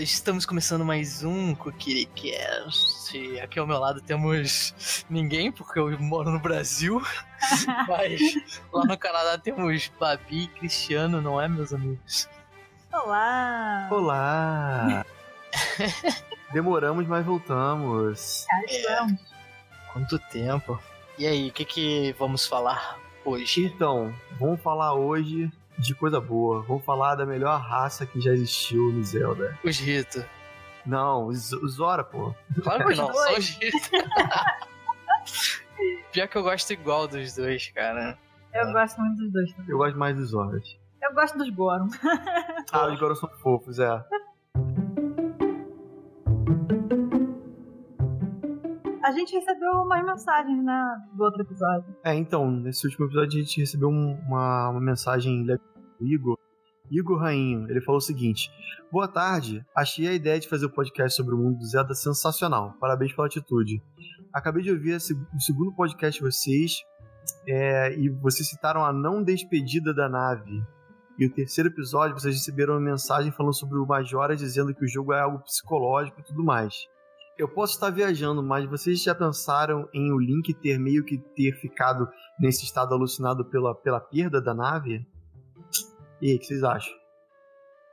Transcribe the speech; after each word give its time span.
Estamos 0.00 0.46
começando 0.46 0.84
mais 0.84 1.24
um 1.24 1.54
Cast. 2.14 3.40
Aqui 3.40 3.58
ao 3.58 3.66
meu 3.66 3.78
lado 3.78 4.00
temos 4.00 5.04
ninguém, 5.08 5.50
porque 5.50 5.78
eu 5.78 5.98
moro 5.98 6.30
no 6.30 6.38
Brasil. 6.38 7.02
Mas 7.88 8.20
lá 8.72 8.84
no 8.84 8.98
Canadá 8.98 9.36
temos 9.36 9.90
Babi 9.98 10.44
e 10.44 10.48
Cristiano, 10.48 11.20
não 11.20 11.40
é, 11.40 11.48
meus 11.48 11.72
amigos? 11.72 12.28
Olá! 12.92 13.88
Olá! 13.90 15.06
Demoramos, 16.52 17.06
mas 17.06 17.24
voltamos. 17.24 18.44
É, 18.68 19.06
quanto 19.92 20.18
tempo? 20.30 20.78
E 21.18 21.26
aí, 21.26 21.48
o 21.48 21.52
que, 21.52 21.64
que 21.66 22.14
vamos 22.18 22.46
falar 22.46 22.98
hoje? 23.24 23.66
Então, 23.66 24.14
vamos 24.38 24.60
falar 24.62 24.94
hoje 24.94 25.52
de 25.78 25.94
coisa 25.94 26.18
boa. 26.18 26.62
Vamos 26.62 26.82
falar 26.82 27.14
da 27.14 27.26
melhor 27.26 27.60
raça 27.60 28.06
que 28.06 28.18
já 28.20 28.32
existiu 28.32 28.90
no 28.90 29.04
Zelda. 29.04 29.58
Os 29.62 29.78
Rito. 29.78 30.24
Não, 30.86 31.26
os, 31.26 31.52
os 31.52 31.74
Zora, 31.74 32.02
pô. 32.02 32.34
Claro 32.62 32.86
que 32.86 32.94
não, 32.94 33.12
só 33.12 33.36
os 33.36 33.50
Rito. 33.50 33.90
Pior 36.10 36.26
que 36.26 36.36
eu 36.36 36.42
gosto 36.42 36.72
igual 36.72 37.06
dos 37.06 37.34
dois, 37.34 37.68
cara. 37.68 38.18
Eu 38.54 38.68
é. 38.68 38.72
gosto 38.72 38.98
muito 38.98 39.22
dos 39.22 39.30
dois 39.30 39.52
também. 39.52 39.70
Eu 39.70 39.76
gosto 39.76 39.98
mais 39.98 40.16
dos 40.16 40.30
Zoras. 40.30 40.77
Eu 41.00 41.14
gosto 41.14 41.38
dos 41.38 41.48
Goron. 41.50 41.88
ah, 42.72 42.92
os 42.92 42.98
Goron 42.98 43.14
são 43.14 43.28
fofos, 43.38 43.78
é. 43.78 44.04
A 49.04 49.12
gente 49.12 49.34
recebeu 49.34 49.70
umas 49.82 50.04
mensagens, 50.04 50.62
né, 50.62 50.96
do 51.14 51.24
outro 51.24 51.40
episódio. 51.40 51.96
É, 52.04 52.14
então, 52.14 52.50
nesse 52.50 52.86
último 52.86 53.06
episódio 53.06 53.38
a 53.38 53.42
gente 53.42 53.60
recebeu 53.60 53.88
uma, 53.88 54.68
uma 54.68 54.80
mensagem 54.80 55.46
do 55.46 55.58
Igor. 56.00 56.36
Igor 56.90 57.18
Rainho, 57.18 57.70
ele 57.70 57.80
falou 57.80 57.98
o 57.98 58.02
seguinte: 58.02 58.50
Boa 58.90 59.08
tarde, 59.08 59.64
achei 59.74 60.08
a 60.08 60.12
ideia 60.12 60.40
de 60.40 60.48
fazer 60.48 60.66
o 60.66 60.70
podcast 60.70 61.16
sobre 61.16 61.34
o 61.34 61.38
mundo 61.38 61.58
do 61.58 61.66
Zelda 61.66 61.94
sensacional. 61.94 62.74
Parabéns 62.80 63.12
pela 63.14 63.26
atitude. 63.26 63.82
Acabei 64.32 64.62
de 64.62 64.72
ouvir 64.72 64.96
o 64.96 65.40
segundo 65.40 65.72
podcast 65.72 66.18
de 66.18 66.26
vocês 66.26 66.82
é, 67.46 67.94
e 67.98 68.08
vocês 68.08 68.48
citaram 68.48 68.84
a 68.84 68.92
não 68.92 69.22
despedida 69.22 69.94
da 69.94 70.08
nave. 70.08 70.62
E 71.18 71.26
o 71.26 71.34
terceiro 71.34 71.68
episódio, 71.68 72.18
vocês 72.18 72.36
receberam 72.36 72.74
uma 72.74 72.80
mensagem 72.80 73.32
falando 73.32 73.52
sobre 73.52 73.76
o 73.76 73.84
Majora 73.84 74.36
dizendo 74.36 74.72
que 74.72 74.84
o 74.84 74.88
jogo 74.88 75.12
é 75.12 75.20
algo 75.20 75.40
psicológico 75.40 76.20
e 76.20 76.22
tudo 76.22 76.44
mais. 76.44 76.86
Eu 77.36 77.48
posso 77.48 77.74
estar 77.74 77.90
viajando, 77.90 78.40
mas 78.40 78.64
vocês 78.66 79.02
já 79.02 79.14
pensaram 79.14 79.88
em 79.92 80.12
o 80.12 80.18
Link 80.18 80.54
ter 80.54 80.78
meio 80.78 81.04
que 81.04 81.18
ter 81.18 81.52
ficado 81.52 82.08
nesse 82.38 82.64
estado 82.64 82.94
alucinado 82.94 83.44
pela, 83.44 83.74
pela 83.74 84.00
perda 84.00 84.40
da 84.40 84.54
nave? 84.54 85.04
E 86.22 86.30
aí, 86.30 86.36
o 86.36 86.38
que 86.38 86.46
vocês 86.46 86.62
acham? 86.62 86.92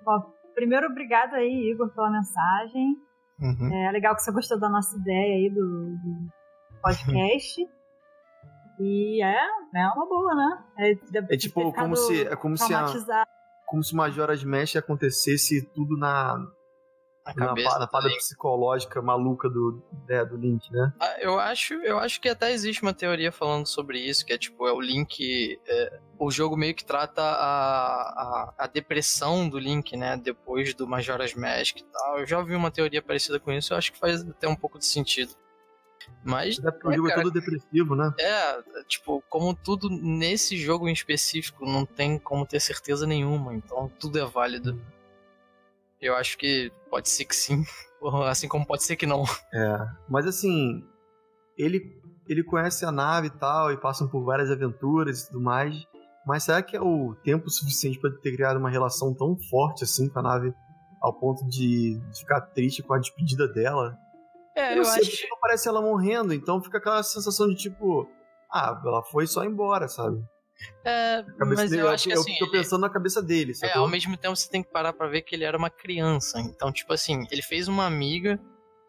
Bom, 0.03 0.31
primeiro, 0.53 0.85
obrigado 0.85 1.33
aí, 1.33 1.71
Igor, 1.71 1.89
pela 1.95 2.11
mensagem. 2.11 2.95
Uhum. 3.39 3.73
É 3.73 3.91
legal 3.91 4.15
que 4.15 4.21
você 4.21 4.31
gostou 4.31 4.59
da 4.59 4.69
nossa 4.69 4.95
ideia 4.97 5.35
aí 5.35 5.49
do, 5.49 5.95
do 5.97 6.29
podcast. 6.81 7.61
e 8.79 9.23
é, 9.23 9.45
é 9.75 9.87
uma 9.95 10.05
boa, 10.07 10.35
né? 10.35 10.63
É, 10.77 11.33
é 11.33 11.37
tipo, 11.37 11.71
como 11.73 11.95
se, 11.95 12.27
é 12.27 12.35
como 12.35 12.57
se 12.57 12.73
a, 12.73 12.85
como 13.65 13.83
se 13.83 13.95
Majora's 13.95 14.43
Mask 14.43 14.75
acontecesse 14.75 15.65
tudo 15.73 15.97
na, 15.97 16.37
a 17.25 17.33
cabeça 17.33 17.79
na 17.79 17.87
parada 17.87 18.13
psicológica 18.15 19.01
maluca 19.01 19.49
do, 19.49 19.81
é, 20.07 20.23
do 20.23 20.37
Link, 20.37 20.71
né? 20.71 20.93
Ah, 20.99 21.15
eu 21.19 21.39
acho, 21.39 21.73
eu 21.73 21.97
acho 21.97 22.21
que 22.21 22.29
até 22.29 22.51
existe 22.51 22.83
uma 22.83 22.93
teoria 22.93 23.31
falando 23.31 23.65
sobre 23.65 23.99
isso, 23.99 24.23
que 24.23 24.31
é 24.31 24.37
tipo, 24.37 24.67
é 24.67 24.71
o 24.71 24.79
Link. 24.79 25.59
É, 25.67 25.99
o 26.19 26.29
jogo 26.29 26.55
meio 26.55 26.75
que 26.75 26.85
trata 26.85 27.21
a, 27.23 28.01
a, 28.01 28.53
a, 28.59 28.67
depressão 28.67 29.49
do 29.49 29.57
Link, 29.57 29.97
né? 29.97 30.15
Depois 30.17 30.75
do 30.75 30.87
Majora's 30.87 31.33
Mask 31.33 31.77
e 31.79 31.83
tal. 31.83 32.19
Eu 32.19 32.27
já 32.27 32.37
ouvi 32.37 32.55
uma 32.55 32.69
teoria 32.69 33.01
parecida 33.01 33.39
com 33.39 33.51
isso, 33.51 33.73
eu 33.73 33.77
acho 33.77 33.91
que 33.91 33.99
faz 33.99 34.21
até 34.21 34.47
um 34.47 34.55
pouco 34.55 34.77
de 34.77 34.85
sentido. 34.85 35.33
Mas. 36.23 36.59
É 36.59 36.71
porque 36.71 36.87
o 36.87 36.93
jogo 36.93 37.07
é, 37.07 37.09
cara, 37.11 37.21
é 37.21 37.23
todo 37.23 37.33
depressivo, 37.33 37.95
né? 37.95 38.13
É, 38.19 38.63
tipo, 38.87 39.23
como 39.29 39.53
tudo 39.53 39.89
nesse 39.89 40.57
jogo 40.57 40.87
em 40.87 40.93
específico, 40.93 41.65
não 41.65 41.85
tem 41.85 42.17
como 42.17 42.45
ter 42.45 42.59
certeza 42.59 43.05
nenhuma, 43.05 43.53
então 43.53 43.91
tudo 43.99 44.19
é 44.19 44.25
válido. 44.25 44.79
Eu 46.01 46.15
acho 46.15 46.37
que 46.37 46.71
pode 46.89 47.09
ser 47.09 47.25
que 47.25 47.35
sim, 47.35 47.63
assim 48.27 48.47
como 48.47 48.65
pode 48.65 48.83
ser 48.83 48.95
que 48.95 49.05
não. 49.05 49.23
É, 49.53 49.87
mas 50.09 50.25
assim, 50.25 50.83
ele, 51.57 52.01
ele 52.27 52.43
conhece 52.43 52.85
a 52.85 52.91
nave 52.91 53.27
e 53.27 53.31
tal, 53.31 53.71
e 53.71 53.77
passam 53.77 54.07
por 54.07 54.23
várias 54.23 54.51
aventuras 54.51 55.21
e 55.21 55.27
tudo 55.27 55.41
mais, 55.41 55.85
mas 56.25 56.43
será 56.43 56.61
que 56.61 56.75
é 56.75 56.81
o 56.81 57.15
tempo 57.23 57.49
suficiente 57.49 57.99
para 57.99 58.11
ter 58.11 58.35
criado 58.35 58.57
uma 58.57 58.69
relação 58.69 59.13
tão 59.13 59.37
forte 59.49 59.83
assim 59.83 60.09
com 60.09 60.19
a 60.19 60.23
nave, 60.23 60.53
ao 61.01 61.13
ponto 61.13 61.45
de, 61.47 61.99
de 61.99 62.19
ficar 62.19 62.41
triste 62.41 62.81
com 62.81 62.93
a 62.93 62.99
despedida 62.99 63.47
dela? 63.47 63.97
É, 64.55 64.73
eu, 64.73 64.77
eu 64.77 64.85
sei, 64.85 65.01
acho. 65.01 65.27
Não 65.29 65.39
parece 65.39 65.67
ela 65.67 65.81
morrendo, 65.81 66.33
então 66.33 66.63
fica 66.63 66.77
aquela 66.77 67.03
sensação 67.03 67.47
de 67.47 67.55
tipo, 67.55 68.07
ah, 68.51 68.81
ela 68.85 69.03
foi 69.03 69.27
só 69.27 69.43
embora, 69.43 69.87
sabe? 69.87 70.23
É, 70.85 71.23
mas 71.37 71.69
dele, 71.69 71.81
eu 71.81 71.89
acho 71.89 72.05
que 72.05 72.13
eu, 72.13 72.21
assim, 72.21 72.33
eu 72.33 72.39
tô 72.39 72.51
pensando 72.51 72.81
na 72.81 72.89
cabeça 72.89 73.21
dele. 73.21 73.53
É, 73.61 73.77
ao 73.77 73.87
mesmo 73.87 74.15
tempo 74.15 74.35
você 74.35 74.49
tem 74.49 74.63
que 74.63 74.71
parar 74.71 74.93
pra 74.93 75.07
ver 75.07 75.21
que 75.21 75.35
ele 75.35 75.43
era 75.43 75.57
uma 75.57 75.69
criança. 75.69 76.39
Então, 76.39 76.71
tipo 76.71 76.93
assim, 76.93 77.27
ele 77.29 77.41
fez 77.41 77.67
uma 77.67 77.85
amiga, 77.85 78.39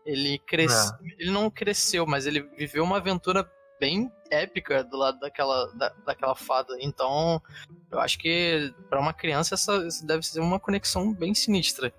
ele 0.05 0.39
cresceu. 0.47 0.95
É. 0.95 1.23
Ele 1.23 1.31
não 1.31 1.51
cresceu, 1.51 2.07
mas 2.07 2.27
ele 2.27 2.43
viveu 2.57 2.85
uma 2.85 2.99
aventura 2.99 3.51
bem 3.81 4.11
épica 4.31 4.85
do 4.85 4.97
lado 4.97 5.19
daquela, 5.19 5.67
da, 5.75 5.89
daquela 6.07 6.35
fada. 6.35 6.77
Então, 6.81 7.43
eu 7.91 7.99
acho 7.99 8.19
que 8.19 8.73
para 8.89 9.01
uma 9.01 9.13
criança 9.13 9.55
essa, 9.55 9.75
essa 9.87 10.07
deve 10.07 10.25
ser 10.25 10.41
uma 10.41 10.61
conexão 10.61 11.13
bem 11.13 11.35
sinistra. 11.35 11.93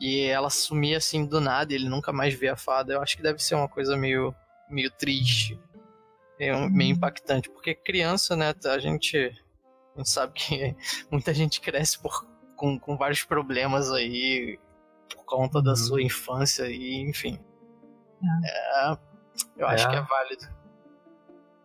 E 0.00 0.22
ela 0.22 0.48
sumir 0.48 0.96
assim 0.96 1.26
do 1.26 1.40
nada, 1.40 1.74
ele 1.74 1.88
nunca 1.88 2.12
mais 2.12 2.32
vê 2.32 2.48
a 2.48 2.56
fada. 2.56 2.94
Eu 2.94 3.02
acho 3.02 3.16
que 3.16 3.22
deve 3.22 3.38
ser 3.38 3.54
uma 3.54 3.68
coisa 3.68 3.96
meio, 3.96 4.34
meio 4.68 4.90
triste 4.90 5.60
é 6.40 6.68
meio 6.68 6.92
impactante, 6.92 7.50
porque 7.50 7.74
criança, 7.74 8.34
né, 8.34 8.54
a 8.64 8.78
gente, 8.78 9.16
a 9.94 9.98
gente 9.98 10.08
sabe 10.08 10.32
que 10.32 10.74
muita 11.12 11.34
gente 11.34 11.60
cresce 11.60 11.98
por, 11.98 12.26
com, 12.56 12.78
com 12.78 12.96
vários 12.96 13.22
problemas 13.22 13.92
aí 13.92 14.58
por 15.14 15.24
conta 15.24 15.58
uhum. 15.58 15.64
da 15.64 15.76
sua 15.76 16.02
infância 16.02 16.64
e 16.70 17.02
enfim. 17.02 17.38
É, 18.44 18.96
eu 19.56 19.66
acho 19.66 19.86
é. 19.86 19.90
que 19.90 19.96
é 19.96 20.02
válido. 20.02 20.60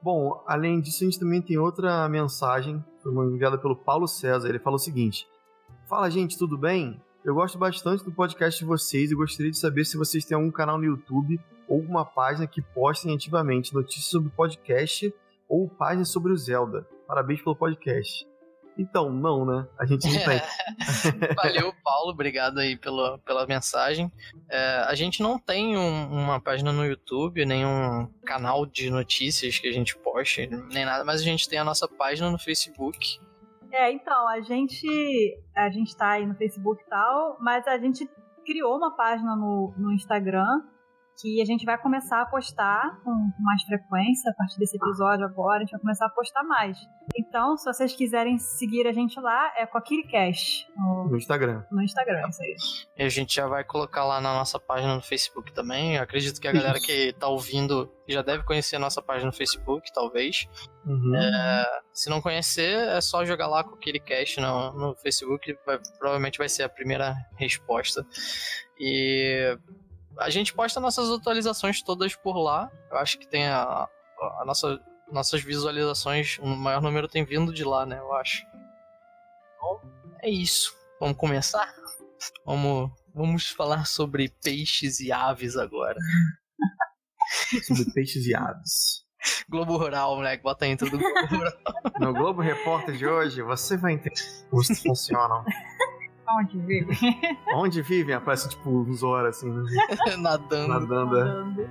Bom, 0.02 0.44
além 0.46 0.82
disso, 0.82 1.04
a 1.04 1.06
gente 1.06 1.20
também 1.20 1.42
tem 1.42 1.58
outra 1.58 2.08
mensagem, 2.10 2.84
enviada 3.06 3.58
pelo 3.58 3.76
Paulo 3.76 4.08
César. 4.08 4.48
Ele 4.48 4.60
falou 4.60 4.76
o 4.76 4.80
seguinte: 4.80 5.28
Fala, 5.88 6.10
gente, 6.12 6.38
tudo 6.38 6.58
bem? 6.58 7.02
Eu 7.26 7.34
gosto 7.34 7.58
bastante 7.58 8.04
do 8.04 8.12
podcast 8.12 8.60
de 8.60 8.66
vocês 8.66 9.12
e 9.12 9.16
gostaria 9.16 9.50
de 9.50 9.58
saber 9.58 9.84
se 9.84 9.98
vocês 9.98 10.24
têm 10.24 10.36
algum 10.36 10.52
canal 10.52 10.78
no 10.78 10.86
YouTube 10.86 11.40
ou 11.68 11.80
uma 11.80 12.06
página 12.06 12.46
que 12.46 12.62
postem 12.62 13.16
ativamente 13.16 13.74
notícias 13.74 14.06
sobre 14.06 14.28
o 14.28 14.32
podcast 14.32 15.12
ou 15.50 15.68
páginas 15.68 16.10
sobre 16.10 16.32
o 16.32 16.38
Zelda. 16.38 16.88
Parabéns 17.08 17.42
pelo 17.42 17.56
podcast. 17.56 18.28
Então, 18.78 19.12
não, 19.12 19.44
né? 19.44 19.68
A 19.80 19.88
gente 19.88 20.06
não 20.06 20.24
tem. 20.24 20.40
Valeu, 21.36 21.74
Paulo. 21.84 22.12
Obrigado 22.12 22.60
aí 22.60 22.78
pela, 22.78 23.18
pela 23.18 23.48
mensagem. 23.48 24.12
É, 24.48 24.86
a 24.88 24.94
gente 24.94 25.24
não 25.24 25.40
tem 25.40 25.76
um, 25.76 26.12
uma 26.12 26.40
página 26.40 26.72
no 26.72 26.86
YouTube, 26.86 27.44
nem 27.44 27.66
um 27.66 28.08
canal 28.24 28.68
de 28.68 28.92
notícias 28.92 29.58
que 29.58 29.68
a 29.68 29.74
gente 29.74 29.98
poste, 29.98 30.46
nem 30.72 30.86
nada, 30.86 31.04
mas 31.04 31.22
a 31.22 31.24
gente 31.24 31.50
tem 31.50 31.58
a 31.58 31.64
nossa 31.64 31.88
página 31.88 32.30
no 32.30 32.38
Facebook, 32.38 33.20
é, 33.76 33.92
então, 33.92 34.28
a 34.28 34.42
gente 34.42 34.88
a 35.56 35.70
gente 35.70 35.96
tá 35.96 36.12
aí 36.12 36.26
no 36.26 36.36
Facebook 36.36 36.82
e 36.82 36.90
tal, 36.90 37.38
mas 37.42 37.68
a 37.68 37.78
gente 37.78 38.10
criou 38.46 38.78
uma 38.78 38.96
página 38.96 39.36
no, 39.36 39.74
no 39.78 39.92
Instagram 39.92 40.62
que 41.18 41.42
a 41.42 41.46
gente 41.46 41.66
vai 41.66 41.78
começar 41.78 42.22
a 42.22 42.26
postar 42.26 43.00
com 43.04 43.12
mais 43.40 43.64
frequência 43.64 44.32
a 44.32 44.34
partir 44.34 44.60
desse 44.60 44.76
episódio 44.78 45.26
agora, 45.26 45.58
a 45.58 45.60
gente 45.62 45.72
vai 45.72 45.82
começar 45.82 46.06
a 46.06 46.10
postar 46.10 46.44
mais. 46.44 46.78
Então, 47.16 47.56
se 47.58 47.66
vocês 47.66 47.96
quiserem 47.96 48.38
seguir 48.38 48.88
a 48.88 48.94
gente 48.94 49.20
lá, 49.20 49.54
é 49.58 49.66
com 49.66 49.78
a 49.78 49.82
KiriCast. 49.82 50.68
No, 50.76 51.10
no 51.10 51.18
Instagram. 51.18 51.64
No 51.72 51.82
Instagram, 51.82 52.28
isso 52.30 52.42
aí. 52.42 52.56
E 52.98 53.04
a 53.04 53.10
gente 53.10 53.36
já 53.36 53.48
vai 53.48 53.64
colocar 53.64 54.04
lá 54.04 54.20
na 54.20 54.34
nossa 54.34 54.60
página 54.60 54.96
no 54.96 55.02
Facebook 55.02 55.54
também. 55.54 55.96
Eu 55.96 56.04
acredito 56.04 56.40
que 56.40 56.48
a 56.48 56.52
galera 56.52 56.80
que 56.80 57.14
tá 57.14 57.28
ouvindo 57.28 57.92
já 58.08 58.22
deve 58.22 58.44
conhecer 58.44 58.76
a 58.76 58.80
nossa 58.80 59.02
página 59.02 59.28
no 59.28 59.34
Facebook, 59.34 59.92
talvez. 59.94 60.48
Uhum. 60.86 61.16
É, 61.16 61.82
se 61.92 62.10
não 62.10 62.22
conhecer, 62.22 62.88
é 62.90 63.02
só 63.02 63.26
jogar 63.26 63.48
lá 63.48 63.64
com 63.64 63.76
o 63.76 63.78
KiriCast 63.78 64.40
no, 64.40 64.74
no 64.74 64.96
Facebook, 64.96 65.58
vai, 65.66 65.80
provavelmente 65.98 66.38
vai 66.38 66.50
ser 66.50 66.64
a 66.64 66.70
primeira 66.70 67.16
resposta. 67.38 68.06
E 68.78 69.58
a 70.20 70.30
gente 70.30 70.54
posta 70.54 70.80
nossas 70.80 71.10
atualizações 71.10 71.82
todas 71.82 72.16
por 72.16 72.38
lá. 72.38 72.72
Eu 72.92 72.98
acho 72.98 73.18
que 73.20 73.28
tem 73.28 73.48
a, 73.48 73.88
a 74.40 74.44
nossa, 74.46 74.80
nossas 75.12 75.42
visualizações, 75.42 76.38
o 76.40 76.46
maior 76.46 76.82
número 76.82 77.08
tem 77.08 77.24
vindo 77.24 77.54
de 77.54 77.64
lá, 77.64 77.86
né? 77.86 78.00
Eu 78.00 78.14
acho. 78.14 78.46
Então, 79.56 79.82
é 80.22 80.30
isso. 80.30 80.74
Vamos 81.00 81.18
começar? 81.18 81.74
Vamos, 82.46 82.92
vamos 83.14 83.50
falar 83.50 83.86
sobre 83.86 84.30
peixes 84.44 85.00
e 85.00 85.12
aves 85.12 85.58
agora. 85.58 86.00
sobre 87.66 87.86
peixes 87.94 88.26
e 88.26 88.36
aves. 88.36 89.06
Globo 89.50 89.78
Rural, 89.78 90.16
moleque, 90.16 90.44
bota 90.44 90.66
aí 90.66 90.78
tudo 90.78 90.98
Globo 90.98 91.28
Rural. 91.28 91.54
No 92.00 92.14
Globo 92.14 92.42
Repórter 92.42 92.96
de 92.96 93.08
hoje, 93.08 93.42
você 93.42 93.76
vai 93.76 93.94
entender 93.94 94.22
como 94.50 94.62
isso 94.62 94.76
funciona. 94.84 95.44
Onde 96.28 96.58
vive? 96.60 96.98
Onde 97.56 97.82
vivem? 97.82 98.16
Aparece 98.16 98.50
tipo 98.50 98.70
uns 98.70 99.04
horas 99.04 99.38
assim. 99.38 99.52
Nadando. 100.18 100.68
Nadando. 100.68 101.18
é. 101.18 101.22
Andando. 101.22 101.70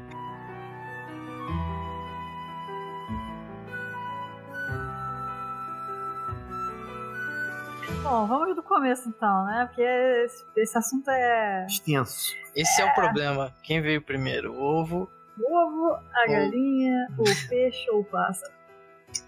Bom, 8.05 8.27
vamos 8.27 8.55
do 8.55 8.63
começo 8.63 9.09
então, 9.09 9.47
né? 9.47 9.65
Porque 9.67 9.81
esse, 9.81 10.45
esse 10.57 10.77
assunto 10.77 11.09
é 11.11 11.65
Extenso. 11.67 12.35
Esse 12.55 12.83
é 12.83 12.85
o 12.85 12.95
problema. 12.95 13.53
Quem 13.63 13.81
veio 13.81 14.03
primeiro? 14.03 14.53
O 14.53 14.63
ovo. 14.63 15.11
o 15.39 15.57
ovo, 15.57 15.99
a 16.13 16.27
galinha, 16.29 17.09
o 17.19 17.49
peixe 17.49 17.91
ou 17.91 18.01
o 18.01 18.05
pássaro. 18.05 18.53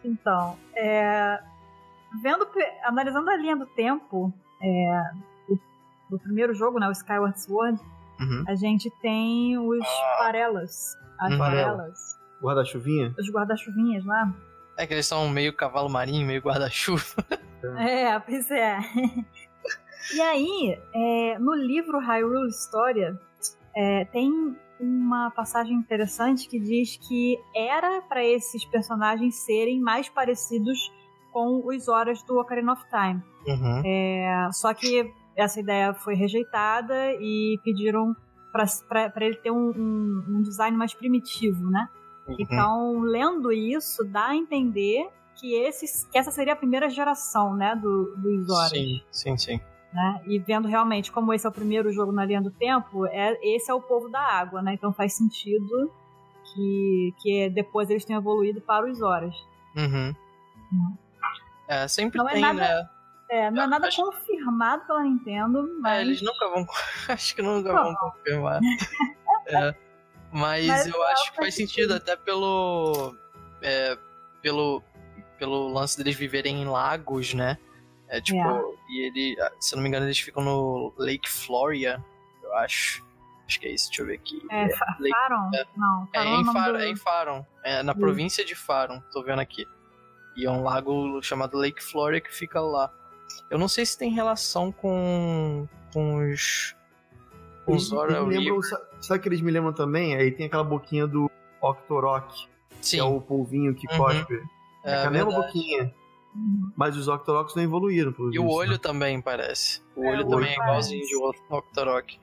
Então, 0.04 0.58
é, 0.74 1.40
vendo, 2.22 2.46
analisando 2.84 3.30
a 3.30 3.36
linha 3.36 3.56
do 3.56 3.66
tempo 3.66 4.32
é, 4.62 5.02
do, 5.48 5.60
do 6.10 6.18
primeiro 6.18 6.54
jogo, 6.54 6.78
né, 6.78 6.88
o 6.88 6.92
Skyward 6.92 7.40
Sword, 7.40 7.80
Uhum. 8.18 8.44
a 8.48 8.54
gente 8.54 8.90
tem 9.02 9.58
os 9.58 9.86
farelas, 10.18 10.96
as 11.20 11.32
Uhum. 11.32 11.38
farelas, 11.38 12.18
Guarda-chuvinha? 12.42 13.14
os 13.18 13.30
guarda-chuvinhas 13.30 14.04
lá. 14.06 14.32
É 14.78 14.86
que 14.86 14.94
eles 14.94 15.06
são 15.06 15.28
meio 15.28 15.52
cavalo 15.54 15.88
marinho, 15.88 16.26
meio 16.26 16.40
guarda-chuva. 16.40 17.04
É, 17.78 18.16
pois 18.20 18.48
é. 18.50 18.78
e 20.14 20.20
aí, 20.20 20.78
é, 20.94 21.38
no 21.38 21.52
livro 21.54 21.98
Hyrule 21.98 22.48
História, 22.48 23.18
é, 23.74 24.04
tem 24.04 24.56
uma 24.78 25.30
passagem 25.30 25.74
interessante 25.74 26.48
que 26.48 26.60
diz 26.60 26.96
que 26.96 27.36
era 27.56 28.02
para 28.02 28.24
esses 28.24 28.64
personagens 28.66 29.34
serem 29.44 29.80
mais 29.80 30.08
parecidos 30.08 30.78
com 31.36 31.66
os 31.68 31.86
Horas 31.86 32.22
do 32.22 32.38
Ocarina 32.40 32.72
of 32.72 32.82
Time. 32.88 33.22
Uhum. 33.46 33.82
É, 33.84 34.48
só 34.52 34.72
que 34.72 35.12
essa 35.36 35.60
ideia 35.60 35.92
foi 35.92 36.14
rejeitada 36.14 37.12
e 37.20 37.60
pediram 37.62 38.16
para 38.88 39.12
ele 39.26 39.36
ter 39.36 39.50
um, 39.50 39.68
um- 39.70 40.24
um 40.30 40.40
design 40.42 40.74
mais 40.74 40.94
primitivo, 40.94 41.68
né? 41.68 41.90
Uhum. 42.26 42.36
Então, 42.38 43.00
lendo 43.00 43.52
isso, 43.52 44.02
dá 44.02 44.28
a 44.28 44.34
entender 44.34 45.10
que, 45.38 45.52
esses, 45.54 46.04
que 46.10 46.16
essa 46.16 46.30
seria 46.30 46.54
a 46.54 46.56
primeira 46.56 46.88
geração, 46.88 47.54
né, 47.54 47.76
do, 47.76 48.16
dos 48.16 48.48
Horas. 48.48 48.70
Sim, 48.70 49.02
sim, 49.12 49.36
sim. 49.36 49.60
Né? 49.92 50.22
E 50.26 50.38
vendo 50.38 50.66
realmente 50.66 51.12
como 51.12 51.34
esse 51.34 51.46
é 51.46 51.50
o 51.50 51.52
primeiro 51.52 51.92
jogo 51.92 52.12
na 52.12 52.24
linha 52.24 52.40
do 52.40 52.50
tempo, 52.50 53.04
é, 53.08 53.38
esse 53.42 53.70
é 53.70 53.74
o 53.74 53.80
povo 53.82 54.08
da 54.08 54.20
água, 54.22 54.62
né? 54.62 54.72
Então 54.72 54.90
faz 54.90 55.12
sentido 55.12 55.92
que, 56.54 57.14
que 57.20 57.50
depois 57.50 57.90
eles 57.90 58.06
tenham 58.06 58.20
evoluído 58.22 58.62
para 58.62 58.90
os 58.90 59.02
Horas. 59.02 59.34
Uhum. 59.76 60.14
Uhum. 60.72 60.96
É, 61.68 61.88
sempre 61.88 62.18
Não 62.18 62.28
é 62.28 62.32
tem, 62.32 62.42
nada- 62.42 62.58
né? 62.60 62.90
É, 63.28 63.50
não 63.50 63.64
é 63.64 63.66
nada 63.66 63.88
acho- 63.88 64.00
confirmado 64.02 64.86
pela 64.86 65.02
Nintendo, 65.02 65.58
É, 65.60 65.80
mas... 65.80 66.00
eles 66.06 66.22
nunca 66.22 66.48
vão. 66.48 66.64
Acho 67.08 67.34
que 67.34 67.42
nunca 67.42 67.72
Não. 67.72 67.84
vão 67.84 67.94
confirmar. 67.96 68.60
É. 69.48 69.74
Mas, 70.32 70.66
Mas 70.66 70.86
eu 70.88 71.04
é, 71.04 71.12
acho 71.12 71.30
que 71.30 71.36
faz 71.36 71.46
faz 71.46 71.54
sentido, 71.54 71.94
até 71.94 72.16
pelo. 72.16 73.16
é, 73.62 73.96
pelo. 74.42 74.82
Pelo 75.38 75.68
lance 75.68 75.96
deles 75.98 76.16
viverem 76.16 76.62
em 76.62 76.64
lagos, 76.66 77.32
né? 77.32 77.56
É 78.08 78.20
tipo. 78.20 78.38
É. 78.40 78.62
E 78.90 79.06
ele. 79.06 79.36
se 79.60 79.74
eu 79.74 79.76
não 79.76 79.82
me 79.84 79.88
engano, 79.88 80.06
eles 80.06 80.18
ficam 80.18 80.42
no 80.42 80.92
Lake 80.98 81.28
Floria, 81.30 82.04
eu 82.42 82.54
acho. 82.56 83.06
Acho 83.46 83.60
que 83.60 83.68
é 83.68 83.70
isso, 83.72 83.86
deixa 83.88 84.02
eu 84.02 84.06
ver 84.06 84.14
aqui. 84.14 84.42
É, 84.50 84.68
Fa- 84.76 84.96
Lake- 84.98 85.14
Faron? 85.16 85.50
Não, 85.76 86.08
É 86.12 86.18
Faron 86.24 86.40
em, 86.40 86.44
Far, 86.52 86.72
do- 86.72 86.78
é 86.78 86.88
em 86.88 86.96
Faron. 86.96 87.46
É 87.62 87.82
na 87.84 87.94
província 87.94 88.44
de 88.44 88.56
Faron, 88.56 89.00
tô 89.12 89.22
vendo 89.22 89.38
aqui. 89.40 89.64
E 90.36 90.44
é 90.44 90.50
um 90.50 90.62
lago 90.62 91.20
chamado 91.22 91.56
Lake 91.56 91.82
Floria 91.82 92.20
que 92.20 92.32
fica 92.32 92.60
lá. 92.60 92.92
Eu 93.50 93.58
não 93.58 93.68
sei 93.68 93.84
se 93.86 93.96
tem 93.98 94.10
relação 94.12 94.70
com, 94.70 95.66
com 95.92 96.30
os. 96.30 96.74
Com 97.64 97.74
os 97.74 97.88
Zora 97.88 98.20
lembram- 98.20 98.60
sabe 99.00 99.20
que 99.22 99.28
eles 99.28 99.40
me 99.40 99.50
lembram 99.50 99.72
também? 99.72 100.14
Aí 100.14 100.30
tem 100.30 100.46
aquela 100.46 100.62
boquinha 100.62 101.06
do 101.06 101.30
Octorok, 101.60 102.46
que 102.80 102.86
Sim, 102.86 102.98
é 103.00 103.04
o 103.04 103.20
polvinho 103.20 103.74
que 103.74 103.90
Uhum. 103.92 103.96
cospe. 103.98 104.34
é, 104.84 104.92
É, 104.92 105.04
a 105.04 105.10
mesma 105.10 105.32
boquinha. 105.32 105.92
Mas 106.76 106.96
os 106.96 107.08
Octoroks 107.08 107.54
não 107.56 107.62
evoluíram, 107.62 108.12
pelo 108.12 108.32
E 108.32 108.38
o 108.38 108.42
visto, 108.42 108.54
olho 108.56 108.72
né? 108.72 108.78
também 108.78 109.20
parece. 109.22 109.82
O 109.96 110.04
É, 110.04 110.10
olho 110.10 110.20
o 110.26 110.30
também 110.30 110.36
olho 110.36 110.48
é 110.48 110.52
igualzinho 110.52 111.00
parece. 111.00 111.08
de 111.08 111.16
o- 111.16 111.56
Octorok. 111.56 112.20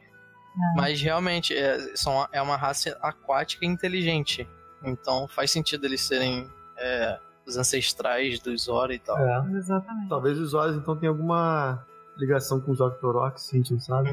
Mas 0.76 1.02
realmente 1.02 1.54
é, 1.58 1.96
são, 1.96 2.28
é 2.32 2.40
uma 2.42 2.56
raça 2.56 2.96
aquática 3.02 3.66
e 3.66 3.68
inteligente. 3.68 4.48
Então 4.84 5.28
faz 5.28 5.50
sentido 5.50 5.86
eles 5.86 6.02
serem 6.02 6.48
é, 6.78 7.20
os 7.46 7.58
ancestrais 7.58 8.40
dos 8.40 8.64
Zora 8.64 8.94
e 8.94 9.00
tal. 9.00 9.18
É. 9.18 9.46
Exatamente. 9.58 10.10
Talvez 10.10 10.38
os 10.40 10.54
olhos 10.54 10.76
então 10.78 10.96
tenham 10.96 11.14
alguma 11.14 11.86
ligação 12.18 12.60
com 12.62 12.72
os 12.72 12.80
Octoroks, 12.80 13.50
a 13.54 13.58
gente 13.58 13.74
não 13.74 13.80
sabe. 13.80 14.10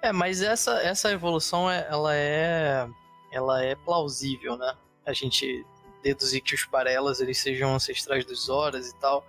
É, 0.00 0.12
mas 0.12 0.40
essa, 0.42 0.80
essa 0.82 1.10
evolução 1.10 1.70
é, 1.70 1.86
ela 1.90 2.14
é 2.14 2.88
ela 3.32 3.62
é 3.62 3.74
plausível, 3.74 4.56
né? 4.56 4.72
A 5.04 5.12
gente 5.12 5.64
deduzir 6.02 6.40
que 6.42 6.54
os 6.54 6.64
Parelas 6.64 7.20
eles 7.20 7.38
sejam 7.38 7.74
ancestrais 7.74 8.24
dos 8.24 8.46
Zoras 8.46 8.88
e 8.88 8.98
tal. 9.00 9.26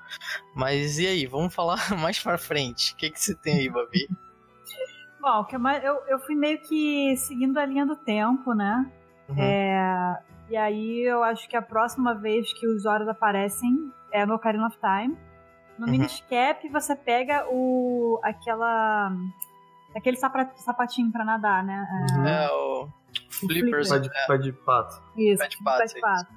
Mas 0.53 0.99
e 0.99 1.07
aí, 1.07 1.25
vamos 1.25 1.53
falar 1.53 1.79
mais 1.97 2.19
pra 2.19 2.37
frente. 2.37 2.93
O 2.93 2.97
que, 2.97 3.09
que 3.09 3.19
você 3.19 3.33
tem 3.35 3.59
aí, 3.59 3.69
Babi? 3.69 4.07
Bom, 5.19 5.39
o 5.41 5.45
que 5.45 5.57
mais- 5.57 5.83
eu, 5.83 5.95
eu 6.07 6.19
fui 6.19 6.35
meio 6.35 6.61
que 6.61 7.15
seguindo 7.17 7.57
a 7.57 7.65
linha 7.65 7.85
do 7.85 7.95
tempo, 7.95 8.53
né? 8.53 8.89
Uhum. 9.27 9.35
É, 9.37 10.19
e 10.49 10.57
aí 10.57 11.01
eu 11.03 11.23
acho 11.23 11.47
que 11.47 11.55
a 11.55 11.61
próxima 11.61 12.13
vez 12.15 12.51
que 12.53 12.67
os 12.67 12.85
Horas 12.85 13.07
aparecem 13.07 13.75
é 14.11 14.25
no 14.25 14.35
Ocarina 14.35 14.67
of 14.67 14.77
Time. 14.79 15.17
No 15.77 15.85
Uhum. 15.85 15.91
Miniscap 15.91 16.67
você 16.69 16.95
pega 16.95 17.45
o 17.49 18.19
aquela 18.23 19.11
aquele 19.95 20.17
sapa- 20.17 20.51
sapatinho 20.57 21.11
pra 21.11 21.23
nadar, 21.23 21.63
né? 21.63 21.87
Uhum. 22.17 22.27
É 22.27 22.51
o 22.51 22.87
Flippers. 23.31 23.89
Pé 23.89 23.99
de, 23.99 24.09
pé 24.27 24.37
de 24.37 24.51
pato. 24.53 25.01
Isso, 25.15 25.41
Pé 25.41 25.47
de 25.47 25.63
pato, 25.63 25.77
pé 25.79 25.85
de 25.85 25.99
pato. 26.01 26.27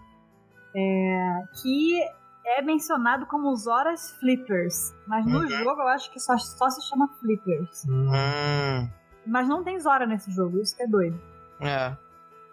É, 0.74 1.42
que 1.60 2.00
é 2.46 2.62
mencionado 2.62 3.26
como 3.26 3.50
os 3.52 3.66
Horas 3.66 4.10
Flippers. 4.20 4.94
Mas 5.06 5.26
no 5.26 5.40
Uhum. 5.40 5.48
jogo 5.48 5.80
eu 5.82 5.88
acho 5.88 6.10
que 6.12 6.18
só, 6.20 6.36
só 6.38 6.70
se 6.70 6.88
chama 6.88 7.08
Flippers. 7.20 7.84
Hum, 7.88 8.88
Mas 9.26 9.46
não 9.48 9.62
tem 9.62 9.78
Zora 9.78 10.06
nesse 10.06 10.30
jogo, 10.32 10.58
isso 10.60 10.76
que 10.76 10.82
é 10.82 10.86
doido. 10.86 11.20
é, 11.60 11.96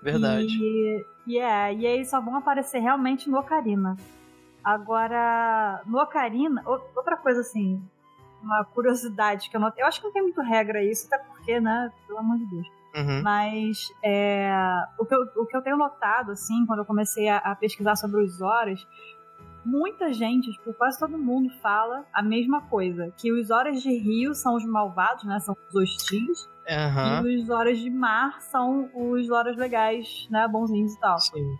verdade. 0.01 0.57
E, 0.59 1.05
e 1.27 1.37
é, 1.39 1.73
e 1.73 1.85
eles 1.85 2.09
só 2.09 2.19
vão 2.21 2.35
aparecer 2.35 2.79
realmente 2.79 3.29
no 3.29 3.37
Ocarina. 3.37 3.95
Agora, 4.63 5.81
no 5.85 5.99
Ocarina, 5.99 6.61
outra 6.65 7.17
coisa 7.17 7.41
assim, 7.41 7.81
uma 8.41 8.63
curiosidade 8.65 9.49
que 9.49 9.55
eu 9.55 9.61
notei. 9.61 9.83
Eu 9.83 9.87
acho 9.87 9.99
que 9.99 10.05
não 10.05 10.13
tem 10.13 10.21
muito 10.21 10.41
regra 10.41 10.83
isso, 10.83 11.07
até 11.07 11.17
porque, 11.23 11.59
né, 11.59 11.91
pelo 12.07 12.19
amor 12.19 12.37
de 12.37 12.45
Deus. 12.45 12.67
Uhum. 12.95 13.21
Mas 13.21 13.91
é, 14.03 14.51
o, 14.97 15.05
que 15.05 15.13
eu, 15.13 15.21
o 15.35 15.45
que 15.45 15.55
eu 15.55 15.61
tenho 15.61 15.77
notado, 15.77 16.31
assim, 16.31 16.65
quando 16.65 16.79
eu 16.79 16.85
comecei 16.85 17.29
a, 17.29 17.37
a 17.37 17.55
pesquisar 17.55 17.95
sobre 17.95 18.21
os 18.21 18.41
Horas, 18.41 18.85
muita 19.63 20.11
gente, 20.11 20.51
tipo, 20.51 20.73
quase 20.73 20.97
todo 20.97 21.17
mundo 21.17 21.49
fala 21.61 22.05
a 22.13 22.23
mesma 22.23 22.61
coisa. 22.61 23.13
Que 23.17 23.31
os 23.31 23.49
Horas 23.49 23.81
de 23.81 23.91
Rio 23.91 24.33
são 24.33 24.55
os 24.55 24.65
malvados, 24.65 25.23
né? 25.23 25.39
São 25.39 25.55
os 25.69 25.75
hostis. 25.75 26.49
Aham. 26.69 27.27
E 27.27 27.37
os 27.37 27.49
Horas 27.49 27.79
de 27.79 27.89
Mar 27.89 28.41
são 28.41 28.89
os 28.93 29.29
Horas 29.29 29.57
legais, 29.57 30.27
né? 30.29 30.47
Bonzinhos 30.47 30.93
e 30.93 30.99
tal. 30.99 31.17
Sim. 31.19 31.57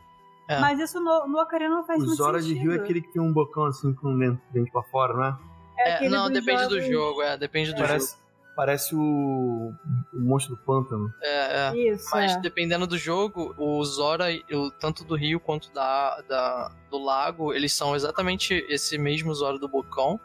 É. 0.47 0.59
Mas 0.59 0.79
isso 0.79 0.99
no, 0.99 1.27
no 1.27 1.39
Ocarina 1.39 1.75
não 1.75 1.83
faz 1.83 1.99
Os 2.01 2.07
muito 2.07 2.17
Zora 2.17 2.39
de 2.41 2.47
sentido. 2.49 2.61
Rio 2.63 2.71
é 2.73 2.75
aquele 2.77 3.01
que 3.01 3.13
tem 3.13 3.21
um 3.21 3.31
bocão 3.31 3.65
assim 3.65 3.93
com 3.93 4.17
dente, 4.17 4.41
dente 4.51 4.71
pra 4.71 4.81
fora, 4.83 5.13
não 5.13 5.23
é? 5.25 5.37
É 5.77 6.05
É, 6.05 6.09
não, 6.09 6.29
depende 6.29 6.63
do 6.67 6.75
jogos- 6.81 6.87
jogo, 6.91 7.21
é, 7.21 7.37
depende 7.37 7.71
do 7.71 7.77
jogo. 7.77 7.87
Parece, 7.87 8.17
parece 8.55 8.95
o, 8.95 8.99
o 8.99 10.19
monstro 10.19 10.55
do 10.55 10.61
pântano. 10.63 11.13
É, 11.21 11.69
é. 11.69 11.77
Isso, 11.93 12.09
Mas 12.11 12.33
é. 12.35 12.39
dependendo 12.39 12.85
do 12.87 12.97
jogo, 12.97 13.53
o 13.57 13.83
Zora, 13.85 14.25
o, 14.51 14.71
tanto 14.71 15.03
do 15.03 15.15
rio 15.15 15.39
quanto 15.39 15.71
da, 15.71 16.19
da, 16.27 16.71
do 16.89 16.97
lago, 16.97 17.53
eles 17.53 17.71
são 17.73 17.95
exatamente 17.95 18.53
esse 18.67 18.97
mesmo 18.97 19.33
Zora 19.35 19.57
do 19.59 19.67
Bocão. 19.69 20.19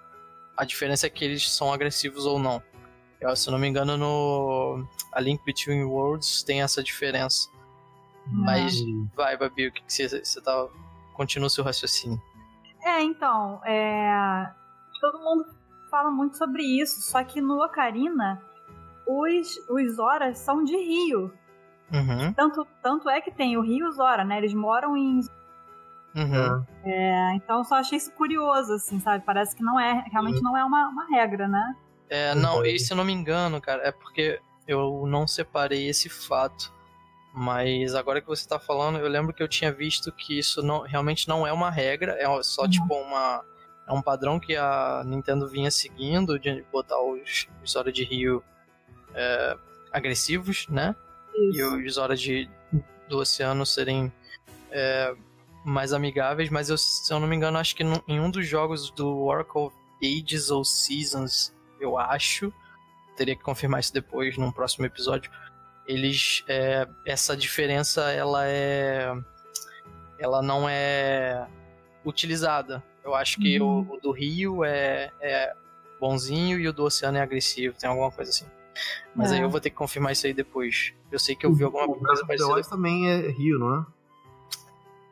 A 0.56 0.64
diferença 0.64 1.06
é 1.06 1.10
que 1.10 1.24
eles 1.24 1.50
são 1.50 1.72
agressivos 1.72 2.24
ou 2.26 2.38
não. 2.38 2.62
Eu, 3.20 3.34
se 3.34 3.48
eu 3.48 3.52
não 3.52 3.58
me 3.58 3.66
engano, 3.68 3.96
no 3.96 4.86
A 5.12 5.20
Link 5.20 5.42
Between 5.44 5.84
Worlds 5.84 6.42
tem 6.42 6.62
essa 6.62 6.82
diferença. 6.82 7.48
Mas 8.26 8.74
E- 8.80 9.08
vai, 9.14 9.36
Babi, 9.36 9.68
o 9.68 9.72
que, 9.72 9.82
que 9.82 9.92
você, 9.92 10.08
você 10.08 10.40
tá. 10.40 10.66
Continua 11.14 11.46
o 11.46 11.50
seu 11.50 11.62
raciocínio. 11.62 12.20
É, 12.82 13.00
então, 13.02 13.60
é... 13.64 14.50
todo 15.00 15.18
mundo 15.20 15.46
fala 15.90 16.10
muito 16.10 16.36
sobre 16.36 16.62
isso, 16.64 17.00
só 17.02 17.22
que 17.22 17.40
no 17.40 17.64
Ocarina, 17.64 18.42
os, 19.06 19.56
os 19.68 19.94
Zoras 19.94 20.38
são 20.38 20.64
de 20.64 20.76
rio. 20.76 21.32
Uhum, 21.92 22.32
Tanto, 22.32 22.66
tanto 22.82 23.08
é 23.08 23.20
que 23.20 23.30
tem 23.30 23.56
o 23.56 23.60
Rio 23.60 23.90
Zora, 23.92 24.24
né? 24.24 24.38
Eles 24.38 24.52
moram 24.54 24.96
em. 24.96 25.20
uhum. 26.16 26.64
É. 26.82 26.90
é, 26.90 27.34
então 27.36 27.58
eu 27.58 27.64
só 27.64 27.76
achei 27.76 27.96
isso 27.98 28.10
curioso, 28.12 28.72
assim, 28.72 28.98
sabe? 28.98 29.22
Parece 29.24 29.54
que 29.54 29.62
não 29.62 29.78
é, 29.78 30.04
realmente 30.10 30.42
não 30.42 30.56
é 30.56 30.64
uma, 30.64 30.88
uma 30.88 31.06
regra, 31.06 31.46
né? 31.46 31.76
É, 32.08 32.34
não, 32.34 32.64
e 32.64 32.78
se 32.78 32.92
eu 32.92 32.96
não 32.96 33.04
me 33.04 33.12
engano, 33.12 33.60
cara, 33.60 33.82
é 33.86 33.90
porque 33.90 34.40
eu 34.66 35.06
não 35.06 35.26
separei 35.26 35.88
esse 35.88 36.08
fato. 36.08 36.72
Mas 37.32 37.94
agora 37.96 38.20
que 38.20 38.28
você 38.28 38.48
tá 38.48 38.60
falando, 38.60 38.98
eu 38.98 39.08
lembro 39.08 39.34
que 39.34 39.42
eu 39.42 39.48
tinha 39.48 39.72
visto 39.72 40.12
que 40.12 40.38
isso 40.38 40.62
não, 40.62 40.82
realmente 40.82 41.26
não 41.26 41.44
é 41.44 41.52
uma 41.52 41.68
regra, 41.68 42.12
é 42.12 42.26
só 42.42 42.62
uhum. 42.62 42.70
tipo 42.70 42.94
uma. 42.94 43.44
É 43.86 43.92
um 43.92 44.00
padrão 44.00 44.40
que 44.40 44.56
a 44.56 45.02
Nintendo 45.04 45.46
vinha 45.46 45.70
seguindo 45.70 46.38
de 46.38 46.64
botar 46.72 46.98
os, 47.02 47.48
os 47.62 47.76
Hora 47.76 47.92
de 47.92 48.02
Rio 48.02 48.42
é, 49.14 49.58
agressivos, 49.92 50.66
né? 50.68 50.94
Isso. 51.50 51.80
E 51.80 51.86
os 51.86 51.98
Hora 51.98 52.16
de, 52.16 52.48
do 53.08 53.18
Oceano 53.18 53.66
serem 53.66 54.10
é, 54.70 55.14
mais 55.64 55.92
amigáveis, 55.92 56.50
mas 56.50 56.68
eu, 56.68 56.76
se 56.76 57.12
eu 57.12 57.20
não 57.20 57.26
me 57.26 57.36
engano, 57.36 57.58
acho 57.58 57.74
que 57.76 57.82
em 57.82 58.20
um 58.20 58.30
dos 58.30 58.46
jogos 58.46 58.90
do 58.90 59.24
Oracle 59.24 59.70
Ages 60.02 60.50
ou 60.50 60.64
Seasons, 60.64 61.53
eu 61.84 61.98
acho, 61.98 62.52
teria 63.16 63.36
que 63.36 63.42
confirmar 63.42 63.80
isso 63.80 63.92
depois 63.92 64.36
num 64.36 64.50
próximo 64.50 64.86
episódio. 64.86 65.30
Eles 65.86 66.42
é, 66.48 66.88
essa 67.06 67.36
diferença 67.36 68.10
ela 68.10 68.46
é 68.46 69.12
ela 70.18 70.40
não 70.42 70.68
é 70.68 71.46
utilizada. 72.04 72.82
Eu 73.04 73.14
acho 73.14 73.38
que 73.38 73.60
uhum. 73.60 73.86
o, 73.90 73.94
o, 73.94 74.00
do 74.00 74.10
Rio 74.12 74.64
é, 74.64 75.10
é 75.20 75.54
bonzinho 76.00 76.58
e 76.58 76.66
o 76.68 76.72
do 76.72 76.84
oceano 76.84 77.18
é 77.18 77.20
agressivo, 77.20 77.76
tem 77.76 77.88
alguma 77.88 78.10
coisa 78.10 78.30
assim. 78.30 78.46
Mas 79.14 79.30
é. 79.30 79.36
aí 79.36 79.42
eu 79.42 79.50
vou 79.50 79.60
ter 79.60 79.70
que 79.70 79.76
confirmar 79.76 80.12
isso 80.12 80.26
aí 80.26 80.32
depois. 80.32 80.92
Eu 81.12 81.18
sei 81.18 81.36
que 81.36 81.46
eu 81.46 81.52
vi 81.52 81.64
alguma 81.64 81.86
coisa 81.86 82.26
parecida. 82.26 82.52
O 82.52 82.62
também 82.62 83.08
é 83.08 83.28
Rio, 83.30 83.58
não 83.58 83.78
é? 83.78 83.86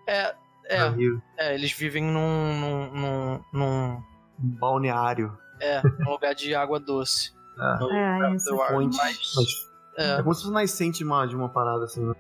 É, 0.07 0.35
é. 0.65 0.77
É, 0.77 1.49
é 1.49 1.55
eles 1.55 1.73
vivem 1.73 2.03
num, 2.03 2.61
num, 2.61 2.91
num, 2.93 3.45
num... 3.53 4.03
balneário. 4.39 5.37
É, 5.63 5.81
num 6.01 6.11
lugar 6.11 6.35
de 6.35 6.55
água 6.55 6.81
doce. 6.81 7.33
É, 7.57 7.79
no, 7.79 7.93
é 7.93 8.35
isso. 8.35 8.57
Mas, 8.57 9.71
é. 9.97 10.15
é 10.15 10.23
como 10.23 10.35
se 10.35 10.43
fosse 10.43 10.53
nascente 10.53 10.99
de 10.99 11.05
uma, 11.05 11.25
de 11.25 11.37
uma 11.37 11.49
parada 11.49 11.85
assim, 11.85 12.05
né? 12.05 12.15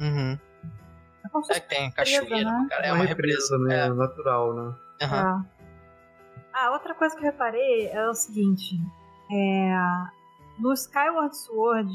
Uhum. 0.00 0.38
É, 1.50 1.56
é 1.56 1.60
tem 1.60 1.90
cachoeira, 1.90 2.44
né? 2.44 2.66
cara. 2.70 2.86
É 2.86 2.92
uma, 2.92 3.00
uma 3.00 3.04
represa, 3.04 3.56
represa 3.56 3.58
né? 3.58 3.86
É. 3.86 3.88
natural, 3.90 4.54
né? 4.54 4.74
Uhum. 5.02 5.44
Ah, 6.54 6.70
outra 6.72 6.94
coisa 6.94 7.14
que 7.14 7.20
eu 7.20 7.30
reparei 7.30 7.88
é 7.88 8.08
o 8.08 8.14
seguinte: 8.14 8.76
é, 9.30 9.74
no 10.58 10.72
Skyward 10.72 11.36
Sword, 11.36 11.92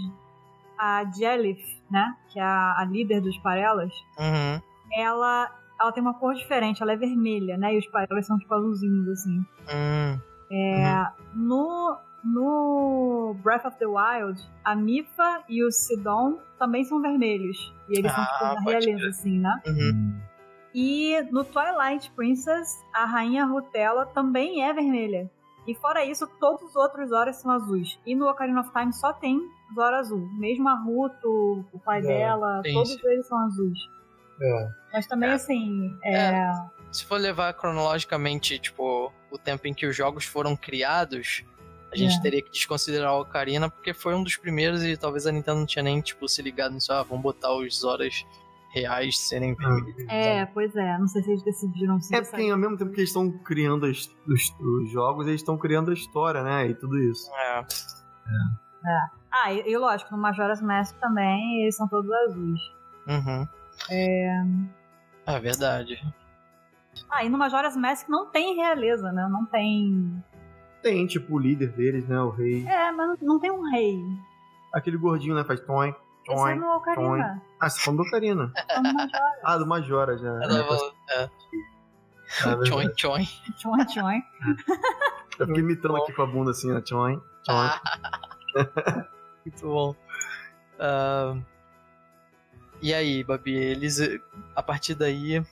a 0.77 1.03
Jellyf, 1.11 1.81
né? 1.89 2.15
Que 2.29 2.39
é 2.39 2.43
a, 2.43 2.75
a 2.77 2.85
líder 2.85 3.21
dos 3.21 3.37
Parelas, 3.39 3.91
uhum. 4.19 4.61
ela, 4.95 5.51
ela 5.79 5.91
tem 5.91 6.03
uma 6.03 6.13
cor 6.13 6.35
diferente, 6.35 6.83
ela 6.83 6.93
é 6.93 6.97
vermelha, 6.97 7.57
né? 7.57 7.73
E 7.73 7.79
os 7.79 7.87
Parelas 7.87 8.27
são 8.27 8.37
tipo 8.37 8.53
azulzinhos, 8.53 9.07
assim. 9.07 9.37
Uhum. 9.71 10.32
É, 10.55 11.07
no, 11.33 11.97
no 12.23 13.35
Breath 13.43 13.65
of 13.65 13.77
the 13.79 13.87
Wild, 13.87 14.39
a 14.63 14.75
Mifa 14.75 15.43
e 15.49 15.63
o 15.63 15.71
Sidon 15.71 16.37
também 16.59 16.83
são 16.83 17.01
vermelhos. 17.01 17.73
E 17.89 17.97
eles 17.97 18.11
ah, 18.11 18.15
são 18.15 18.25
tipo 18.25 18.55
na 18.55 18.71
realeza, 18.71 19.07
assim, 19.09 19.39
né? 19.39 19.61
Uhum. 19.65 20.21
E 20.75 21.21
no 21.31 21.43
Twilight 21.43 22.11
Princess, 22.11 22.69
a 22.93 23.05
rainha 23.05 23.45
Rutella 23.45 24.05
também 24.05 24.63
é 24.63 24.71
vermelha. 24.73 25.29
E 25.67 25.73
fora 25.75 26.03
isso, 26.03 26.27
todos 26.39 26.61
os 26.63 26.75
outros 26.75 27.09
Zoras 27.09 27.37
são 27.37 27.51
azuis. 27.51 27.99
E 28.05 28.15
no 28.15 28.27
Ocarina 28.27 28.61
of 28.61 28.71
Time 28.73 28.91
só 28.93 29.13
tem 29.13 29.39
Zora 29.73 29.99
azul. 29.99 30.27
Mesmo 30.33 30.67
a 30.67 30.75
Ruto, 30.75 31.65
o 31.71 31.79
pai 31.79 31.99
é, 31.99 32.01
dela, 32.01 32.61
todos 32.73 32.91
isso. 32.91 33.07
eles 33.07 33.27
são 33.27 33.37
azuis. 33.45 33.79
É. 34.41 34.69
Mas 34.93 35.07
também, 35.07 35.29
é. 35.29 35.33
assim, 35.33 35.97
é... 36.03 36.51
Se 36.93 37.03
for 37.05 37.19
levar 37.19 37.51
cronologicamente, 37.53 38.59
tipo, 38.59 39.11
o 39.31 39.37
tempo 39.37 39.67
em 39.67 39.73
que 39.73 39.87
os 39.87 39.95
jogos 39.95 40.25
foram 40.25 40.55
criados, 40.55 41.43
a 41.91 41.97
gente 41.97 42.15
é. 42.17 42.21
teria 42.21 42.41
que 42.41 42.51
desconsiderar 42.51 43.13
o 43.15 43.21
Ocarina, 43.21 43.67
porque 43.67 43.93
foi 43.93 44.13
um 44.13 44.23
dos 44.23 44.37
primeiros 44.37 44.83
e 44.83 44.95
talvez 44.95 45.25
a 45.25 45.31
Nintendo 45.31 45.59
não 45.59 45.65
tinha 45.65 45.81
nem, 45.81 45.99
tipo, 46.01 46.29
se 46.29 46.41
ligado 46.41 46.73
nisso. 46.73 46.93
Ah, 46.93 47.01
vamos 47.01 47.23
botar 47.23 47.51
os 47.51 47.79
Zoras 47.79 48.23
reais 48.73 49.17
serem 49.17 49.55
permitidos. 49.55 50.05
É, 50.07 50.45
pois 50.45 50.75
é. 50.75 50.97
Não 50.99 51.07
sei 51.07 51.23
se 51.23 51.31
eles 51.31 51.43
decidiram 51.43 51.99
se 51.99 52.15
É 52.15 52.21
porque 52.21 52.49
ao 52.49 52.57
mesmo 52.57 52.77
tempo 52.77 52.91
que 52.91 52.99
eles 52.99 53.09
estão 53.09 53.31
criando 53.39 53.85
os, 53.85 54.07
os, 54.27 54.55
os, 54.59 54.91
jogos, 54.91 55.27
eles 55.27 55.41
estão 55.41 55.57
criando 55.57 55.91
a 55.91 55.93
história, 55.93 56.43
né? 56.43 56.67
E 56.67 56.75
tudo 56.75 56.97
isso. 56.99 57.27
É. 57.31 57.59
É. 57.59 58.91
é. 58.91 58.99
Ah, 59.31 59.51
e, 59.53 59.71
e, 59.71 59.77
lógico, 59.77 60.11
no 60.15 60.21
Majora's 60.21 60.61
Mask 60.61 60.95
também 60.99 61.63
eles 61.63 61.75
são 61.75 61.87
todos 61.87 62.11
azuis. 62.11 62.61
Uhum. 63.07 63.47
É... 63.89 64.43
É 65.25 65.39
verdade. 65.39 65.99
Ah, 67.13 67.23
e 67.23 67.29
no 67.29 67.37
Majora's 67.37 67.77
Mask 67.77 68.09
não 68.09 68.25
tem 68.25 68.55
realeza, 68.55 69.11
né? 69.11 69.27
Não 69.29 69.45
tem... 69.45 70.23
Tem, 70.81 71.05
tipo, 71.05 71.35
o 71.35 71.39
líder 71.39 71.71
deles, 71.73 72.07
né? 72.07 72.19
O 72.19 72.31
rei. 72.31 72.65
É, 72.67 72.91
mas 72.91 73.19
não 73.21 73.39
tem 73.39 73.51
um 73.51 73.61
rei. 73.69 74.01
Aquele 74.73 74.97
gordinho, 74.97 75.35
né? 75.35 75.43
Faz 75.43 75.61
toin. 75.61 75.93
Esse 76.27 76.49
é 76.49 76.55
no 76.55 76.75
Ocarina. 76.75 77.41
Ah, 77.59 77.69
você 77.69 77.79
falou 77.81 78.03
do 78.03 78.07
Ocarina. 78.07 78.51
ah, 79.43 79.57
do 79.57 79.67
Majora 79.67 80.17
já. 80.17 80.39
É. 81.11 81.29
Tchoin, 82.65 82.89
tchoin. 82.95 83.27
Tchoin, 83.57 83.85
tchoin. 83.85 84.23
Eu 85.37 85.47
fiquei 85.47 85.61
imitando 85.61 85.97
aqui 85.97 86.13
com 86.13 86.23
a 86.23 86.25
bunda 86.25 86.49
assim, 86.49 86.71
ó. 86.71 86.81
Tchoin, 86.81 87.21
tchoin. 87.43 87.69
Muito 89.45 89.67
bom. 89.67 89.95
Uh, 90.79 91.43
e 92.81 92.91
aí, 92.91 93.23
Babi, 93.23 93.53
eles, 93.53 93.99
a 94.55 94.63
partir 94.63 94.95
daí, 94.95 95.43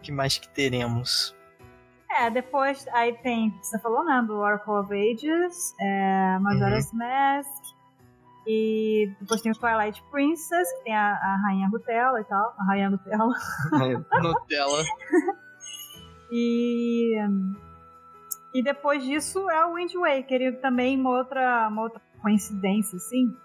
que 0.00 0.12
mais 0.12 0.38
que 0.38 0.48
teremos? 0.48 1.36
É, 2.10 2.28
depois, 2.28 2.86
aí 2.88 3.12
tem, 3.18 3.50
você 3.62 3.78
falou, 3.78 4.04
né, 4.04 4.22
do 4.26 4.34
Oracle 4.34 4.72
of 4.72 4.92
Ages, 4.92 5.74
é, 5.80 6.38
Majora's 6.40 6.90
uhum. 6.92 6.98
Mask, 6.98 7.80
e 8.46 9.12
depois 9.20 9.40
tem 9.42 9.52
o 9.52 9.54
Twilight 9.54 10.02
Princess, 10.10 10.72
que 10.72 10.84
tem 10.84 10.96
a, 10.96 11.12
a 11.12 11.36
Rainha 11.46 11.68
Nutella 11.68 12.20
e 12.20 12.24
tal. 12.24 12.54
A 12.58 12.64
Rainha 12.64 12.90
Nutella. 12.90 13.34
Nutella. 14.22 14.82
e. 16.32 17.14
E 18.52 18.62
depois 18.62 19.04
disso 19.04 19.48
é 19.48 19.64
o 19.66 19.74
Wind 19.74 19.94
Waker. 19.94 20.42
E 20.42 20.52
também 20.52 20.98
uma 20.98 21.10
outra, 21.10 21.68
uma 21.68 21.82
outra 21.82 22.00
coincidência, 22.20 22.96
assim. 22.96 23.36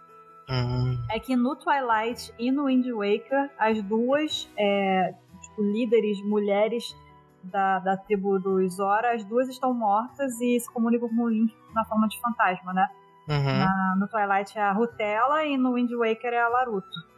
Uhum. 0.49 1.03
É 1.11 1.19
que 1.19 1.35
no 1.35 1.55
Twilight 1.55 2.33
e 2.39 2.51
no 2.51 2.65
Wind 2.65 2.87
Waker, 2.87 3.51
as 3.59 3.81
duas 3.83 4.49
é, 4.57 5.13
líderes 5.61 6.21
mulheres 6.21 6.95
da, 7.43 7.79
da 7.79 7.97
tribo 7.97 8.39
dos 8.39 8.75
Zora, 8.75 9.13
as 9.13 9.23
duas 9.23 9.47
estão 9.47 9.73
mortas 9.73 10.39
e 10.41 10.59
se 10.59 10.71
comunicam 10.71 11.09
com 11.09 11.23
o 11.23 11.29
Link 11.29 11.53
na 11.73 11.85
forma 11.85 12.07
de 12.07 12.19
fantasma, 12.19 12.73
né? 12.73 12.87
Uhum. 13.27 13.59
Na, 13.59 13.95
no 13.99 14.07
Twilight 14.07 14.57
é 14.57 14.61
a 14.61 14.71
Rutella 14.71 15.45
e 15.45 15.57
no 15.57 15.73
Wind 15.73 15.91
Waker 15.91 16.33
é 16.33 16.41
a 16.41 16.47
Laruto. 16.47 17.15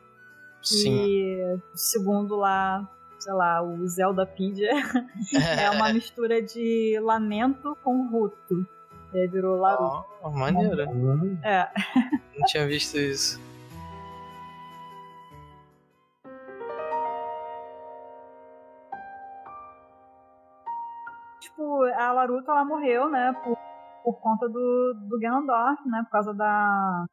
Sim. 0.62 1.06
E 1.06 1.60
segundo 1.76 2.36
lá, 2.36 2.90
sei 3.20 3.34
lá, 3.34 3.62
o 3.62 3.88
Zeldapedia, 3.88 4.72
é 5.60 5.70
uma 5.72 5.92
mistura 5.94 6.42
de 6.42 6.98
lamento 7.02 7.78
com 7.84 8.08
Ruto. 8.10 8.66
E 9.14 9.20
aí 9.20 9.28
virou 9.28 9.58
Laruto. 9.58 10.06
Oh, 10.22 10.30
maneira. 10.30 10.86
É. 11.44 11.70
Não 12.38 12.46
tinha 12.46 12.68
visto 12.68 12.98
isso. 12.98 13.47
Tipo, 21.58 21.84
a 21.84 22.12
Laruto 22.14 22.52
ela 22.52 22.64
morreu, 22.64 23.10
né, 23.10 23.34
por 23.44 23.58
por 24.08 24.22
conta 24.22 24.48
do, 24.48 24.94
do 25.10 25.20
Ganondorf, 25.20 25.86
né? 25.86 26.02
Por 26.04 26.12
causa 26.12 26.34
da. 26.34 27.06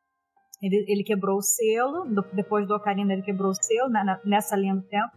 Ele, 0.62 0.84
ele 0.86 1.02
quebrou 1.02 1.38
o 1.38 1.42
selo, 1.42 2.04
do, 2.04 2.24
depois 2.32 2.68
do 2.68 2.74
Ocarina 2.76 3.12
ele 3.12 3.22
quebrou 3.22 3.50
o 3.50 3.54
selo, 3.54 3.88
né? 3.88 4.20
Nessa 4.24 4.54
linha 4.54 4.76
do 4.76 4.82
tempo. 4.82 5.10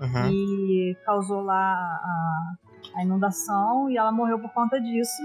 Uhum. 0.00 0.30
E 0.30 0.96
causou 1.04 1.40
lá 1.40 1.74
a, 1.74 2.54
a, 2.94 3.02
inundação 3.02 3.90
e 3.90 3.96
ela 3.96 4.12
morreu 4.12 4.38
por 4.38 4.52
conta 4.52 4.80
disso. 4.80 5.20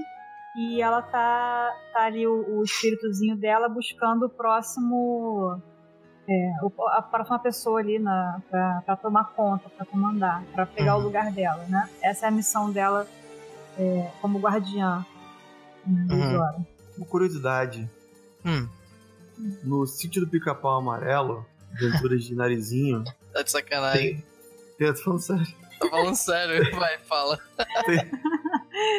E 0.58 0.82
ela 0.82 1.04
tá, 1.04 1.72
tá 1.94 2.06
ali, 2.06 2.26
o, 2.26 2.58
o 2.58 2.64
espíritozinho 2.64 3.38
dela, 3.38 3.70
buscando 3.70 4.26
o 4.26 4.30
próximo. 4.30 5.62
É, 6.28 6.52
a 6.94 7.02
próxima 7.04 7.38
pessoa 7.38 7.80
ali 7.80 8.00
na, 8.00 8.42
pra, 8.50 8.82
pra 8.86 8.96
tomar 8.96 9.34
conta, 9.34 9.70
pra 9.70 9.86
comandar, 9.86 10.44
pra 10.54 10.66
pegar 10.66 10.96
uhum. 10.96 11.02
o 11.02 11.06
lugar 11.06 11.32
dela, 11.32 11.64
né? 11.68 11.88
Essa 12.02 12.26
é 12.26 12.30
a 12.30 12.32
missão 12.32 12.72
dela 12.72 13.06
é, 13.78 14.12
como 14.22 14.40
guardiã 14.40 15.06
Uhum. 15.88 16.66
Uma 16.98 17.08
curiosidade. 17.08 17.90
Hum. 18.46 18.68
No 19.64 19.88
sítio 19.88 20.22
do 20.22 20.28
pica-pau 20.28 20.78
amarelo, 20.78 21.46
aventuras 21.74 22.24
de 22.24 22.36
narizinho. 22.36 23.04
Tá 23.32 23.44
de 23.44 23.50
sacanagem. 23.50 24.22
Tem, 24.78 24.94
tô 24.94 25.02
falando 25.04 25.22
sério. 25.22 25.48
Tô 25.80 25.90
falando 25.90 26.16
sério, 26.18 26.72
vai, 26.78 26.98
fala. 26.98 27.40
Tem, 27.86 27.98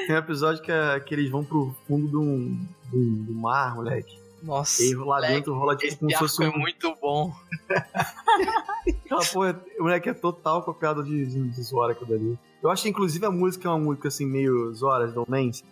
tem 0.07 0.14
um 0.14 0.19
episódio 0.19 0.62
que, 0.62 0.73
é, 0.73 0.99
que 1.00 1.14
eles 1.14 1.31
vão 1.31 1.45
pro 1.45 1.76
fundo 1.87 2.09
do, 2.09 2.49
do, 2.91 3.25
do 3.25 3.35
mar, 3.35 3.75
moleque. 3.75 4.19
Nossa. 4.43 4.83
E 4.83 4.95
lá 4.95 5.05
moleque, 5.05 5.35
dentro 5.35 5.55
rola 5.55 5.76
tipo 5.76 5.99
como 5.99 6.11
se 6.11 6.17
fosse. 6.17 6.43
Um... 6.43 6.47
é 6.47 6.57
muito 6.57 6.97
bom. 6.99 7.37
Aquela 9.05 9.25
porra, 9.26 9.61
o 9.79 9.83
moleque 9.83 10.09
é 10.09 10.14
total 10.14 10.62
copiado 10.62 11.05
de, 11.05 11.26
de, 11.26 11.50
de 11.50 11.62
Zora 11.62 11.93
aquilo 11.93 12.09
dali. 12.09 12.38
Eu 12.62 12.71
acho 12.71 12.83
que 12.85 12.88
inclusive 12.88 13.26
a 13.26 13.31
música 13.31 13.69
é 13.69 13.71
uma 13.71 13.78
música 13.78 14.09
assim, 14.09 14.25
meio 14.25 14.73
Zora, 14.73 15.09
do 15.09 15.26
Nance. 15.28 15.64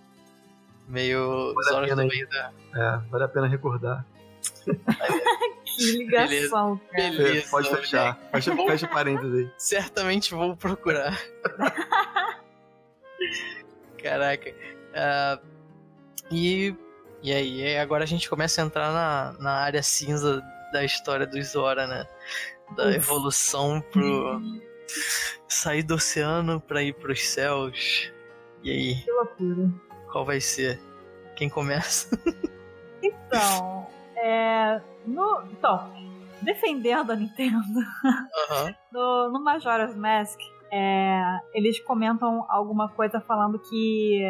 Meio 0.89 1.55
vale 1.55 1.69
Zora 1.69 1.87
do 1.87 2.09
da... 2.29 2.53
É, 2.75 3.01
vale 3.09 3.25
a 3.25 3.29
pena 3.29 3.47
recordar. 3.47 4.05
que 5.65 5.93
ligação, 5.93 6.81
Beleza, 6.93 7.23
Beleza 7.23 7.51
pode 7.51 7.71
fechar. 7.71 8.19
Fecha, 8.33 8.57
fecha 8.57 8.89
parênteses 8.89 9.35
aí. 9.35 9.51
Certamente 9.57 10.35
vou 10.35 10.57
procurar. 10.57 11.17
Caraca. 14.03 14.51
Uh, 14.51 15.47
e, 16.31 16.75
e 17.23 17.33
aí, 17.33 17.77
agora 17.77 18.03
a 18.03 18.07
gente 18.07 18.29
começa 18.29 18.61
a 18.61 18.65
entrar 18.65 18.93
na, 18.93 19.37
na 19.39 19.53
área 19.53 19.83
cinza 19.83 20.43
da 20.73 20.85
história 20.85 21.27
do 21.27 21.41
Zora, 21.43 21.87
né? 21.87 22.07
Da 22.77 22.93
evolução 22.93 23.81
pro. 23.81 24.41
Sair 25.49 25.83
do 25.83 25.95
oceano 25.95 26.61
pra 26.61 26.83
ir 26.83 26.95
pros 26.95 27.23
céus. 27.29 28.13
E 28.63 28.71
aí? 28.71 28.95
Que 28.97 29.13
loucura. 29.13 29.71
Qual 30.11 30.25
vai 30.25 30.41
ser? 30.41 30.81
Quem 31.37 31.49
começa? 31.49 32.09
então, 33.03 33.87
é. 34.17 34.81
No, 35.07 35.43
então, 35.51 35.93
defendendo 36.43 37.13
a 37.13 37.17
Nintendo, 37.17 37.57
uhum. 37.57 38.75
no, 38.93 39.33
no 39.33 39.43
Majora's 39.43 39.97
Mask, 39.97 40.39
é, 40.71 41.39
eles 41.55 41.81
comentam 41.81 42.45
alguma 42.49 42.89
coisa 42.89 43.21
falando 43.21 43.59
que 43.59 44.23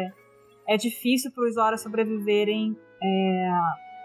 é 0.67 0.77
difícil 0.77 1.31
para 1.31 1.43
os 1.45 1.55
Zora 1.55 1.77
sobreviverem 1.77 2.77
é, 3.01 3.51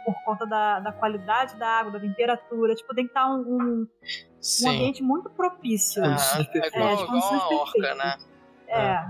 por 0.06 0.14
conta 0.24 0.46
da, 0.46 0.78
da 0.78 0.92
qualidade 0.92 1.56
da 1.56 1.66
água, 1.66 1.90
da 1.90 1.98
temperatura. 1.98 2.76
Tipo, 2.76 2.94
tem 2.94 3.04
que 3.04 3.10
estar 3.10 3.26
um, 3.28 3.40
um, 3.40 3.88
um 4.64 4.68
ambiente 4.68 5.02
muito 5.02 5.28
propício. 5.28 6.00
Ah, 6.04 6.16
é, 6.38 6.68
igual, 6.68 6.88
é, 6.88 7.02
igual 7.02 7.34
a 7.34 7.48
orca, 7.48 7.94
né? 7.96 8.16
É. 8.68 8.80
é. 8.80 9.06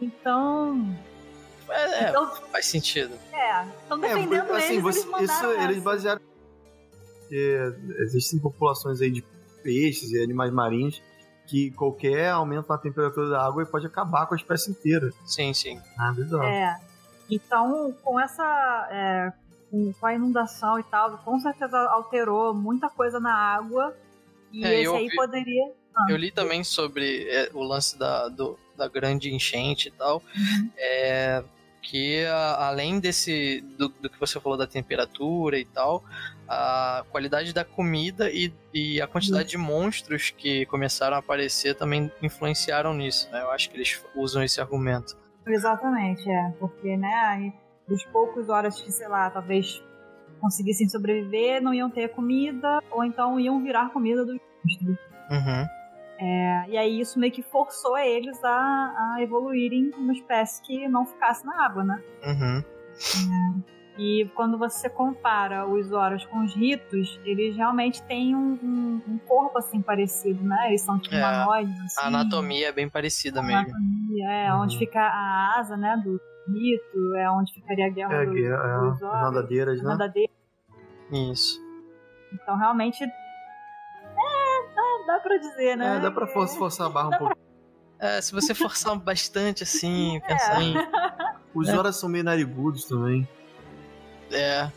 Então. 0.00 0.96
É, 1.68 2.04
é, 2.04 2.08
então, 2.08 2.26
faz 2.50 2.64
sentido. 2.64 3.14
É, 3.30 3.66
estão 3.82 4.00
defendendo 4.00 4.54
é, 4.54 4.56
assim, 4.56 4.72
eles, 4.72 4.82
você, 4.82 5.06
eles 5.18 5.30
isso 5.30 5.46
eles 5.52 5.82
basearam. 5.82 6.20
existem 8.00 8.38
populações 8.38 9.02
aí 9.02 9.10
de 9.10 9.22
peixes 9.62 10.10
e 10.12 10.22
animais 10.22 10.50
marinhos 10.50 11.02
que 11.46 11.70
qualquer 11.72 12.30
aumento 12.30 12.68
na 12.68 12.78
temperatura 12.78 13.28
da 13.28 13.44
água 13.44 13.64
pode 13.66 13.86
acabar 13.86 14.26
com 14.26 14.34
a 14.34 14.36
espécie 14.36 14.70
inteira. 14.70 15.10
Sim, 15.26 15.52
sim. 15.52 15.78
Ah. 15.98 16.14
É. 16.46 16.76
Então, 17.30 17.94
com 18.02 18.18
essa. 18.18 18.88
É, 18.90 19.32
com 19.70 20.06
a 20.06 20.14
inundação 20.14 20.78
e 20.78 20.82
tal, 20.84 21.18
com 21.18 21.38
certeza 21.38 21.78
alterou 21.90 22.54
muita 22.54 22.88
coisa 22.88 23.20
na 23.20 23.34
água. 23.34 23.96
E 24.52 24.64
é, 24.64 24.82
esse 24.82 24.94
aí 24.94 25.08
vi, 25.08 25.16
poderia. 25.16 25.72
Ah, 25.96 26.06
eu 26.10 26.16
li 26.16 26.30
também 26.30 26.64
sobre 26.64 27.28
é, 27.28 27.50
o 27.52 27.62
lance 27.62 27.98
da, 27.98 28.28
do, 28.28 28.58
da 28.76 28.88
grande 28.88 29.32
enchente 29.34 29.88
e 29.88 29.90
tal. 29.90 30.22
Uhum. 30.34 30.70
É, 30.76 31.44
que 31.82 32.24
a, 32.26 32.68
além 32.68 32.98
desse 33.00 33.60
do, 33.76 33.88
do, 33.88 34.10
que 34.10 34.18
você 34.18 34.40
falou 34.40 34.58
da 34.58 34.66
temperatura 34.66 35.58
e 35.58 35.64
tal, 35.64 36.04
a 36.48 37.04
qualidade 37.10 37.52
da 37.52 37.64
comida 37.64 38.30
e, 38.30 38.52
e 38.72 39.00
a 39.00 39.06
quantidade 39.06 39.56
uhum. 39.56 39.62
de 39.62 39.68
monstros 39.70 40.30
que 40.30 40.66
começaram 40.66 41.16
a 41.16 41.20
aparecer 41.20 41.74
também 41.74 42.10
influenciaram 42.22 42.94
nisso. 42.94 43.30
Né? 43.30 43.42
Eu 43.42 43.50
acho 43.50 43.70
que 43.70 43.76
eles 43.76 44.02
usam 44.14 44.42
esse 44.42 44.60
argumento. 44.60 45.16
Exatamente, 45.46 46.28
é. 46.30 46.52
Porque, 46.58 46.96
né, 46.96 47.14
aí, 47.26 47.52
dos 47.88 48.04
poucos 48.04 48.48
horas 48.48 48.80
que, 48.80 48.92
sei 48.92 49.08
lá, 49.08 49.30
talvez 49.30 49.82
conseguissem 50.40 50.88
sobreviver, 50.88 51.62
não 51.62 51.74
iam 51.74 51.90
ter 51.90 52.08
comida, 52.10 52.80
ou 52.90 53.04
então 53.04 53.38
iam 53.40 53.62
virar 53.62 53.90
comida 53.90 54.24
dos 54.24 54.38
monstros. 54.64 54.98
Uhum. 55.30 55.66
É, 56.20 56.64
e 56.68 56.76
aí 56.78 57.00
isso 57.00 57.18
meio 57.18 57.32
que 57.32 57.42
forçou 57.42 57.96
eles 57.96 58.42
a, 58.42 59.14
a 59.14 59.22
evoluírem 59.22 59.92
uma 59.96 60.12
espécie 60.12 60.60
que 60.62 60.88
não 60.88 61.06
ficasse 61.06 61.46
na 61.46 61.64
água, 61.64 61.84
né? 61.84 62.02
Uhum. 62.26 62.58
É, 62.58 63.77
e 63.98 64.30
quando 64.36 64.56
você 64.56 64.88
compara 64.88 65.66
os 65.66 65.86
Zoras 65.86 66.24
com 66.26 66.44
os 66.44 66.54
ritos, 66.54 67.20
eles 67.24 67.56
realmente 67.56 68.00
têm 68.04 68.34
um, 68.34 68.58
um, 68.62 69.02
um 69.08 69.18
corpo 69.26 69.58
assim 69.58 69.82
parecido, 69.82 70.42
né? 70.44 70.68
Eles 70.68 70.82
são 70.82 70.98
tipo 70.98 71.14
é, 71.14 71.18
humanoides. 71.18 71.80
Assim. 71.80 72.00
A 72.00 72.06
anatomia 72.06 72.68
é 72.68 72.72
bem 72.72 72.88
parecida 72.88 73.40
a 73.40 73.42
mesmo. 73.42 73.60
Anatomia, 73.60 74.30
é, 74.30 74.52
uhum. 74.52 74.60
onde 74.60 74.78
fica 74.78 75.00
a 75.00 75.58
asa, 75.58 75.76
né, 75.76 76.00
do 76.04 76.20
rito, 76.48 77.14
é 77.16 77.30
onde 77.30 77.52
ficaria 77.52 77.86
a 77.86 77.90
guerra 77.90 78.14
é, 78.14 78.26
do, 78.26 78.38
é, 78.38 78.80
dos 78.80 78.98
Zoras. 79.00 79.22
Nadadeiras, 79.22 79.82
né? 79.82 79.88
Nadadeiras. 79.88 80.36
Isso. 81.12 81.60
Então 82.32 82.56
realmente 82.56 83.04
dá 85.08 85.18
pra 85.20 85.38
dizer, 85.38 85.76
né? 85.76 85.96
É, 85.96 86.00
dá 86.00 86.10
pra 86.10 86.26
forçar 86.26 86.86
a 86.86 86.90
barra 86.90 87.08
um 87.08 87.18
pouco. 87.18 87.38
É, 87.98 88.20
se 88.20 88.32
você 88.32 88.54
forçar 88.54 88.94
bastante 89.00 89.62
assim, 89.62 90.18
é. 90.18 90.20
pensar 90.20 90.62
em. 90.62 90.74
Os 91.54 91.68
horas 91.70 91.96
são 91.96 92.08
meio 92.08 92.22
narigudos 92.22 92.84
também. 92.84 93.26
É. 94.30 94.70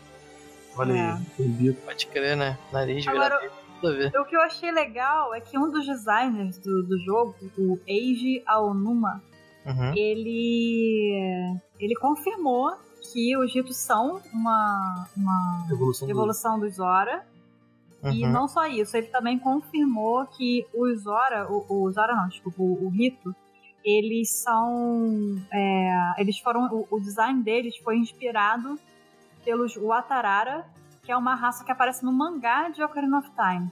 Olha 0.77 0.93
é. 0.93 1.17
aí, 1.39 1.73
Pode 1.73 2.07
crer, 2.07 2.37
né? 2.37 2.57
Nariz 2.71 3.07
Agora, 3.07 3.39
virado. 3.39 4.21
O 4.21 4.25
que 4.25 4.35
eu 4.35 4.41
achei 4.41 4.71
legal 4.71 5.33
é 5.33 5.41
que 5.41 5.57
um 5.57 5.69
dos 5.69 5.85
designers 5.85 6.57
do, 6.59 6.83
do 6.83 6.99
jogo, 6.99 7.35
o 7.57 7.79
Eiji 7.87 8.43
Aonuma, 8.45 9.21
uhum. 9.65 9.93
ele. 9.95 11.57
ele 11.79 11.95
confirmou 11.95 12.75
que 13.11 13.35
os 13.35 13.53
ritos 13.53 13.77
são 13.77 14.21
uma, 14.31 15.07
uma 15.17 15.67
evolução, 15.69 16.09
evolução 16.09 16.59
do... 16.59 16.67
dos 16.67 16.75
Zora 16.75 17.25
Uhum. 18.03 18.11
E 18.11 18.27
não 18.27 18.47
só 18.47 18.65
isso, 18.65 18.97
ele 18.97 19.07
também 19.07 19.37
confirmou 19.37 20.25
que 20.25 20.65
o 20.73 20.93
Zora, 20.95 21.47
o, 21.51 21.65
o 21.69 21.91
Zora 21.91 22.15
não, 22.15 22.27
desculpa, 22.27 22.61
o, 22.61 22.85
o 22.85 22.89
Rito, 22.89 23.35
eles 23.85 24.29
são. 24.31 25.39
É, 25.51 26.13
eles 26.17 26.39
foram. 26.39 26.65
O, 26.73 26.87
o, 26.89 26.99
design 26.99 27.43
deles 27.43 27.77
foi 27.77 27.97
inspirado 27.97 28.79
pelos 29.43 29.75
Watarara, 29.75 30.65
que 31.03 31.11
é 31.11 31.17
uma 31.17 31.35
raça 31.35 31.63
que 31.63 31.71
aparece 31.71 32.03
no 32.03 32.11
mangá 32.11 32.69
de 32.69 32.83
Ocarina 32.83 33.19
of 33.19 33.29
Time. 33.31 33.71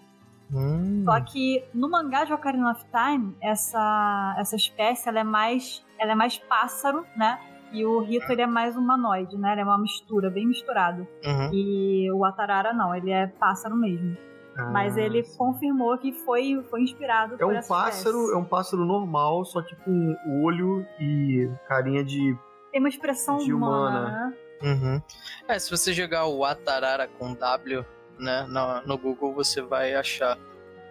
Hum. 0.52 1.04
Só 1.06 1.22
que 1.22 1.64
no 1.74 1.90
mangá 1.90 2.24
de 2.24 2.34
Ocarina 2.34 2.72
of 2.72 2.84
Time, 2.86 3.36
essa, 3.42 4.36
essa 4.38 4.56
espécie 4.56 5.08
ela 5.08 5.20
é 5.20 5.24
mais. 5.24 5.86
Ela 5.98 6.14
é 6.14 6.16
mais 6.16 6.38
pássaro, 6.38 7.06
né? 7.16 7.40
E 7.72 7.86
o 7.86 8.00
Rito 8.00 8.32
ele 8.32 8.42
é 8.42 8.48
mais 8.48 8.76
humanoide, 8.76 9.38
né? 9.38 9.52
Ele 9.52 9.62
é 9.62 9.64
uma 9.64 9.78
mistura, 9.78 10.30
bem 10.30 10.48
misturado. 10.48 11.08
Uhum. 11.24 11.54
E 11.54 12.12
o 12.12 12.26
Atarara 12.26 12.74
não, 12.74 12.96
ele 12.96 13.12
é 13.12 13.28
pássaro 13.28 13.76
mesmo. 13.76 14.18
Ah, 14.58 14.72
Mas 14.72 14.98
ele 14.98 15.24
confirmou 15.38 15.98
que 15.98 16.12
foi, 16.12 16.64
foi 16.70 16.82
inspirado 16.82 17.36
é 17.36 17.38
por 17.38 17.54
um 17.54 17.56
pássaro 17.56 18.18
espécie. 18.18 18.34
É 18.34 18.38
um 18.38 18.46
pássaro 18.46 18.86
normal, 18.86 19.46
só 19.46 19.62
que 19.62 19.76
com 19.76 20.16
olho 20.44 20.86
e 21.00 21.50
carinha 21.68 22.04
de. 22.04 22.36
Tem 22.72 22.80
uma 22.80 22.90
expressão 22.90 23.38
de 23.38 23.54
humana, 23.54 24.00
humana. 24.00 24.28
né? 24.30 24.34
Uhum. 24.62 25.02
É, 25.48 25.58
se 25.58 25.70
você 25.70 25.94
jogar 25.94 26.26
o 26.26 26.44
Atarara 26.44 27.08
com 27.08 27.34
W 27.34 27.86
né, 28.20 28.46
no, 28.50 28.82
no 28.82 28.98
Google, 28.98 29.34
você 29.34 29.62
vai 29.62 29.96
achar. 29.96 30.38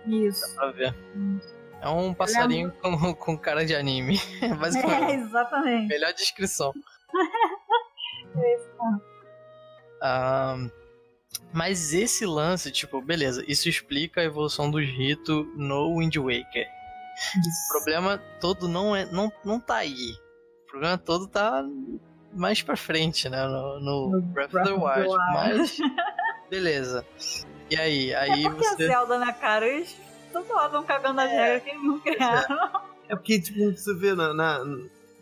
Isso. 0.06 0.54
Dá 0.54 0.62
pra 0.62 0.70
ver. 0.70 0.94
Isso. 1.36 1.58
É 1.80 1.88
um 1.88 2.12
passarinho 2.12 2.68
é 2.68 2.80
com, 2.80 3.14
com 3.14 3.38
cara 3.38 3.64
de 3.64 3.74
anime. 3.74 4.20
Basicamente. 4.58 4.98
É, 5.12 5.14
exatamente. 5.14 5.88
Melhor 5.88 6.12
descrição. 6.12 6.72
mas 11.52 11.92
esse 11.92 12.26
lance, 12.26 12.70
tipo, 12.70 13.00
beleza, 13.00 13.44
isso 13.48 13.68
explica 13.68 14.20
a 14.20 14.24
evolução 14.24 14.70
do 14.70 14.78
Rito 14.78 15.44
no 15.56 15.98
Wind 15.98 16.16
Waker. 16.16 16.68
Isso. 17.38 17.66
O 17.66 17.72
problema 17.72 18.18
todo 18.40 18.68
não 18.68 18.94
é 18.94 19.06
não, 19.06 19.32
não 19.44 19.58
tá 19.58 19.76
aí. 19.76 20.14
O 20.64 20.70
problema 20.70 20.98
todo 20.98 21.26
tá 21.26 21.64
mais 22.32 22.62
pra 22.62 22.76
frente, 22.76 23.28
né? 23.28 23.46
No, 23.46 23.80
no, 23.80 24.10
no 24.10 24.22
Breath, 24.22 24.54
of 24.54 24.64
the 24.64 24.72
Wild. 24.72 25.16
Mas, 25.32 25.78
beleza. 26.50 27.04
E 27.70 27.76
aí? 27.76 28.14
Aí 28.14 28.46
é 28.46 28.50
porque 28.50 28.64
você... 28.64 28.84
a 28.84 28.86
Zelda, 28.88 29.18
na 29.18 29.32
cara, 29.32 29.66
eles 29.66 29.96
toda 30.32 30.54
hora 30.54 30.66
estão 30.66 30.84
cagando 30.84 31.20
as 31.20 31.30
é. 31.30 31.36
regras 31.36 31.62
que 31.62 31.70
eles 31.70 31.82
não 31.82 31.98
criaram. 31.98 32.70
É 33.08 33.16
porque, 33.16 33.40
tipo, 33.40 33.72
você 33.72 33.94
vê 33.94 34.14
na, 34.14 34.34
na, 34.34 34.64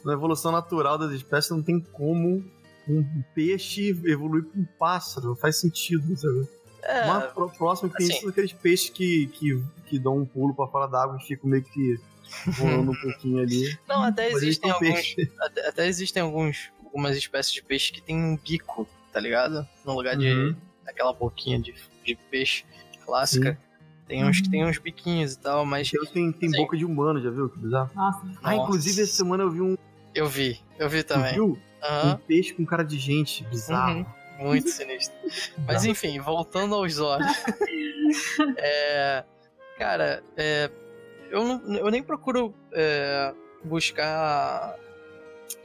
na, 0.05 0.13
evolução 0.13 0.51
natural 0.51 0.99
das 0.99 1.13
espécies, 1.13 1.51
não 1.51 1.63
tem 1.63 1.81
como 1.81 2.45
um 2.89 3.23
peixe 3.35 3.91
evoluir 4.05 4.45
com 4.45 4.61
um 4.61 4.67
pássaro. 4.79 5.29
Não 5.29 5.37
faz 5.37 5.61
sentido, 5.61 6.17
sabe? 6.17 6.49
É, 6.83 7.05
Uma 7.05 7.21
próxima 7.49 7.91
que 7.91 7.97
tem 7.97 8.17
assim, 8.17 8.29
aqueles 8.29 8.53
peixes 8.53 8.91
que, 8.91 9.27
que, 9.29 9.63
que 9.87 9.99
dão 9.99 10.19
um 10.19 10.25
pulo 10.25 10.55
pra 10.55 10.69
fora 10.69 10.87
d'água 10.87 11.19
e 11.21 11.27
ficam 11.27 11.51
meio 11.51 11.65
que 11.65 11.99
voando 12.47 12.93
um 12.93 12.95
pouquinho 13.01 13.41
ali. 13.41 13.77
Não, 13.89 14.03
até 14.03 14.31
existem 14.31 14.71
alguns. 14.71 15.17
Até, 15.41 15.69
até, 15.69 15.87
existem 15.89 16.23
alguns, 16.23 16.71
algumas 16.97 17.17
espécies 17.17 17.53
de 17.53 17.63
peixe 17.63 17.93
que 17.93 18.01
tem 18.01 18.17
um 18.17 18.37
bico, 18.37 18.89
tá 19.13 19.21
ligado? 19.21 19.69
No 19.85 19.93
lugar 19.93 20.17
de 20.17 20.27
uhum. 20.27 20.57
daquela 20.83 21.13
boquinha 21.13 21.61
de, 21.61 21.75
de 22.03 22.17
peixe 22.31 22.65
clássica. 23.05 23.53
Sim. 23.53 23.67
Tem 24.09 24.25
uns 24.25 24.41
que 24.41 24.49
tem 24.49 24.65
uns 24.65 24.79
biquinhos 24.79 25.35
e 25.35 25.39
tal, 25.39 25.67
mas. 25.67 25.91
Tem, 25.91 26.33
tem 26.33 26.49
assim, 26.49 26.59
boca 26.59 26.77
de 26.77 26.85
humano, 26.85 27.21
já 27.21 27.29
viu? 27.29 27.49
Que 27.51 27.59
bizarro. 27.59 27.91
Nossa. 27.95 28.23
Ah, 28.43 28.55
inclusive 28.55 29.03
essa 29.03 29.13
semana 29.13 29.43
eu 29.43 29.51
vi 29.51 29.61
um. 29.61 29.77
Eu 30.15 30.27
vi, 30.27 30.59
eu 30.79 30.89
vi 30.89 31.03
também. 31.03 31.35
viu? 31.35 31.47
Uhum. 31.47 32.13
Um 32.13 32.17
peixe 32.17 32.55
com 32.55 32.65
cara 32.65 32.85
de 32.85 32.99
gente, 32.99 33.45
bizarro. 33.45 34.07
Uhum. 34.39 34.47
Muito 34.47 34.69
sinistro. 34.71 35.17
Mas 35.67 35.85
enfim, 35.85 36.19
voltando 36.21 36.75
aos 36.75 36.99
olhos. 36.99 37.27
é, 38.59 39.25
cara, 39.79 40.23
é, 40.37 40.71
eu, 41.31 41.45
não, 41.45 41.75
eu 41.75 41.91
nem 41.91 42.03
procuro 42.03 42.55
é, 42.73 43.35
buscar 43.65 44.77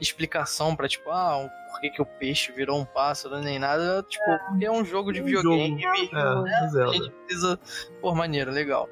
explicação 0.00 0.74
pra, 0.74 0.88
tipo, 0.88 1.10
ah, 1.10 1.48
por 1.70 1.80
que, 1.80 1.90
que 1.90 2.02
o 2.02 2.06
peixe 2.06 2.52
virou 2.52 2.80
um 2.80 2.84
pássaro, 2.84 3.38
nem 3.40 3.58
nada. 3.58 4.04
Tipo, 4.08 4.30
é, 4.30 4.64
é 4.64 4.70
um 4.70 4.84
jogo 4.84 5.12
de 5.12 5.22
um 5.22 5.24
videogame. 5.24 5.80
Jogo. 5.80 6.16
É, 6.16 6.70
né? 6.72 6.84
A 6.84 6.92
gente 6.92 7.10
precisa. 7.10 7.58
Por 8.00 8.14
maneiro, 8.14 8.50
legal. 8.50 8.88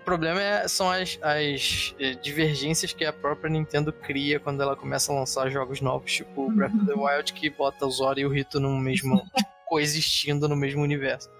O 0.00 0.04
problema 0.04 0.40
é, 0.40 0.66
são 0.66 0.90
as, 0.90 1.18
as 1.22 1.94
eh, 2.00 2.14
divergências 2.14 2.92
que 2.92 3.04
a 3.04 3.12
própria 3.12 3.50
Nintendo 3.50 3.92
cria 3.92 4.40
quando 4.40 4.62
ela 4.62 4.74
começa 4.74 5.12
a 5.12 5.14
lançar 5.14 5.50
jogos 5.50 5.80
novos, 5.80 6.10
tipo 6.10 6.50
Breath 6.50 6.74
of 6.74 6.86
the 6.86 6.94
uhum. 6.94 7.04
Wild, 7.04 7.32
que 7.34 7.50
bota 7.50 7.86
o 7.86 7.90
Zora 7.90 8.18
e 8.18 8.24
o 8.24 8.30
Rito 8.30 8.58
no 8.58 8.76
mesmo. 8.78 9.20
coexistindo 9.70 10.48
no 10.48 10.56
mesmo 10.56 10.82
universo. 10.82 11.30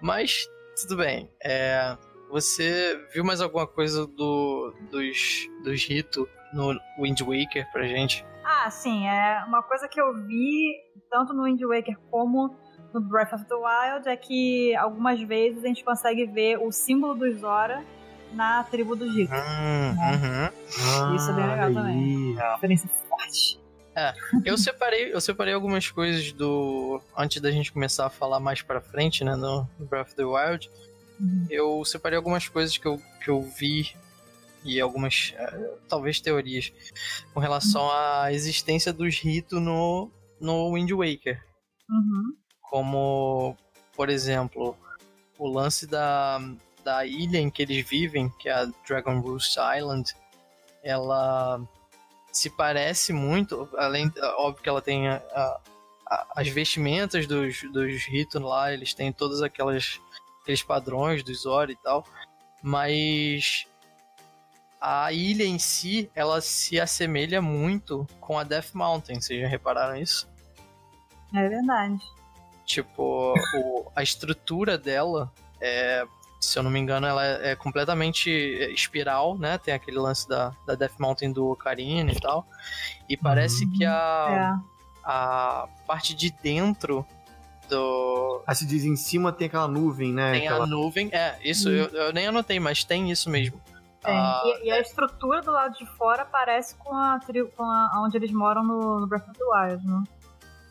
Mas, 0.00 0.48
tudo 0.82 0.96
bem. 0.96 1.30
É, 1.40 1.96
você 2.28 3.00
viu 3.14 3.24
mais 3.24 3.40
alguma 3.40 3.68
coisa 3.68 4.04
do, 4.04 4.74
dos, 4.90 5.48
dos 5.62 5.84
Rito 5.84 6.28
no 6.52 6.78
Wind 6.98 7.20
Waker 7.20 7.70
pra 7.72 7.84
gente? 7.84 8.24
Ah, 8.44 8.70
sim. 8.70 9.06
É 9.06 9.44
uma 9.46 9.62
coisa 9.62 9.88
que 9.88 10.00
eu 10.00 10.14
vi 10.26 10.74
tanto 11.10 11.32
no 11.32 11.44
Wind 11.44 11.60
Waker 11.62 11.96
como 12.10 12.56
no 12.92 13.00
Breath 13.00 13.32
of 13.32 13.44
the 13.44 13.54
Wild 13.54 14.08
é 14.08 14.16
que 14.16 14.74
algumas 14.76 15.20
vezes 15.22 15.64
a 15.64 15.68
gente 15.68 15.84
consegue 15.84 16.26
ver 16.26 16.58
o 16.58 16.70
símbolo 16.70 17.14
do 17.14 17.30
Zora 17.38 17.82
na 18.32 18.64
tribo 18.64 18.96
do 18.96 19.04
Rito. 19.10 19.32
Hum, 19.32 19.94
né? 19.94 20.52
uhum. 21.06 21.16
Isso 21.16 21.30
é 21.30 21.34
bem 21.34 21.46
legal 21.46 21.72
também. 21.72 22.32
Uma 22.32 22.54
diferença 22.54 22.88
forte. 23.08 23.60
É, 23.94 24.14
eu 24.44 24.56
separei, 24.56 25.12
eu 25.12 25.20
separei 25.20 25.52
algumas 25.52 25.90
coisas 25.90 26.32
do 26.32 27.00
antes 27.16 27.42
da 27.42 27.50
gente 27.50 27.70
começar 27.70 28.06
a 28.06 28.10
falar 28.10 28.40
mais 28.40 28.62
para 28.62 28.80
frente, 28.80 29.22
né, 29.22 29.36
no 29.36 29.68
Breath 29.78 30.08
of 30.08 30.16
the 30.16 30.24
Wild. 30.24 30.70
Uhum. 31.20 31.46
Eu 31.50 31.84
separei 31.84 32.16
algumas 32.16 32.48
coisas 32.48 32.76
que 32.78 32.86
eu, 32.86 32.98
que 33.22 33.28
eu 33.30 33.42
vi 33.42 33.94
e 34.64 34.80
algumas 34.80 35.34
uh, 35.38 35.78
talvez 35.88 36.20
teorias 36.20 36.72
com 37.32 37.40
relação 37.40 37.90
à 37.90 38.32
existência 38.32 38.92
dos 38.92 39.18
ritos 39.18 39.60
no 39.60 40.10
no 40.40 40.74
Wind 40.74 40.90
Waker. 40.90 41.40
Uhum. 41.88 42.36
Como, 42.62 43.56
por 43.94 44.08
exemplo, 44.08 44.76
o 45.38 45.48
lance 45.48 45.86
da 45.86 46.40
da 46.84 47.06
ilha 47.06 47.38
em 47.38 47.48
que 47.48 47.62
eles 47.62 47.88
vivem, 47.88 48.28
que 48.40 48.48
é 48.48 48.52
a 48.52 48.64
Dragon 48.86 49.20
Roost 49.20 49.56
Island, 49.56 50.12
ela 50.82 51.60
se 52.32 52.50
parece 52.50 53.12
muito, 53.12 53.68
além, 53.76 54.10
óbvio 54.38 54.62
que 54.62 54.68
ela 54.68 54.82
tem 54.82 55.06
a, 55.06 55.22
a, 55.32 55.60
as 56.34 56.48
vestimentas 56.48 57.26
dos, 57.26 57.62
dos 57.72 58.04
Riton 58.04 58.40
lá, 58.40 58.72
eles 58.72 58.94
têm 58.94 59.12
todas 59.12 59.42
aquelas 59.42 60.00
aqueles 60.40 60.62
padrões 60.62 61.22
do 61.22 61.32
Zora 61.32 61.70
e 61.70 61.76
tal, 61.76 62.04
mas 62.62 63.66
a 64.82 65.12
ilha 65.12 65.44
em 65.44 65.60
si, 65.60 66.10
ela 66.12 66.40
se 66.40 66.80
assemelha 66.80 67.40
muito 67.40 68.04
com 68.20 68.36
a 68.36 68.42
Death 68.42 68.74
Mountain, 68.74 69.20
vocês 69.20 69.40
já 69.40 69.46
repararam 69.46 69.96
isso? 69.96 70.28
É 71.32 71.48
verdade. 71.48 72.00
Tipo, 72.64 73.34
o, 73.54 73.92
a 73.94 74.02
estrutura 74.02 74.76
dela 74.76 75.32
é 75.60 76.04
se 76.40 76.58
eu 76.58 76.62
não 76.64 76.72
me 76.72 76.80
engano, 76.80 77.06
ela 77.06 77.24
é, 77.24 77.54
completamente 77.54 78.28
espiral, 78.74 79.38
né? 79.38 79.58
Tem 79.58 79.72
aquele 79.72 79.98
lance 79.98 80.28
da, 80.28 80.52
da 80.66 80.74
Death 80.74 80.98
Mountain 80.98 81.32
do 81.32 81.46
Ocarina 81.50 82.10
e 82.10 82.20
tal. 82.20 82.44
E 83.08 83.16
parece 83.16 83.64
uhum. 83.64 83.72
que 83.72 83.84
a, 83.84 84.60
é. 84.60 84.64
a 85.04 85.68
parte 85.86 86.14
de 86.14 86.30
dentro 86.42 87.06
do. 87.68 88.42
Ah, 88.44 88.54
se 88.56 88.66
diz 88.66 88.84
em 88.84 88.96
cima 88.96 89.32
tem 89.32 89.46
aquela 89.46 89.68
nuvem, 89.68 90.12
né? 90.12 90.32
Tem 90.32 90.48
aquela... 90.48 90.64
a 90.64 90.66
nuvem, 90.66 91.08
é, 91.12 91.38
isso 91.44 91.68
uhum. 91.68 91.76
eu, 91.76 91.88
eu, 91.88 92.12
nem 92.12 92.26
anotei, 92.26 92.58
mas 92.58 92.82
tem 92.82 93.10
isso 93.12 93.30
mesmo. 93.30 93.60
Ah, 94.04 94.42
e, 94.44 94.66
e, 94.66 94.70
a 94.70 94.80
estrutura 94.80 95.40
do 95.42 95.50
lado 95.50 95.74
de 95.76 95.86
fora 95.96 96.24
parece 96.24 96.74
com 96.76 96.94
a, 96.94 97.20
com 97.56 97.64
a 97.64 98.02
onde 98.04 98.16
eles 98.16 98.32
moram 98.32 98.64
no, 98.64 99.00
no 99.00 99.06
Breath 99.06 99.28
of 99.28 99.38
the 99.38 99.44
Wild, 99.44 99.86
né? 99.86 100.04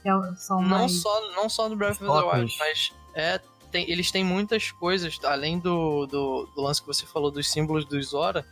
É, 0.03 0.35
são 0.35 0.61
não, 0.61 0.79
mais... 0.79 1.01
só, 1.01 1.31
não 1.33 1.47
só 1.47 1.69
no 1.69 1.75
Breath 1.75 2.01
of 2.01 2.05
the 2.05 2.35
Wild, 2.37 2.55
mas 2.59 2.91
é, 3.13 3.39
tem, 3.71 3.89
eles 3.89 4.11
têm 4.11 4.23
muitas 4.23 4.71
coisas, 4.71 5.17
além 5.23 5.59
do, 5.59 6.05
do, 6.07 6.49
do, 6.53 6.61
lance 6.61 6.81
que 6.81 6.87
você 6.87 7.05
falou 7.05 7.31
dos 7.31 7.49
símbolos 7.49 7.85
dos 7.85 8.07
Zora, 8.07 8.45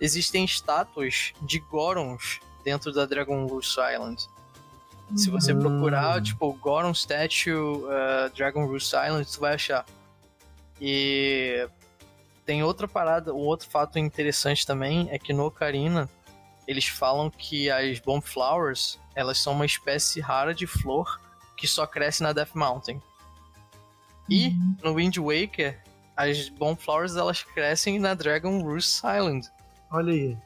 existem 0.00 0.44
estátuas 0.44 1.32
de 1.42 1.58
Gorons 1.58 2.38
dentro 2.64 2.92
da 2.92 3.04
Dragon 3.06 3.46
Roost 3.46 3.78
Island. 3.78 4.28
Se 5.16 5.28
você 5.28 5.52
hum. 5.52 5.58
procurar, 5.58 6.22
tipo, 6.22 6.52
Goron 6.52 6.94
Statue 6.94 7.52
uh, 7.52 8.30
Dragon 8.34 8.64
Roost 8.64 8.94
Island, 8.94 9.28
você 9.28 9.40
vai 9.40 9.54
achar. 9.54 9.84
E 10.80 11.68
tem 12.50 12.64
outra 12.64 12.88
parada, 12.88 13.32
um 13.32 13.46
outro 13.46 13.70
fato 13.70 13.96
interessante 13.96 14.66
também 14.66 15.08
é 15.12 15.20
que 15.20 15.32
no 15.32 15.46
Ocarina 15.46 16.10
eles 16.66 16.88
falam 16.88 17.30
que 17.30 17.70
as 17.70 18.00
Bomb 18.00 18.20
Flowers 18.20 18.98
elas 19.14 19.38
são 19.38 19.52
uma 19.52 19.64
espécie 19.64 20.18
rara 20.18 20.52
de 20.52 20.66
flor 20.66 21.20
que 21.56 21.68
só 21.68 21.86
cresce 21.86 22.24
na 22.24 22.32
Death 22.32 22.56
Mountain. 22.56 23.00
E 24.28 24.48
uhum. 24.48 24.76
no 24.82 24.94
Wind 24.96 25.16
Waker, 25.18 25.80
as 26.16 26.48
Bonflowers 26.48 27.14
elas 27.14 27.40
crescem 27.40 28.00
na 28.00 28.14
Dragon 28.14 28.60
Roost 28.64 29.00
Island. 29.04 29.48
Olha 29.88 30.12
aí. 30.12 30.36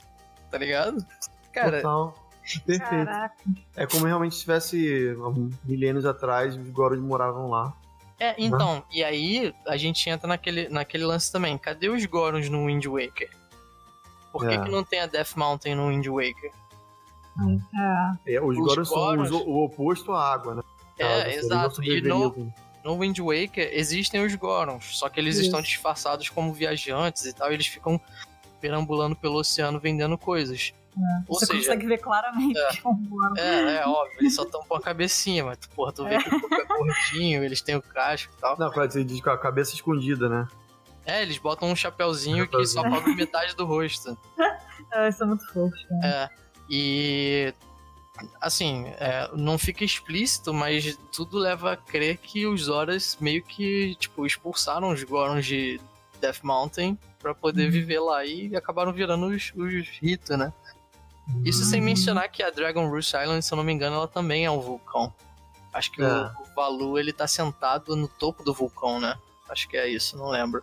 Tá 0.50 0.58
ligado? 0.58 1.06
Cara. 1.54 1.78
Total. 1.78 2.30
Perfeito. 2.66 3.06
Caraca. 3.06 3.34
É 3.76 3.86
como 3.86 4.04
realmente 4.04 4.38
tivesse 4.38 5.16
milênios 5.64 6.04
atrás, 6.04 6.54
os 6.54 6.68
Gorons 6.68 7.00
moravam 7.00 7.48
lá. 7.48 7.72
É, 8.18 8.34
então, 8.38 8.84
e 8.90 9.02
aí 9.02 9.52
a 9.66 9.76
gente 9.76 10.08
entra 10.08 10.28
naquele, 10.28 10.68
naquele 10.68 11.04
lance 11.04 11.30
também. 11.30 11.58
Cadê 11.58 11.88
os 11.88 12.04
Gorons 12.06 12.48
no 12.48 12.66
Wind 12.66 12.84
Waker? 12.86 13.30
Por 14.32 14.46
que, 14.46 14.54
é. 14.54 14.62
que 14.62 14.70
não 14.70 14.84
tem 14.84 15.00
a 15.00 15.06
Death 15.06 15.36
Mountain 15.36 15.74
no 15.74 15.88
Wind 15.88 16.06
Waker? 16.06 16.52
É, 18.26 18.40
os, 18.40 18.56
os 18.56 18.64
Gorons, 18.64 18.88
Gorons 18.88 19.28
são 19.28 19.42
o 19.42 19.64
oposto 19.64 20.12
à 20.12 20.32
água, 20.32 20.54
né? 20.56 20.62
É, 20.98 21.34
exato. 21.34 21.82
E 21.82 22.00
no, 22.00 22.52
no 22.84 22.98
Wind 23.00 23.18
Waker 23.18 23.70
existem 23.72 24.24
os 24.24 24.34
Gorons, 24.34 24.96
só 24.96 25.08
que 25.08 25.18
eles 25.18 25.36
Isso. 25.36 25.46
estão 25.46 25.60
disfarçados 25.60 26.28
como 26.28 26.52
viajantes 26.52 27.24
e 27.24 27.32
tal, 27.32 27.50
e 27.50 27.54
eles 27.54 27.66
ficam 27.66 28.00
perambulando 28.60 29.16
pelo 29.16 29.38
oceano 29.38 29.80
vendendo 29.80 30.16
coisas. 30.16 30.72
É, 30.96 31.24
Ou 31.26 31.38
você 31.38 31.46
seja, 31.46 31.58
consegue 31.58 31.86
ver 31.86 31.98
claramente 31.98 32.58
é, 32.58 32.68
que 32.68 32.86
é 32.86 32.88
um. 32.88 33.08
É, 33.36 33.76
é 33.76 33.86
óbvio, 33.86 34.18
eles 34.20 34.34
só 34.34 34.42
estão 34.42 34.62
com 34.62 34.76
a 34.76 34.80
cabecinha, 34.80 35.44
mas 35.44 35.58
porra, 35.74 35.92
tu 35.92 36.04
vê 36.04 36.14
é. 36.14 36.22
que 36.22 36.34
o 36.34 36.40
corpo 36.40 36.54
é 36.54 36.64
curtinho, 36.66 37.44
eles 37.44 37.60
têm 37.60 37.74
o 37.74 37.82
casco 37.82 38.32
e 38.36 38.40
tal. 38.40 38.56
Não, 38.58 38.70
claro, 38.70 38.90
você 38.90 39.02
diz 39.02 39.20
com 39.20 39.30
a 39.30 39.38
cabeça 39.38 39.74
escondida, 39.74 40.28
né? 40.28 40.46
É, 41.04 41.22
eles 41.22 41.36
botam 41.36 41.68
um 41.68 41.76
chapéuzinho 41.76 42.48
que 42.48 42.66
só 42.66 42.82
cobre 42.88 43.14
metade 43.14 43.54
do 43.56 43.66
rosto. 43.66 44.16
É, 44.92 45.08
isso 45.08 45.22
é 45.22 45.26
muito 45.26 45.46
fofo. 45.52 45.76
É, 46.02 46.30
e 46.68 47.52
assim, 48.40 48.86
é, 48.98 49.28
não 49.34 49.58
fica 49.58 49.84
explícito, 49.84 50.54
mas 50.54 50.96
tudo 51.12 51.38
leva 51.38 51.72
a 51.72 51.76
crer 51.76 52.18
que 52.18 52.46
os 52.46 52.62
Zoras 52.62 53.18
meio 53.20 53.42
que, 53.42 53.96
tipo, 53.96 54.24
expulsaram 54.24 54.90
os 54.90 55.02
Gorons 55.02 55.44
de 55.44 55.80
Death 56.20 56.42
Mountain 56.42 56.98
para 57.18 57.34
poder 57.34 57.66
uhum. 57.66 57.70
viver 57.70 58.00
lá 58.00 58.24
e 58.24 58.54
acabaram 58.54 58.92
virando 58.92 59.26
os, 59.26 59.52
os 59.56 59.88
Rito, 60.00 60.36
né? 60.36 60.52
Isso 61.44 61.64
sem 61.64 61.80
mencionar 61.80 62.28
que 62.30 62.42
a 62.42 62.50
Dragon 62.50 62.88
Roost 62.88 63.16
Island, 63.16 63.42
se 63.42 63.52
eu 63.52 63.56
não 63.56 63.64
me 63.64 63.72
engano, 63.72 63.96
ela 63.96 64.08
também 64.08 64.44
é 64.44 64.50
um 64.50 64.60
vulcão. 64.60 65.12
Acho 65.72 65.90
que 65.90 66.02
é. 66.02 66.06
o, 66.06 66.26
o 66.42 66.54
Valu, 66.54 66.98
ele 66.98 67.12
tá 67.12 67.26
sentado 67.26 67.96
no 67.96 68.06
topo 68.06 68.42
do 68.44 68.54
vulcão, 68.54 69.00
né? 69.00 69.16
Acho 69.48 69.68
que 69.68 69.76
é 69.76 69.88
isso, 69.88 70.16
não 70.16 70.28
lembro. 70.28 70.62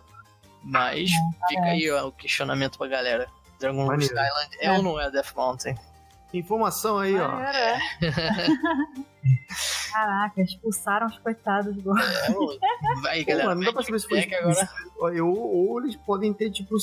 Mas 0.62 1.10
fica 1.48 1.64
aí 1.64 1.90
ó, 1.90 2.06
o 2.06 2.12
questionamento 2.12 2.78
pra 2.78 2.86
galera. 2.86 3.28
Dragon 3.58 3.86
Roost 3.86 4.10
Island 4.10 4.56
é, 4.58 4.66
é 4.66 4.72
ou 4.72 4.82
não 4.82 5.00
é 5.00 5.10
Death 5.10 5.34
Mountain? 5.36 5.76
Informação 6.32 6.98
aí, 6.98 7.14
ó. 7.18 7.40
É. 7.40 7.78
Caraca, 9.92 10.40
expulsaram 10.40 11.06
os 11.06 11.18
coitados 11.18 11.76
do 11.76 11.92
Vai, 13.02 13.22
galera. 13.22 13.50
Pô, 13.50 13.54
não 13.54 13.62
dá 13.62 13.72
pra 13.72 13.82
saber 13.82 14.00
se 14.00 14.08
foi 14.08 14.20
agora. 14.20 14.68
Eu, 15.14 15.28
ou 15.28 15.80
eles 15.80 15.96
podem 15.96 16.32
ter, 16.32 16.50
tipo, 16.50 16.76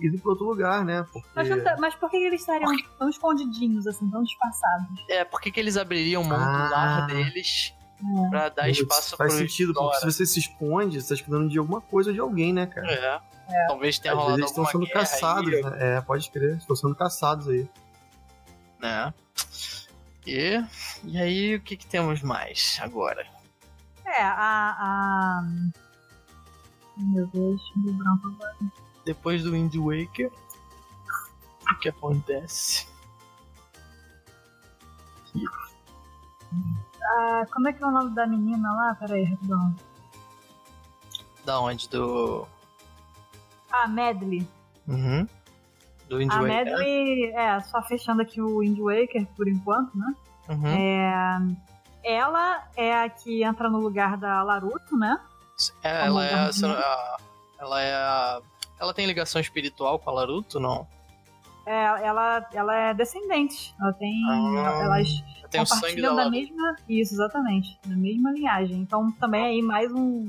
ido 0.00 0.18
pra 0.18 0.30
outro 0.30 0.46
lugar, 0.46 0.84
né? 0.84 1.06
Porque... 1.12 1.28
Mas, 1.34 1.48
tá, 1.62 1.76
mas 1.78 1.94
por 1.94 2.10
que 2.10 2.16
eles 2.16 2.40
estariam 2.40 2.70
tão 2.98 3.08
escondidinhos, 3.08 3.86
assim, 3.86 4.08
tão 4.10 4.22
disfarçados? 4.22 4.86
É, 5.08 5.24
por 5.24 5.40
que, 5.40 5.58
eles 5.58 5.76
abririam 5.76 6.22
mão 6.24 6.38
ah. 6.38 6.66
do 6.66 6.70
lar 6.70 7.06
deles 7.06 7.74
é. 8.00 8.28
pra 8.30 8.48
dar 8.48 8.68
espaço 8.68 9.16
Faz 9.16 9.34
sentido, 9.34 9.74
porque 9.74 9.98
se 9.98 10.04
você 10.04 10.26
se 10.26 10.38
esconde, 10.38 11.00
você 11.00 11.08
tá 11.08 11.14
escondendo 11.14 11.48
de 11.48 11.58
alguma 11.58 11.80
coisa 11.80 12.10
ou 12.10 12.14
de 12.14 12.20
alguém, 12.20 12.52
né, 12.52 12.66
cara? 12.66 12.90
É. 13.48 13.54
é. 13.54 13.66
Talvez 13.66 13.98
tenha 13.98 14.14
Às 14.14 14.18
rolado 14.18 14.36
vezes 14.36 14.50
estão 14.50 14.66
sendo 14.66 14.88
caçados, 14.88 15.52
aí. 15.52 15.62
né? 15.62 15.96
É, 15.96 16.00
pode 16.00 16.30
crer, 16.30 16.56
estão 16.56 16.76
sendo 16.76 16.94
caçados 16.94 17.48
aí 17.48 17.68
né? 18.80 19.12
E, 20.26 20.62
e 21.04 21.18
aí, 21.18 21.54
o 21.54 21.60
que, 21.60 21.76
que 21.76 21.86
temos 21.86 22.22
mais 22.22 22.78
agora? 22.80 23.26
É, 24.04 24.22
a. 24.22 24.76
a... 24.78 25.42
Meu 26.96 27.26
Deus, 27.28 27.60
meu 27.76 27.94
branco 27.94 28.28
agora. 28.28 28.56
Depois 29.08 29.42
do 29.42 29.52
Wind 29.52 29.74
Waker, 29.74 30.30
o 31.72 31.78
que 31.78 31.88
acontece? 31.88 32.86
Ah, 37.02 37.46
como 37.50 37.68
é 37.68 37.72
que 37.72 37.82
é 37.82 37.86
o 37.86 37.90
nome 37.90 38.14
da 38.14 38.26
menina 38.26 38.70
lá? 38.70 38.94
Peraí, 38.96 39.24
rapidão. 39.24 39.74
Da 41.42 41.58
onde? 41.58 41.88
Do. 41.88 42.46
Ah, 43.72 43.88
Medley. 43.88 44.46
Uhum. 44.86 45.26
Do 46.10 46.18
Wind 46.18 46.30
a 46.30 46.42
Waker. 46.42 46.48
Medley, 46.66 47.32
é, 47.32 47.60
só 47.60 47.80
fechando 47.80 48.20
aqui 48.20 48.42
o 48.42 48.58
Wind 48.58 48.78
Waker 48.78 49.26
por 49.34 49.48
enquanto, 49.48 49.96
né? 49.96 50.14
Uhum. 50.50 50.66
É, 50.66 52.14
ela 52.14 52.62
é 52.76 53.04
a 53.04 53.08
que 53.08 53.42
entra 53.42 53.70
no 53.70 53.78
lugar 53.78 54.18
da 54.18 54.42
Laruto, 54.42 54.98
né? 54.98 55.18
É, 55.82 56.04
ela 56.04 56.26
é, 56.26 56.34
a, 56.34 56.50
a, 56.50 57.16
ela 57.58 57.80
é 57.80 57.94
a, 57.94 58.42
Ela 58.80 58.94
tem 58.94 59.06
ligação 59.06 59.40
espiritual 59.40 59.98
com 59.98 60.10
a 60.10 60.12
Laruto, 60.12 60.58
não? 60.60 60.86
É, 61.66 61.84
ela, 62.06 62.48
ela 62.52 62.74
é 62.74 62.94
descendente. 62.94 63.74
Ela 63.80 63.92
tem. 63.92 64.22
Ah, 64.30 64.80
elas 64.82 65.08
tem 65.50 65.62
da, 65.62 65.68
compartilham 65.68 66.14
da 66.16 66.22
Laruto. 66.24 66.30
mesma. 66.40 66.76
Isso, 66.88 67.14
exatamente. 67.14 67.78
Da 67.84 67.96
mesma 67.96 68.30
linhagem. 68.32 68.76
Então 68.78 69.10
também 69.12 69.44
aí 69.44 69.62
mais 69.62 69.92
um. 69.92 70.28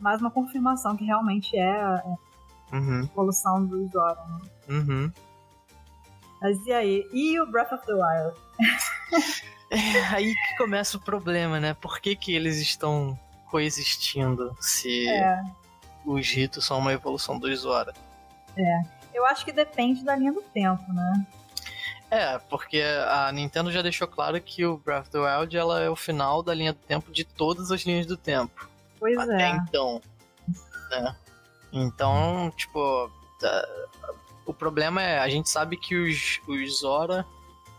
Mais 0.00 0.20
uma 0.20 0.30
confirmação 0.30 0.96
que 0.96 1.04
realmente 1.04 1.56
é 1.56 1.80
a 1.80 2.02
Uhum, 2.72 3.00
evolução 3.04 3.64
do 3.64 3.86
Zoro. 3.88 4.14
né? 4.28 4.40
uhum. 4.68 5.12
Mas 6.40 6.64
e 6.66 6.72
aí? 6.72 7.04
E 7.12 7.40
o 7.40 7.46
Breath 7.50 7.72
of 7.72 7.84
the 7.86 7.92
Wild? 7.94 8.38
É 9.70 10.04
aí 10.14 10.32
que 10.34 10.56
começa 10.56 10.96
o 10.96 11.00
problema, 11.00 11.58
né? 11.58 11.74
Por 11.74 11.98
que, 11.98 12.14
que 12.14 12.32
eles 12.34 12.58
estão 12.58 13.18
coexistindo 13.50 14.54
se 14.60 15.08
É, 15.08 15.42
os 16.04 16.28
ritos 16.30 16.64
são 16.64 16.78
uma 16.78 16.92
evolução 16.92 17.38
do 17.38 17.54
Zora? 17.54 17.94
eu 19.14 19.24
acho 19.26 19.44
que 19.44 19.52
depende 19.52 20.04
da 20.04 20.16
linha 20.16 20.32
do 20.32 20.42
tempo, 20.42 20.92
né? 20.92 21.26
É, 22.10 22.38
porque 22.38 22.82
a 23.06 23.30
Nintendo 23.32 23.70
já 23.70 23.82
deixou 23.82 24.08
claro 24.08 24.40
que 24.40 24.64
o 24.64 24.78
Breath 24.78 25.02
of 25.02 25.10
the 25.10 25.18
Wild 25.18 25.56
ela 25.56 25.80
é 25.80 25.90
o 25.90 25.96
final 25.96 26.42
da 26.42 26.54
linha 26.54 26.72
do 26.72 26.78
tempo 26.78 27.12
de 27.12 27.22
todas 27.24 27.70
as 27.70 27.82
linhas 27.82 28.06
do 28.06 28.16
tempo. 28.16 28.68
Pois 28.98 29.18
até 29.18 29.50
é. 29.50 29.50
então. 29.50 30.00
Né? 30.90 31.16
Então, 31.72 32.50
tipo, 32.56 33.10
tá- 33.38 33.68
o 34.46 34.54
problema 34.54 35.02
é, 35.02 35.18
a 35.18 35.28
gente 35.28 35.50
sabe 35.50 35.76
que 35.76 35.94
os, 35.94 36.40
os 36.48 36.80
Zora 36.80 37.26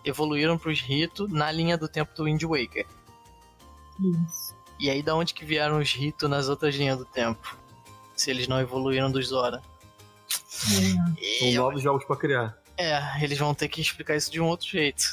evoluíram 0.05 0.57
pros 0.57 0.79
Rito 0.79 1.27
na 1.27 1.51
linha 1.51 1.77
do 1.77 1.87
tempo 1.87 2.13
do 2.15 2.25
Wind 2.25 2.43
Waker. 2.43 2.85
Isso. 3.99 4.55
E 4.79 4.89
aí, 4.89 5.01
da 5.01 5.15
onde 5.15 5.33
que 5.33 5.43
vieram 5.43 5.79
os 5.79 5.91
Rito 5.91 6.29
nas 6.29 6.47
outras 6.47 6.75
linhas 6.75 6.97
do 6.97 7.05
tempo? 7.05 7.57
Se 8.19 8.29
eles 8.31 8.47
não 8.47 8.59
evoluíram 8.59 9.09
dos 9.11 9.27
Zora. 9.27 9.61
É. 11.21 11.39
São 11.39 11.51
novos 11.63 11.81
jogos 11.81 12.03
pra 12.05 12.15
criar. 12.17 12.57
é, 12.77 13.23
eles 13.23 13.37
vão 13.37 13.53
ter 13.53 13.67
que 13.69 13.81
explicar 13.81 14.15
isso 14.15 14.29
de 14.31 14.41
um 14.41 14.47
outro 14.47 14.67
jeito. 14.67 15.03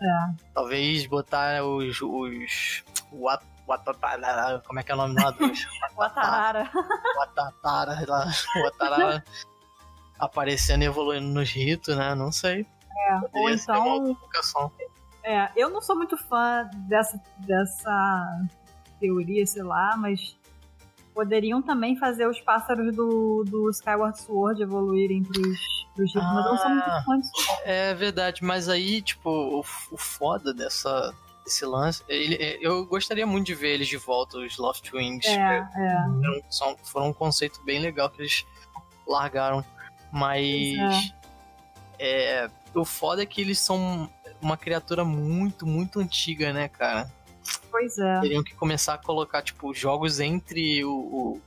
É. 0.00 0.34
Talvez 0.54 1.06
botar 1.06 1.64
os. 1.64 2.00
os 2.00 2.84
Wat- 3.12 3.42
Watatara, 3.66 4.62
como 4.66 4.78
é 4.78 4.82
que 4.82 4.92
é 4.92 4.94
o 4.94 4.98
nome 4.98 5.14
lá 5.20 5.30
dos? 5.32 5.66
O 5.96 6.02
Atarara. 6.02 6.70
Watatara, 7.16 8.04
lá, 8.06 8.30
Watarara 8.62 9.24
aparecendo 10.18 10.82
e 10.82 10.86
evoluindo 10.86 11.26
nos 11.28 11.50
ritos, 11.50 11.96
né? 11.96 12.14
Não 12.14 12.30
sei. 12.30 12.66
É. 13.08 13.14
Ou 13.16 13.20
Poderia 13.30 13.64
uma 13.68 14.10
então. 14.10 14.72
É, 15.22 15.50
eu 15.56 15.70
não 15.70 15.80
sou 15.80 15.96
muito 15.96 16.16
fã 16.18 16.68
dessa, 16.86 17.18
dessa 17.38 18.46
teoria, 19.00 19.46
sei 19.46 19.62
lá, 19.62 19.96
mas 19.96 20.36
poderiam 21.14 21.62
também 21.62 21.96
fazer 21.96 22.26
os 22.28 22.40
pássaros 22.40 22.94
do, 22.94 23.44
do 23.46 23.70
Skyward 23.70 24.18
Sword 24.20 24.60
evoluírem 24.62 25.22
pros, 25.22 25.58
pros 25.94 26.12
ritos, 26.14 26.32
mas 26.34 26.44
eu 26.44 26.50
não 26.52 26.58
sou 26.58 26.68
muito 26.70 26.90
Ah. 26.90 27.02
fã 27.06 27.18
disso. 27.20 27.32
É 27.64 27.94
verdade, 27.94 28.42
mas 28.44 28.68
aí, 28.68 29.00
tipo, 29.00 29.30
o, 29.30 29.60
o 29.60 29.96
foda 29.96 30.52
dessa, 30.52 31.14
desse 31.44 31.64
lance. 31.64 32.02
ele- 32.08 32.34
é, 32.36 32.58
eu 32.60 32.84
gostaria 32.84 33.26
muito 33.26 33.46
de 33.46 33.54
ver 33.54 33.74
eles 33.74 33.86
de 33.88 33.96
volta, 33.96 34.38
os 34.38 34.58
Loft 34.58 34.92
Wings. 34.92 35.26
É, 35.26 35.58
é. 35.76 36.04
Foram, 36.04 36.42
são- 36.50 36.76
foram 36.82 37.06
um 37.08 37.12
conceito 37.12 37.62
bem 37.64 37.78
legal 37.80 38.10
que 38.10 38.20
eles 38.20 38.44
largaram. 39.06 39.64
Mas. 40.12 41.12
é, 41.98 42.50
o 42.74 42.84
foda 42.84 43.22
é 43.22 43.26
que 43.26 43.40
eles 43.40 43.58
são 43.58 44.10
uma 44.42 44.56
criatura 44.56 45.04
muito, 45.04 45.66
muito 45.66 46.00
antiga, 46.00 46.52
né, 46.52 46.68
cara? 46.68 47.10
Pois 47.70 47.98
é. 47.98 48.20
Teriam 48.20 48.42
que 48.42 48.54
começar 48.54 48.94
a 48.94 48.98
colocar, 48.98 49.42
tipo, 49.42 49.72
jogos 49.74 50.20
entre 50.20 50.84
o. 50.84 50.90
o, 50.90 51.40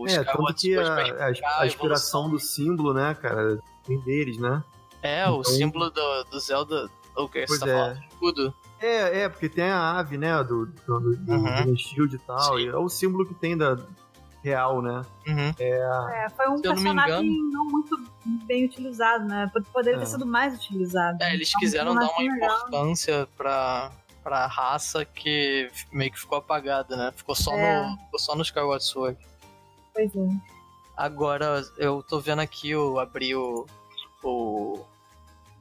o 0.00 0.08
É, 0.08 0.24
tanto 0.24 0.54
que 0.54 0.76
a, 0.76 0.82
a, 0.92 1.60
a 1.60 1.66
inspiração 1.66 2.28
do 2.30 2.38
símbolo, 2.38 2.92
né, 2.94 3.14
cara, 3.14 3.58
vem 3.86 4.00
deles, 4.00 4.38
né? 4.38 4.62
É, 5.02 5.28
o 5.28 5.40
Então- 5.40 5.44
símbolo 5.44 5.90
do, 5.90 6.24
do 6.24 6.40
Zelda. 6.40 6.88
O 7.16 7.28
que 7.28 7.46
você 7.46 7.60
tá 7.60 7.68
é. 7.68 7.72
falando? 7.72 8.00
Escudo. 8.10 8.54
É, 8.80 9.20
é, 9.20 9.28
porque 9.28 9.48
tem 9.48 9.70
a 9.70 9.98
ave, 9.98 10.18
né, 10.18 10.42
do, 10.42 10.66
do, 10.66 11.00
do, 11.00 11.16
do 11.16 11.32
Uhum. 11.32 11.42
Golden 11.44 11.76
Shield 11.76 12.16
e 12.16 12.18
tal, 12.18 12.40
Sim. 12.58 12.64
e 12.64 12.66
é 12.68 12.76
o 12.76 12.88
símbolo 12.88 13.24
que 13.24 13.34
tem 13.34 13.56
da 13.56 13.78
real, 14.42 14.82
né? 14.82 15.00
Uhum. 15.26 15.54
É, 15.58 16.26
foi 16.36 16.48
um 16.48 16.58
Se 16.58 16.66
eu 16.66 16.74
não 16.74 16.82
personagem 16.82 17.30
não 17.52 17.64
muito 17.66 17.96
bem 18.46 18.64
utilizado, 18.66 19.24
né? 19.26 19.48
Pod- 19.52 19.66
Poderia 19.72 19.96
É. 19.96 20.00
ter 20.00 20.06
sido 20.06 20.26
mais 20.26 20.54
utilizado. 20.56 21.22
É, 21.22 21.32
eles 21.34 21.48
Então, 21.48 21.60
quiseram 21.60 21.94
dar 21.94 22.00
uma 22.00 22.08
personagem 22.08 22.32
legal. 22.40 22.56
importância 22.58 23.28
pra, 23.38 23.90
pra 24.24 24.46
raça 24.46 25.04
que 25.04 25.70
meio 25.92 26.10
que 26.10 26.18
ficou 26.18 26.38
apagada, 26.38 26.96
né? 26.96 27.12
Ficou 27.14 27.34
só, 27.34 27.52
É. 27.52 27.86
no, 27.86 27.96
ficou 27.98 28.18
só 28.18 28.34
no 28.34 28.42
Skyward 28.42 28.82
Sword. 28.82 29.18
Pois 29.92 30.10
é. 30.16 30.28
Agora, 30.96 31.62
eu 31.76 32.02
tô 32.02 32.18
vendo 32.18 32.40
aqui, 32.40 32.70
eu 32.70 32.98
abri 32.98 33.34
o, 33.36 33.66
o 34.22 34.84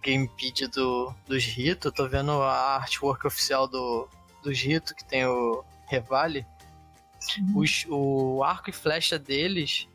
Gamepedia 0.01 0.67
do, 0.67 1.13
dos 1.27 1.43
Rito, 1.43 1.91
tô 1.91 2.07
vendo 2.07 2.31
a 2.41 2.75
artwork 2.77 3.27
oficial 3.27 3.67
do, 3.67 4.07
dos 4.41 4.57
Rito, 4.59 4.95
que 4.95 5.03
tem 5.03 5.25
o 5.25 5.63
Revale. 5.87 6.45
Uhum. 7.37 7.59
Os- 7.59 7.85
o 7.89 8.43
arco 8.43 8.69
e 8.69 8.73
flecha 8.73 9.19
deles 9.19 9.87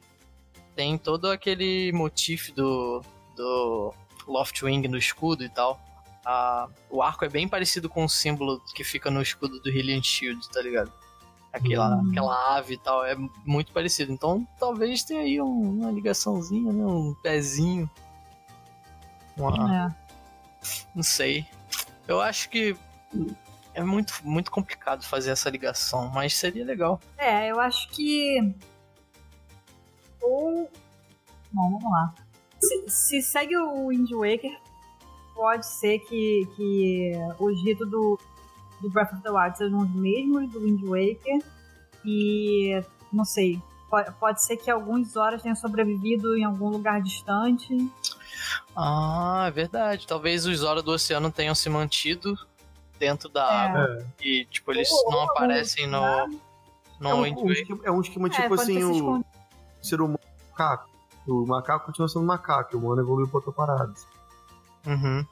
tem 0.76 0.96
todo 0.98 1.30
aquele 1.30 1.90
motif 1.92 2.50
do, 2.52 3.02
do 3.36 3.92
Loftwing 4.26 4.86
no 4.88 4.96
escudo 4.98 5.42
e 5.44 5.48
tal. 5.48 5.80
Ah, 6.30 6.68
o 6.90 7.02
arco 7.02 7.24
é 7.24 7.28
bem 7.30 7.48
parecido 7.48 7.88
com 7.88 8.04
o 8.04 8.08
símbolo 8.08 8.60
que 8.74 8.84
fica 8.84 9.10
no 9.10 9.22
escudo 9.22 9.58
do 9.60 9.70
Hylian 9.70 10.02
Shield, 10.02 10.46
tá 10.50 10.60
ligado? 10.60 10.92
Aquela, 11.50 11.96
Hum. 11.96 12.10
aquela 12.10 12.56
ave 12.58 12.74
e 12.74 12.78
tal, 12.78 13.02
é 13.02 13.16
muito 13.46 13.72
parecido. 13.72 14.12
Então 14.12 14.46
talvez 14.60 15.02
tenha 15.02 15.20
aí 15.22 15.40
um- 15.40 15.78
uma 15.80 15.90
ligaçãozinha, 15.90 16.70
né? 16.70 16.84
Um 16.84 17.14
pezinho. 17.22 17.88
Uma, 19.38 19.86
É. 19.86 19.94
não 20.94 21.02
sei. 21.02 21.46
Eu 22.06 22.20
acho 22.20 22.50
que 22.50 22.76
é 23.72 23.82
muito, 23.82 24.12
muito 24.22 24.50
complicado 24.50 25.06
fazer 25.06 25.30
essa 25.30 25.48
ligação, 25.48 26.10
mas 26.10 26.36
seria 26.36 26.64
legal. 26.64 27.00
É, 27.16 27.50
eu 27.50 27.58
acho 27.58 27.88
que. 27.88 28.54
Ou. 30.20 30.70
Bom, 31.50 31.70
vamos 31.70 31.90
lá. 31.90 32.14
Se, 32.60 32.90
se 32.90 33.22
segue 33.22 33.56
o 33.56 33.88
Wind 33.88 34.10
Waker, 34.12 34.60
pode 35.38 35.64
ser 35.66 36.00
que, 36.00 36.48
que 36.56 37.12
os 37.38 37.62
ritos 37.62 37.88
do, 37.88 38.18
do 38.80 38.90
Breath 38.90 39.12
of 39.12 39.22
the 39.22 39.30
Wild 39.30 39.56
sejam 39.56 39.78
os 39.78 39.90
mesmos 39.94 40.50
do 40.50 40.58
Wind 40.60 40.82
Waker. 40.82 41.40
E. 42.04 42.82
Não 43.12 43.24
sei. 43.24 43.62
Pode, 43.88 44.10
pode 44.18 44.42
ser 44.42 44.56
que 44.56 44.68
alguns 44.70 45.16
horas 45.16 45.40
tenham 45.40 45.54
sobrevivido 45.56 46.36
em 46.36 46.44
algum 46.44 46.68
lugar 46.68 47.00
distante. 47.00 47.74
Ah, 48.76 49.44
é 49.46 49.50
verdade. 49.50 50.06
Talvez 50.06 50.44
os 50.44 50.58
Zora 50.58 50.82
do 50.82 50.90
Oceano 50.90 51.30
tenham 51.30 51.54
se 51.54 51.70
mantido 51.70 52.36
dentro 52.98 53.28
da 53.28 53.44
É. 53.44 53.66
água 53.68 54.06
e, 54.20 54.44
tipo, 54.46 54.72
eles 54.72 54.90
Ou- 54.90 55.10
não 55.12 55.18
ou 55.20 55.24
aparecem 55.30 55.86
no, 55.86 56.04
É 56.04 56.26
no 57.00 57.14
um, 57.14 57.22
Wind 57.22 57.36
Waker. 57.38 57.52
esquema, 57.52 57.80
é 57.84 57.90
um 57.92 58.00
esquema 58.00 58.26
É, 58.26 58.30
tipo 58.30 58.48
pode 58.48 58.60
assim, 58.62 58.82
o 58.84 59.24
ser 59.80 60.00
humano 60.00 60.18
macaco. 60.50 60.88
O 61.26 61.46
macaco 61.46 61.86
continua 61.86 62.08
sendo 62.08 62.24
macaco, 62.26 62.76
o 62.76 62.80
humano 62.80 63.00
evoluiu 63.02 63.28
pra 63.28 63.36
outra 63.38 63.52
parada. 63.52 63.94
Uhum. 64.86 65.24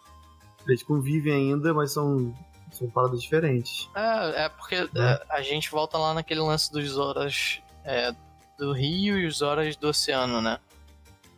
Eles 0.66 0.82
convivem 0.82 1.32
ainda, 1.32 1.72
mas 1.72 1.92
são, 1.92 2.34
são 2.72 2.88
paradas 2.90 3.22
diferentes. 3.22 3.88
É, 3.94 4.44
é 4.44 4.48
porque 4.48 4.74
é, 4.74 5.26
a 5.30 5.40
gente 5.42 5.70
volta 5.70 5.96
lá 5.96 6.12
naquele 6.14 6.40
lance 6.40 6.70
dos 6.72 6.88
Zoras 6.88 7.60
é, 7.84 8.14
do 8.58 8.72
Rio 8.72 9.18
e 9.18 9.26
os 9.26 9.36
Zoras 9.38 9.76
do 9.76 9.88
Oceano, 9.88 10.40
né? 10.40 10.58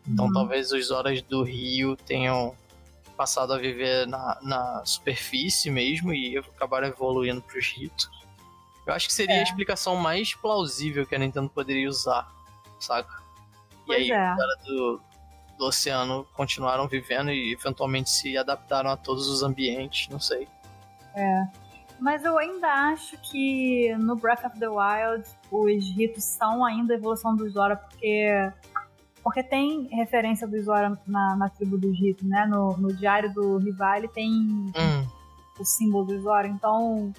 Então 0.07 0.27
Uhum. 0.27 0.33
talvez 0.33 0.73
os 0.73 0.87
Zoras 0.87 1.21
do 1.23 1.43
Rio 1.43 1.95
tenham 1.97 2.55
passado 3.17 3.53
a 3.53 3.59
viver 3.59 4.07
na, 4.07 4.39
na 4.43 4.83
superfície 4.87 5.71
mesmo 5.71 6.13
e 6.15 6.39
acabaram 6.39 6.87
evoluindo 6.87 7.43
pros 7.43 7.67
ritos. 7.77 8.09
Eu 8.87 8.95
acho 8.95 9.07
que 9.09 9.13
seria 9.13 9.35
É. 9.35 9.41
a 9.41 9.43
explicação 9.43 9.97
mais 9.97 10.33
plausível 10.35 11.05
que 11.05 11.15
a 11.15 11.19
Nintendo 11.19 11.51
poderia 11.51 11.89
usar, 11.89 12.33
saca? 12.81 13.23
E 13.83 13.87
Pois 13.87 13.99
aí, 13.99 14.11
é. 14.13 14.33
os 14.33 14.39
caras 14.39 14.65
do, 14.65 15.01
do 15.59 15.67
oceano 15.67 16.27
continuaram 16.35 16.87
vivendo 16.87 17.31
e 17.31 17.53
eventualmente 17.53 18.09
se 18.09 18.39
adaptaram 18.39 18.91
a 18.91 18.97
todos 18.97 19.29
os 19.29 19.43
ambientes, 19.43 20.09
não 20.09 20.21
sei. 20.21 20.49
Mas 22.01 22.25
eu 22.25 22.39
ainda 22.39 22.69
acho 22.91 23.19
que 23.19 23.95
no 23.97 24.15
Breath 24.15 24.45
of 24.45 24.59
the 24.59 24.69
Wild 24.69 25.29
os 25.51 25.85
ritos 25.97 26.23
são 26.23 26.65
ainda 26.65 26.95
a 26.95 26.97
evolução 26.97 27.35
do 27.35 27.49
Zora, 27.51 27.77
porque 27.77 28.53
porque 29.23 29.43
tem 29.43 29.89
referência 29.89 30.47
do 30.47 30.63
Zora 30.63 30.97
na, 31.07 31.37
na 31.37 31.49
tribo 31.49 31.77
dos 31.77 31.99
ritos, 31.99 32.27
né? 32.27 32.47
No, 32.47 32.77
no 32.77 32.95
diário 32.95 33.33
do 33.35 33.59
Rivale 33.59 34.09
tem 34.09 34.33
Hum, 34.33 35.07
o 35.59 35.65
símbolo 35.65 36.05
do 36.05 36.21
Zora, 36.21 36.47
então 36.47 37.13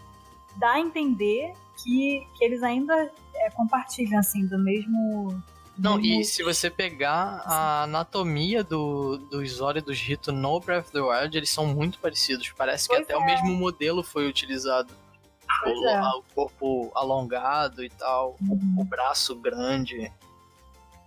dá 0.55 0.73
a 0.73 0.79
entender 0.79 1.53
que, 1.83 2.25
que 2.37 2.43
eles 2.45 2.63
ainda 2.63 3.11
é, 3.35 3.49
compartilham 3.51 4.17
assim 4.17 4.45
do 4.47 4.57
mesmo 4.57 5.43
Não, 5.81 5.99
e 5.99 6.23
se 6.23 6.43
você 6.43 6.69
pegar 6.69 7.41
a 7.45 7.83
anatomia 7.83 8.63
do, 8.63 9.17
do 9.17 9.45
Zora 9.47 9.79
e 9.79 9.81
do 9.81 9.93
Rito 9.93 10.31
no 10.31 10.59
Breath 10.59 10.85
of 10.87 10.91
the 10.91 10.99
Wild, 10.99 11.37
eles 11.37 11.49
são 11.49 11.65
muito 11.67 11.99
parecidos. 11.99 12.51
Parece 12.57 12.87
que 12.89 12.95
Pois 12.95 13.05
até 13.05 13.13
é. 13.13 13.17
o 13.17 13.25
mesmo 13.25 13.53
modelo 13.53 14.03
foi 14.03 14.27
utilizado. 14.27 14.93
O, 15.65 15.87
é. 15.87 16.01
o 16.15 16.23
corpo 16.35 16.91
alongado 16.95 17.83
e 17.83 17.89
tal, 17.89 18.35
o, 18.41 18.81
o 18.81 18.83
braço 18.83 19.35
grande. 19.35 20.11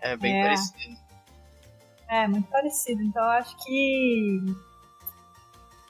É 0.01 0.17
bem 0.17 0.41
É. 0.41 0.43
parecido. 0.43 0.97
É, 2.09 2.27
muito 2.29 2.49
parecido. 2.49 3.03
Então 3.03 3.23
eu 3.23 3.31
acho 3.31 3.57
que. 3.65 4.41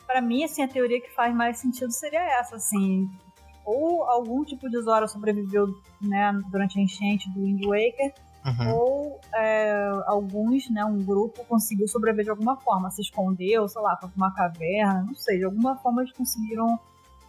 Pra 0.07 0.21
mim, 0.21 0.45
assim, 0.45 0.63
a 0.63 0.69
teoria 0.69 1.01
que 1.01 1.11
faz 1.15 1.35
mais 1.35 1.59
sentido 1.59 1.91
seria 1.91 2.21
essa, 2.39 2.57
assim. 2.57 3.09
Ou 3.65 4.05
algum 4.05 4.45
tipo 4.45 4.69
de 4.69 4.81
Zora 4.83 5.09
sobreviveu 5.09 5.69
né, 6.01 6.33
durante 6.51 6.79
a 6.79 6.83
enchente 6.83 7.31
do 7.31 7.43
Wind 7.43 7.65
Waker, 7.65 8.13
Uhum. 8.45 8.75
ou 8.75 9.21
é, 9.33 10.03
alguns, 10.07 10.69
né, 10.69 10.85
um 10.85 11.01
grupo 11.01 11.45
conseguiu 11.45 11.87
sobreviver 11.87 12.25
de 12.25 12.31
alguma 12.31 12.57
forma, 12.57 12.91
se 12.91 13.01
escondeu, 13.01 13.69
sei 13.69 13.81
lá, 13.81 13.97
foi 13.97 14.09
pra 14.09 14.17
uma 14.17 14.35
caverna, 14.35 15.05
não 15.07 15.15
sei, 15.15 15.39
de 15.39 15.45
alguma 15.45 15.77
forma 15.77 16.03
eles 16.03 16.13
conseguiram 16.13 16.79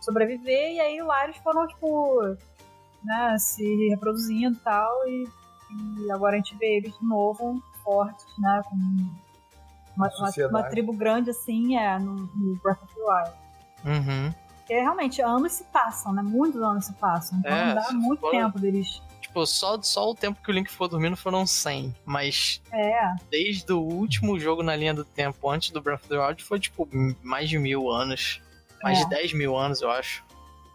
sobreviver 0.01 0.73
e 0.73 0.79
aí 0.79 1.01
lá 1.01 1.23
eles 1.25 1.37
foram, 1.37 1.67
tipo, 1.67 2.19
né, 3.03 3.37
se 3.37 3.63
reproduzindo 3.89 4.57
e 4.57 4.61
tal, 4.61 5.07
e, 5.07 5.29
agora 6.11 6.33
a 6.33 6.37
gente 6.37 6.55
vê 6.57 6.77
eles 6.77 6.97
de 6.97 7.05
novo 7.05 7.61
fortes, 7.83 8.25
né, 8.39 8.61
com 8.67 8.75
uma, 9.95 10.09
uma, 10.17 10.47
uma 10.49 10.63
tribo 10.63 10.93
grande 10.93 11.29
assim, 11.29 11.77
é, 11.77 11.99
no, 11.99 12.15
no 12.15 12.55
Breath 12.55 12.81
of 12.81 12.93
the 12.95 13.01
Wild. 13.01 13.31
Uhum. 13.85 14.33
Porque 14.57 14.73
realmente 14.73 15.21
anos 15.21 15.51
se 15.51 15.63
passam, 15.65 16.11
né, 16.11 16.23
muitos 16.23 16.61
anos 16.61 16.85
se 16.85 16.93
passam, 16.93 17.37
então 17.37 17.51
É, 17.51 17.75
dá 17.75 17.91
muito 17.91 18.29
tempo 18.31 18.59
deles. 18.59 19.01
Tipo, 19.33 19.47
só, 19.47 19.81
só 19.81 20.11
o 20.11 20.13
tempo 20.13 20.39
que 20.43 20.51
o 20.51 20.53
Link 20.53 20.69
ficou 20.69 20.87
dormindo 20.87 21.17
foram 21.17 21.43
100. 21.47 21.95
Mas 22.05 22.61
É, 22.71 23.15
desde 23.31 23.73
o 23.73 23.79
último 23.79 24.39
jogo 24.39 24.61
na 24.61 24.75
linha 24.75 24.93
do 24.93 25.03
tempo, 25.03 25.49
antes 25.49 25.71
do 25.71 25.81
Breath 25.81 26.01
of 26.01 26.09
the 26.09 26.19
Wild, 26.23 26.43
foi 26.43 26.59
tipo 26.59 26.87
mais 27.23 27.49
de 27.49 27.57
mil 27.57 27.89
anos. 27.89 28.39
Mais 28.83 28.99
É. 28.99 29.03
de 29.05 29.09
10 29.09 29.33
mil 29.33 29.57
anos, 29.57 29.81
eu 29.81 29.89
acho. 29.89 30.23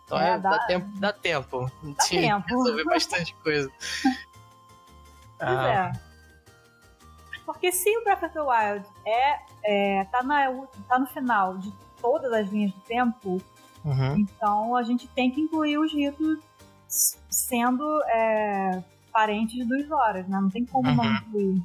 Então 0.04 0.18
É, 0.18 0.30
é, 0.30 0.38
dá, 0.40 0.50
dá- 0.50 0.66
tempo. 0.66 0.86
Dá 0.98 1.12
tempo. 1.12 1.70
dá 1.84 2.04
tempo. 2.04 2.46
resolver 2.48 2.84
bastante 2.84 3.32
coisa. 3.36 3.70
Pois 5.38 5.50
Ah, 5.56 5.92
é. 5.94 7.40
Porque 7.46 7.70
se 7.70 7.96
o 7.96 8.02
Breath 8.02 8.24
of 8.24 8.34
the 8.34 8.40
Wild 8.40 8.84
é, 9.06 9.38
é, 9.62 10.04
tá, 10.06 10.20
na, 10.24 10.46
tá 10.88 10.98
no 10.98 11.06
final 11.06 11.56
de 11.58 11.72
todas 12.00 12.32
as 12.32 12.48
linhas 12.48 12.72
do 12.72 12.80
tempo, 12.80 13.40
uhum. 13.84 14.16
então 14.18 14.74
a 14.74 14.82
gente 14.82 15.06
tem 15.06 15.30
que 15.30 15.40
incluir 15.40 15.78
os 15.78 15.92
ritos 15.92 16.40
sendo 16.88 18.02
é, 18.04 18.82
parentes 19.12 19.66
dos 19.66 19.90
Horas, 19.90 20.26
né? 20.28 20.40
Não 20.40 20.48
tem 20.50 20.64
como 20.64 20.90
não 20.94 21.04
Uhum. 21.04 21.14
incluir. 21.16 21.62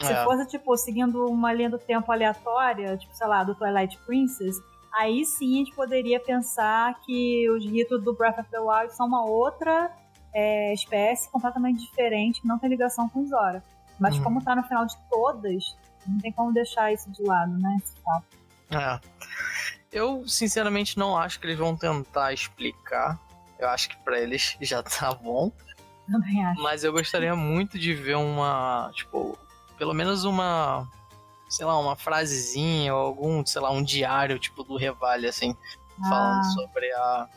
Se 0.00 0.12
É. 0.12 0.24
fosse, 0.24 0.46
tipo, 0.48 0.76
seguindo 0.76 1.26
uma 1.26 1.52
linha 1.52 1.68
do 1.70 1.78
tempo 1.78 2.10
aleatória, 2.10 2.96
tipo, 2.96 3.14
sei 3.14 3.26
lá, 3.26 3.44
do 3.44 3.54
Twilight 3.54 3.98
Princess, 4.06 4.56
aí 4.98 5.24
sim 5.26 5.54
a 5.54 5.58
gente 5.58 5.74
poderia 5.74 6.18
pensar 6.18 6.98
que 7.02 7.48
os 7.50 7.64
ritos 7.64 8.02
do 8.02 8.14
Breath 8.14 8.38
of 8.38 8.50
the 8.50 8.58
Wild 8.58 8.94
são 8.94 9.06
uma 9.06 9.24
outra 9.24 9.90
é, 10.32 10.72
espécie 10.72 11.28
completamente 11.30 11.80
diferente, 11.80 12.40
que 12.40 12.46
não 12.48 12.58
tem 12.58 12.70
ligação 12.70 13.08
com 13.08 13.20
os 13.20 13.28
Zora. 13.30 13.62
Mas 13.98 14.16
Uhum. 14.16 14.22
como 14.24 14.42
tá 14.44 14.54
no 14.56 14.62
final 14.62 14.86
de 14.86 14.96
todas, 15.10 15.76
não 16.06 16.18
tem 16.20 16.32
como 16.32 16.52
deixar 16.52 16.92
isso 16.92 17.10
de 17.10 17.22
lado, 17.22 17.52
né? 17.58 17.76
Esse. 17.82 17.94
É. 18.74 19.00
Eu, 19.92 20.26
sinceramente, 20.28 20.96
não 20.96 21.18
acho 21.18 21.38
que 21.40 21.46
eles 21.46 21.58
vão 21.58 21.76
tentar 21.76 22.32
explicar. 22.32 23.18
Eu 23.60 23.68
acho 23.68 23.88
que 23.90 23.96
pra 23.98 24.18
eles 24.18 24.56
já 24.62 24.82
tá 24.82 25.12
bom. 25.14 25.52
Também 26.10 26.44
acho. 26.44 26.60
Mas 26.62 26.82
eu 26.82 26.92
gostaria 26.92 27.36
muito 27.36 27.78
de 27.78 27.94
ver 27.94 28.16
uma, 28.16 28.90
tipo, 28.94 29.38
pelo 29.78 29.94
menos 29.94 30.24
uma, 30.24 30.88
sei 31.48 31.64
lá, 31.64 31.78
uma 31.78 31.94
frasezinha 31.94 32.92
ou 32.94 33.00
algum, 33.00 33.46
sei 33.46 33.60
lá, 33.60 33.70
um 33.70 33.82
diário, 33.82 34.38
tipo, 34.38 34.64
do 34.64 34.76
Revale, 34.76 35.28
assim, 35.28 35.54
falando 36.08 36.40
Ah. 36.40 36.44
sobre 36.54 36.92
a, 36.92 37.28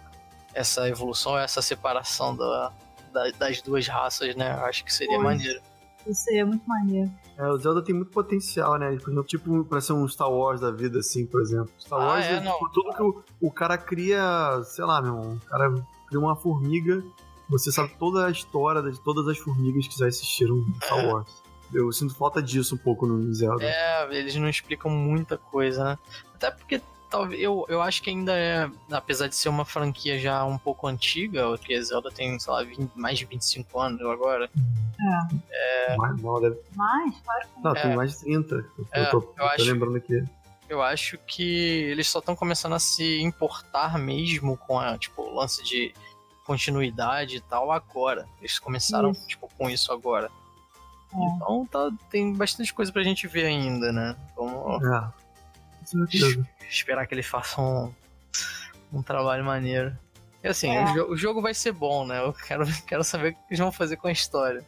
essa 0.56 0.88
evolução, 0.90 1.38
essa 1.38 1.62
separação 1.62 2.36
da, 2.36 2.72
da- 3.12 3.32
das 3.38 3.62
duas 3.62 3.88
raças, 3.88 4.36
né? 4.36 4.56
Eu 4.60 4.66
acho 4.66 4.84
que 4.86 4.92
seria 4.94 5.18
Pois. 5.18 5.24
maneiro. 5.38 5.62
Isso 6.08 6.24
seria 6.24 6.46
muito 6.46 6.68
maneiro. 6.68 7.10
É, 7.38 7.48
o 7.48 7.58
Zelda 7.58 7.82
tem 7.84 7.96
muito 7.96 8.12
potencial, 8.12 8.78
né? 8.78 8.96
Tipo, 8.98 9.24
Tipo, 9.24 9.66
pra 9.66 9.80
ser 9.82 9.94
um 9.94 10.08
Star 10.08 10.30
Wars 10.30 10.60
da 10.62 10.70
vida, 10.72 11.00
assim, 11.00 11.26
por 11.26 11.42
exemplo. 11.42 11.72
Star 11.80 12.00
Ah, 12.00 12.06
Wars 12.06 12.26
é, 12.26 12.34
é, 12.34 12.42
tipo, 12.42 12.70
tudo 12.70 12.94
que 12.94 13.02
o, 13.04 13.24
o 13.40 13.52
cara 13.52 13.78
cria, 13.78 14.22
sei 14.66 14.84
lá, 14.84 15.02
meu 15.02 15.16
irmão. 15.16 15.36
O 15.36 15.46
cara 15.46 15.74
cria 16.14 16.20
uma 16.20 16.36
formiga, 16.36 17.04
você 17.50 17.72
sabe 17.72 17.92
toda 17.98 18.28
a 18.28 18.32
história 18.32 18.82
de 18.84 19.00
todas 19.00 19.28
as 19.28 19.38
formigas 19.38 19.88
que 19.88 19.98
já 19.98 20.08
existiram 20.08 20.58
em 20.58 20.74
Star 20.76 21.00
É. 21.00 21.08
Wars. 21.12 21.44
Eu 21.74 21.92
sinto 21.92 22.14
falta 22.14 22.42
disso 22.42 22.76
um 22.76 22.78
pouco 22.78 23.08
no 23.08 23.34
Zelda. 23.34 23.64
É, 23.66 24.08
eles 24.16 24.36
não 24.36 24.48
explicam 24.48 24.92
muita 24.92 25.38
coisa, 25.38 25.84
né? 25.84 25.98
Até 26.36 26.52
porque 26.52 26.80
talvez 27.10 27.42
eu, 27.42 27.66
eu 27.68 27.82
acho 27.82 28.04
que 28.04 28.12
ainda 28.12 28.32
é, 28.38 28.70
apesar 28.92 29.28
de 29.28 29.36
ser 29.36 29.50
uma 29.50 29.66
franquia 29.66 30.20
já 30.20 30.46
um 30.46 30.58
pouco 30.58 30.86
antiga, 30.86 31.48
porque 31.50 31.82
Zelda 31.82 32.12
tem, 32.12 32.40
sei 32.40 32.54
lá, 32.54 32.64
20 32.64 32.92
mais 32.96 33.18
de 33.18 33.26
25 33.26 33.80
anos 33.80 34.02
agora. 34.02 34.48
É. 35.52 35.96
Mas, 35.98 36.22
não, 36.22 36.40
deve... 36.40 36.58
Claro 36.76 37.12
que 37.12 37.64
não, 37.64 37.74
tem 37.74 37.92
É. 37.92 37.96
mais 37.96 38.12
de 38.12 38.20
30. 38.20 38.56
Eu 38.56 38.66
É, 38.92 39.06
tô, 39.06 39.18
eu 39.18 39.22
tô 39.24 39.44
acho- 39.44 39.64
lembrando 39.64 39.98
aqui. 39.98 40.24
Eu 40.70 40.82
acho 40.82 41.18
que 41.20 41.44
eles 41.92 42.08
só 42.10 42.20
estão 42.20 42.36
começando 42.36 42.74
a 42.74 42.80
se 42.80 43.20
importar 43.22 43.98
mesmo 44.00 44.58
com 44.58 44.80
a, 44.80 44.98
tipo, 44.98 45.22
o 45.22 45.36
lance 45.36 45.64
de 45.64 45.94
continuidade 46.46 47.38
e 47.38 47.42
tal 47.42 47.72
agora. 47.72 48.28
Eles 48.40 48.58
começaram, 48.60 49.12
Isso. 49.12 49.28
tipo, 49.28 49.48
com 49.58 49.70
isso 49.70 49.92
agora. 49.92 50.32
É. 51.14 51.18
Então 51.36 51.66
tá, 51.68 51.90
tem 52.10 52.34
bastante 52.34 52.74
coisa 52.74 52.92
pra 52.92 53.04
gente 53.04 53.28
ver 53.28 53.46
ainda, 53.46 53.92
né? 53.92 54.16
Vamos 54.36 54.82
É. 54.84 55.14
Esperar 56.70 57.06
que 57.08 57.14
eles 57.14 57.26
façam 57.28 57.94
um, 58.92 58.98
um 59.00 59.04
trabalho 59.04 59.44
maneiro. 59.46 59.96
E 60.44 60.48
assim, 60.48 60.70
É. 60.76 60.84
o, 60.86 60.94
jo- 60.94 61.08
o 61.12 61.18
jogo 61.18 61.42
vai 61.42 61.54
ser 61.54 61.72
bom, 61.72 62.06
né? 62.06 62.20
Eu 62.20 62.34
quero, 62.34 62.66
quero 62.88 63.04
saber 63.04 63.30
o 63.30 63.34
que 63.34 63.40
eles 63.50 63.60
vão 63.60 63.72
fazer 63.72 63.98
com 63.98 64.08
a 64.08 64.12
história. 64.12 64.66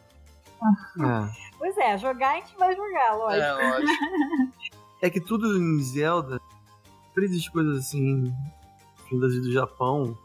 É. 1.00 1.46
Pois 1.58 1.76
é, 1.78 1.98
jogar 1.98 2.30
a 2.32 2.34
gente 2.36 2.54
vai 2.56 2.74
jogar, 2.76 3.14
lógico. 3.14 3.42
É, 3.42 3.52
lógico. 3.70 3.92
É 5.00 5.10
que 5.10 5.20
tudo 5.20 5.56
em 5.56 5.82
Zelda, 5.82 6.40
três 7.14 7.48
coisas 7.48 7.78
assim, 7.78 8.32
vindas 9.10 9.34
do 9.34 9.52
Japão, 9.52 10.16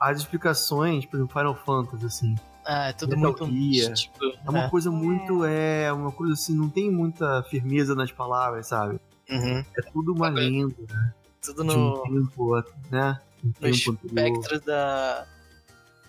as 0.00 0.18
explicações, 0.18 1.04
por 1.06 1.16
exemplo, 1.16 1.32
Final 1.38 1.54
Fantasy, 1.54 2.06
assim, 2.06 2.34
É, 2.66 2.90
é 2.90 2.92
tudo 2.92 3.16
Metal 3.16 3.46
muito 3.46 3.46
Gear. 3.46 3.90
místico. 3.90 4.24
é 4.24 4.50
uma 4.50 4.62
né? 4.62 4.68
coisa 4.70 4.90
muito, 4.90 5.44
é, 5.44 5.92
uma 5.92 6.12
coisa 6.12 6.34
assim, 6.34 6.54
não 6.54 6.68
tem 6.68 6.90
muita 6.90 7.42
firmeza 7.44 7.94
nas 7.94 8.10
palavras, 8.12 8.66
sabe? 8.68 9.00
Uhum. 9.30 9.64
É 9.76 9.82
tudo 9.92 10.14
uma 10.14 10.28
Agora, 10.28 10.42
lenda 10.42 11.14
Tudo 11.42 11.62
de 11.64 11.70
um 11.70 11.90
no, 11.90 12.02
tempo, 12.02 12.64
né? 12.90 13.20
Um 13.44 13.52
no 13.60 13.68
espectro 13.68 14.60
da, 14.62 15.26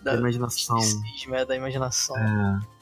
da 0.02 0.12
da, 0.12 0.16
imaginação. 0.16 0.78
é, 1.32 1.44
da 1.44 1.54
imaginação. 1.54 2.16
É. 2.16 2.79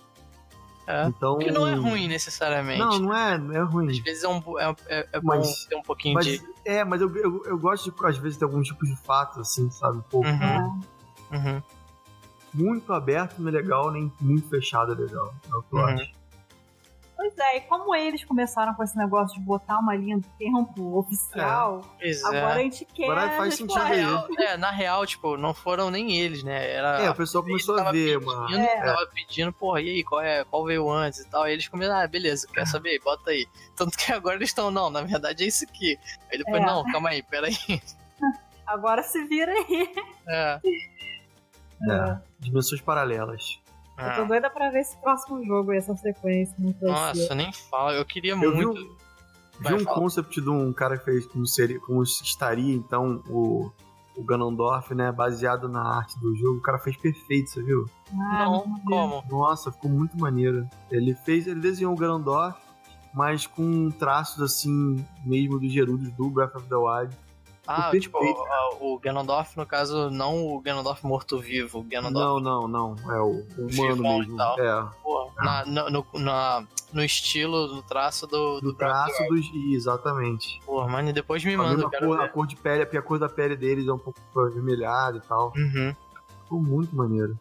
É. 0.90 1.06
Então, 1.06 1.36
Que 1.38 1.50
não 1.50 1.66
é 1.68 1.74
ruim 1.74 2.08
necessariamente. 2.08 2.78
Não, 2.78 2.98
não 2.98 3.14
é, 3.14 3.34
é 3.34 3.60
ruim. 3.60 3.90
Às 3.90 3.98
vezes 3.98 4.24
é, 4.24 4.28
um, 4.28 4.42
é, 4.58 4.74
é, 4.86 5.08
é 5.12 5.20
bom 5.20 5.36
Mas- 5.36 5.66
ter 5.66 5.76
um 5.76 5.82
pouquinho 5.82 6.14
Mas, 6.14 6.24
de. 6.24 6.42
é, 6.64 6.82
mas 6.82 7.02
eu, 7.02 7.14
eu, 7.14 7.44
eu 7.44 7.58
gosto 7.58 7.90
de, 7.92 8.06
às 8.06 8.16
vezes, 8.16 8.38
ter 8.38 8.46
alguns 8.46 8.66
tipos 8.68 8.88
de 8.88 8.96
fatos, 8.96 9.36
assim, 9.38 9.70
sabe? 9.70 9.98
Um 9.98 10.02
pouco. 10.02 10.26
Uhum. 10.26 10.80
Uhum. 11.30 11.62
Muito 12.54 12.90
aberto 12.94 13.38
não 13.38 13.48
é 13.50 13.52
legal, 13.52 13.90
nem 13.90 14.10
muito 14.18 14.48
fechado 14.48 14.92
é 14.92 14.94
legal. 14.94 15.34
É 15.52 15.54
o 15.54 15.62
que 15.62 15.74
eu 15.74 15.78
Uhum. 15.78 15.84
acho. 15.84 16.12
Pois 17.20 17.36
é, 17.36 17.56
e 17.56 17.60
como 17.62 17.92
eles 17.96 18.24
começaram 18.24 18.72
com 18.74 18.82
esse 18.84 18.96
negócio 18.96 19.36
de 19.36 19.44
botar 19.44 19.80
uma 19.80 19.92
linha 19.96 20.18
do 20.18 20.26
tempo 20.38 20.96
oficial, 20.96 21.80
Pois 21.98 22.22
agora 22.24 22.54
a 22.54 22.60
é. 22.60 22.62
gente 22.62 22.84
quer. 22.84 23.10
Agora 23.10 23.30
faz 23.30 23.54
sentido 23.56 23.76
Na 23.76 23.84
aí. 23.86 23.96
real, 23.98 24.28
é, 24.38 24.56
na 24.56 24.70
real, 24.70 25.04
tipo, 25.04 25.36
não 25.36 25.52
foram 25.52 25.90
nem 25.90 26.16
eles, 26.16 26.44
né? 26.44 26.70
Era 26.70 27.00
É, 27.02 27.10
o 27.10 27.14
pessoal 27.16 27.42
começou 27.42 27.76
a 27.76 27.90
ver 27.90 28.20
pedindo, 28.20 28.30
uma. 28.32 28.56
É. 28.56 28.82
Tava 28.84 29.04
pedindo, 29.12 29.52
porra, 29.52 29.80
e 29.80 29.88
aí, 29.90 30.04
qual, 30.04 30.20
é, 30.20 30.44
qual 30.44 30.64
veio 30.64 30.88
antes 30.88 31.18
e 31.18 31.28
tal. 31.28 31.42
Aí 31.42 31.54
eles 31.54 31.66
começaram, 31.66 32.00
ah, 32.04 32.06
beleza, 32.06 32.46
quer 32.54 32.64
saber? 32.68 33.00
Bota 33.02 33.30
aí. 33.30 33.48
Tanto 33.74 33.98
que 33.98 34.12
agora 34.14 34.36
eles 34.36 34.50
estão, 34.50 34.70
não, 34.70 34.88
na 34.88 35.02
verdade 35.02 35.42
é 35.42 35.48
isso 35.48 35.64
aqui. 35.64 35.98
Aí 36.30 36.38
depois, 36.38 36.62
É. 36.62 36.64
não, 36.66 36.84
calma 36.84 37.08
aí, 37.08 37.20
peraí. 37.24 37.56
Agora 38.64 39.02
se 39.02 39.24
vira 39.24 39.50
aí. 39.50 39.92
É. 40.28 40.60
É, 41.90 42.18
dimensões 42.38 42.80
paralelas. 42.80 43.60
Eu 43.98 44.14
tô 44.14 44.24
doida 44.26 44.48
pra 44.50 44.70
ver 44.70 44.80
esse 44.80 44.96
próximo 45.00 45.44
jogo, 45.44 45.72
essa 45.72 45.94
sequência. 45.96 46.54
Não 46.58 46.68
sei 46.72 46.78
se- 46.80 46.84
Nossa, 46.86 47.34
nem 47.34 47.52
fala. 47.52 47.92
Eu 47.94 48.04
queria 48.04 48.32
Eu 48.32 48.40
vi 48.52 48.64
muito. 48.64 48.80
um, 48.80 48.96
Vai, 49.60 49.74
vi 49.76 49.82
um 49.82 49.84
concept 49.84 50.40
de 50.40 50.48
um 50.48 50.72
cara 50.72 50.96
que 50.98 51.04
fez 51.04 51.26
como, 51.26 51.44
seria, 51.46 51.80
como 51.80 52.02
estaria, 52.04 52.72
então, 52.74 53.20
o, 53.28 53.72
o 54.16 54.22
Ganondorf, 54.22 54.94
né? 54.94 55.10
Baseado 55.10 55.68
na 55.68 55.82
arte 55.82 56.16
do 56.20 56.36
jogo. 56.36 56.58
O 56.58 56.62
cara 56.62 56.78
fez 56.78 56.96
perfeito, 56.96 57.50
você 57.50 57.62
viu? 57.62 57.84
Ah, 58.12 58.44
não, 58.44 58.80
como? 58.86 59.24
Nossa, 59.28 59.72
ficou 59.72 59.90
muito 59.90 60.16
maneiro. 60.16 60.68
Ele 60.90 61.12
fez, 61.14 61.46
ele 61.48 61.58
desenhou 61.60 61.92
o 61.92 61.96
Ganondorf, 61.96 62.56
mas 63.12 63.48
com 63.48 63.90
traços 63.90 64.40
assim, 64.40 65.04
mesmo 65.24 65.58
dos 65.58 65.72
Gerudos 65.72 66.08
do 66.12 66.30
Breath 66.30 66.54
of 66.54 66.68
the 66.68 66.76
Wild. 66.76 67.16
Ah, 67.70 67.90
Ficou 67.90 68.00
tipo, 68.00 68.18
o, 68.80 68.94
o 68.94 68.98
Ganondorf, 68.98 69.54
no 69.54 69.66
caso, 69.66 70.08
não 70.08 70.46
o 70.46 70.58
Ganondorf 70.58 71.04
morto-vivo. 71.06 71.80
O 71.80 71.82
Ganondorf, 71.82 72.42
Não, 72.42 72.66
não, 72.66 72.96
não. 72.96 73.14
É 73.14 73.20
o, 73.20 73.44
o 73.58 73.66
humano 73.70 74.06
e 74.06 74.18
mesmo. 74.20 74.36
tal. 74.38 74.58
É. 74.58 74.88
porra. 75.02 75.34
na, 75.66 75.90
no, 75.90 76.06
na, 76.14 76.64
no 76.94 77.04
estilo, 77.04 77.66
no 77.68 77.82
traço 77.82 78.26
do. 78.26 78.60
Do, 78.60 78.72
do 78.72 78.74
traço 78.74 79.22
dos. 79.28 79.46
Exatamente. 79.70 80.58
Pô, 80.64 80.88
mano, 80.88 81.12
depois 81.12 81.44
me 81.44 81.56
manda. 81.58 81.86
A, 81.86 81.90
cor, 81.90 82.20
a 82.22 82.28
cor 82.28 82.46
de 82.46 82.56
pele, 82.56 82.86
porque 82.86 82.96
a 82.96 83.02
cor 83.02 83.18
da 83.18 83.28
pele 83.28 83.54
deles 83.54 83.86
é 83.86 83.92
um 83.92 83.98
pouco 83.98 84.18
avermelhada 84.40 85.18
e 85.18 85.20
tal. 85.20 85.52
Uhum. 85.54 85.94
Ficou 86.44 86.62
muito 86.62 86.96
maneiro. 86.96 87.38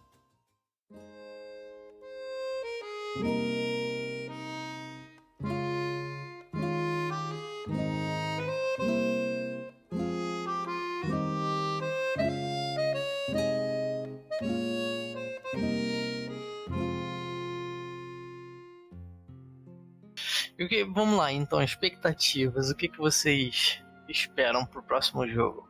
O 20.65 20.67
que, 20.67 20.83
vamos 20.83 21.17
lá, 21.17 21.31
então, 21.31 21.61
expectativas. 21.61 22.69
O 22.69 22.75
que, 22.75 22.87
que 22.87 22.97
vocês 22.97 23.81
esperam 24.09 24.65
pro 24.65 24.83
próximo 24.83 25.27
jogo? 25.27 25.67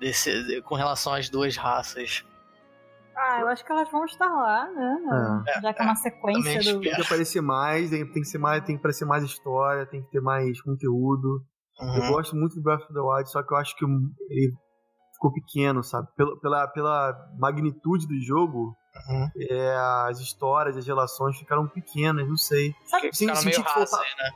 Desse, 0.00 0.60
com 0.62 0.74
relação 0.74 1.12
às 1.14 1.28
duas 1.28 1.56
raças. 1.56 2.24
Ah, 3.16 3.40
eu 3.40 3.48
acho 3.48 3.64
que 3.64 3.72
elas 3.72 3.90
vão 3.90 4.04
estar 4.04 4.28
lá, 4.28 4.70
né? 4.70 5.44
É. 5.48 5.60
Já 5.62 5.72
que 5.72 5.80
é 5.80 5.84
uma 5.84 5.96
sequência 5.96 6.74
do. 6.74 6.80
Tem 6.80 6.94
que 6.94 7.00
aparecer 7.00 7.40
mais, 7.40 7.88
tem, 7.90 8.06
que 8.06 8.24
ser 8.24 8.38
mais, 8.38 8.62
tem 8.64 8.76
que 8.76 8.80
aparecer 8.80 9.06
mais 9.06 9.24
história, 9.24 9.86
tem 9.86 10.02
que 10.02 10.10
ter 10.10 10.20
mais 10.20 10.60
conteúdo. 10.60 11.42
Uhum. 11.80 11.96
Eu 11.96 12.12
gosto 12.12 12.36
muito 12.36 12.56
do 12.56 12.62
Breath 12.62 12.82
of 12.82 12.92
the 12.92 13.00
Wild, 13.00 13.30
só 13.30 13.42
que 13.42 13.54
eu 13.54 13.56
acho 13.56 13.74
que 13.74 13.84
ele 13.84 14.52
ficou 15.14 15.32
pequeno, 15.32 15.82
sabe? 15.82 16.08
Pela, 16.14 16.38
pela, 16.40 16.68
pela 16.68 17.30
magnitude 17.38 18.06
do 18.06 18.20
jogo, 18.20 18.76
Uhum. 19.08 19.30
É, 19.38 19.76
as 20.08 20.20
histórias, 20.20 20.76
as 20.76 20.86
relações 20.86 21.36
ficaram 21.38 21.66
pequenas, 21.66 22.28
não 22.28 22.36
sei. 22.36 22.74
Sabe, 22.84 23.10
Sim, 23.12 23.34
senti 23.34 23.62
que 23.62 23.68
faltava, 23.68 24.02
né? 24.18 24.30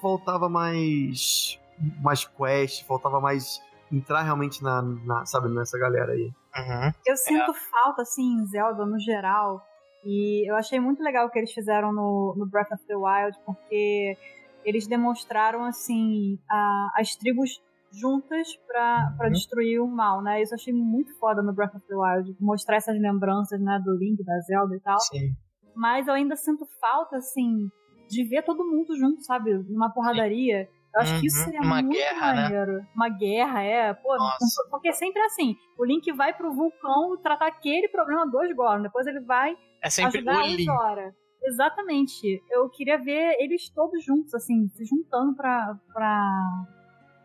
faltava 0.00 0.48
mais 0.48 1.58
mais 2.02 2.24
quest, 2.24 2.84
faltava 2.84 3.20
mais 3.20 3.62
entrar 3.90 4.22
realmente 4.22 4.62
na, 4.62 4.82
na 4.82 5.24
sabe, 5.26 5.48
nessa 5.48 5.78
galera 5.78 6.12
aí. 6.12 6.32
Uhum. 6.56 6.92
Eu 7.06 7.16
sinto 7.16 7.50
é. 7.50 7.54
falta, 7.54 8.02
assim, 8.02 8.40
em 8.40 8.46
Zelda 8.46 8.84
no 8.84 8.98
geral. 8.98 9.64
E 10.04 10.48
eu 10.50 10.56
achei 10.56 10.78
muito 10.80 11.02
legal 11.02 11.26
o 11.26 11.30
que 11.30 11.38
eles 11.38 11.52
fizeram 11.52 11.92
no, 11.92 12.34
no 12.36 12.46
Breath 12.46 12.72
of 12.72 12.84
the 12.86 12.96
Wild, 12.96 13.36
porque 13.44 14.16
eles 14.64 14.86
demonstraram, 14.86 15.64
assim, 15.64 16.38
a, 16.50 16.90
as 16.96 17.14
tribos 17.16 17.60
juntas 17.92 18.48
para 18.66 19.14
uhum. 19.20 19.30
destruir 19.30 19.80
o 19.80 19.86
mal, 19.86 20.22
né? 20.22 20.42
Isso 20.42 20.54
eu 20.54 20.56
achei 20.56 20.72
muito 20.72 21.16
foda 21.18 21.42
no 21.42 21.52
Breath 21.52 21.74
of 21.74 21.86
the 21.86 21.94
Wild, 21.94 22.36
mostrar 22.40 22.76
essas 22.76 22.98
lembranças, 23.00 23.60
né, 23.60 23.80
do 23.84 23.96
Link, 23.96 24.22
da 24.24 24.38
Zelda 24.40 24.76
e 24.76 24.80
tal. 24.80 24.98
Sim. 25.00 25.34
Mas 25.74 26.08
eu 26.08 26.14
ainda 26.14 26.36
sinto 26.36 26.66
falta, 26.80 27.16
assim, 27.16 27.70
de 28.08 28.24
ver 28.24 28.42
todo 28.42 28.66
mundo 28.66 28.96
junto, 28.96 29.22
sabe? 29.22 29.54
Numa 29.68 29.90
porradaria. 29.90 30.64
Sim. 30.64 30.78
Eu 30.94 31.00
acho 31.02 31.14
uhum. 31.14 31.20
que 31.20 31.26
isso 31.26 31.38
uhum. 31.38 31.44
seria 31.44 31.60
Uma 31.60 31.82
muito 31.82 31.96
guerra, 31.96 32.34
né? 32.34 32.42
maneiro. 32.42 32.72
Né? 32.72 32.88
Uma 32.96 33.08
guerra, 33.08 33.62
é. 33.62 33.94
Pô, 33.94 34.16
Nossa. 34.16 34.68
porque 34.70 34.88
é 34.88 34.92
sempre 34.92 35.22
assim. 35.22 35.54
O 35.78 35.84
Link 35.84 36.10
vai 36.12 36.32
pro 36.34 36.52
vulcão 36.52 37.16
tratar 37.22 37.46
aquele 37.46 37.88
problema 37.88 38.26
dos 38.26 38.52
Goron. 38.56 38.82
Depois 38.82 39.06
ele 39.06 39.20
vai 39.20 39.56
é 39.82 39.90
sempre 39.90 40.18
ajudar 40.18 40.42
o 40.42 40.46
Link. 40.46 40.68
a 40.68 41.12
Exatamente. 41.44 42.42
Eu 42.50 42.68
queria 42.68 42.98
ver 42.98 43.36
eles 43.38 43.68
todos 43.70 44.04
juntos, 44.04 44.34
assim, 44.34 44.68
se 44.68 44.84
juntando 44.84 45.36
pra, 45.36 45.78
pra 45.92 46.66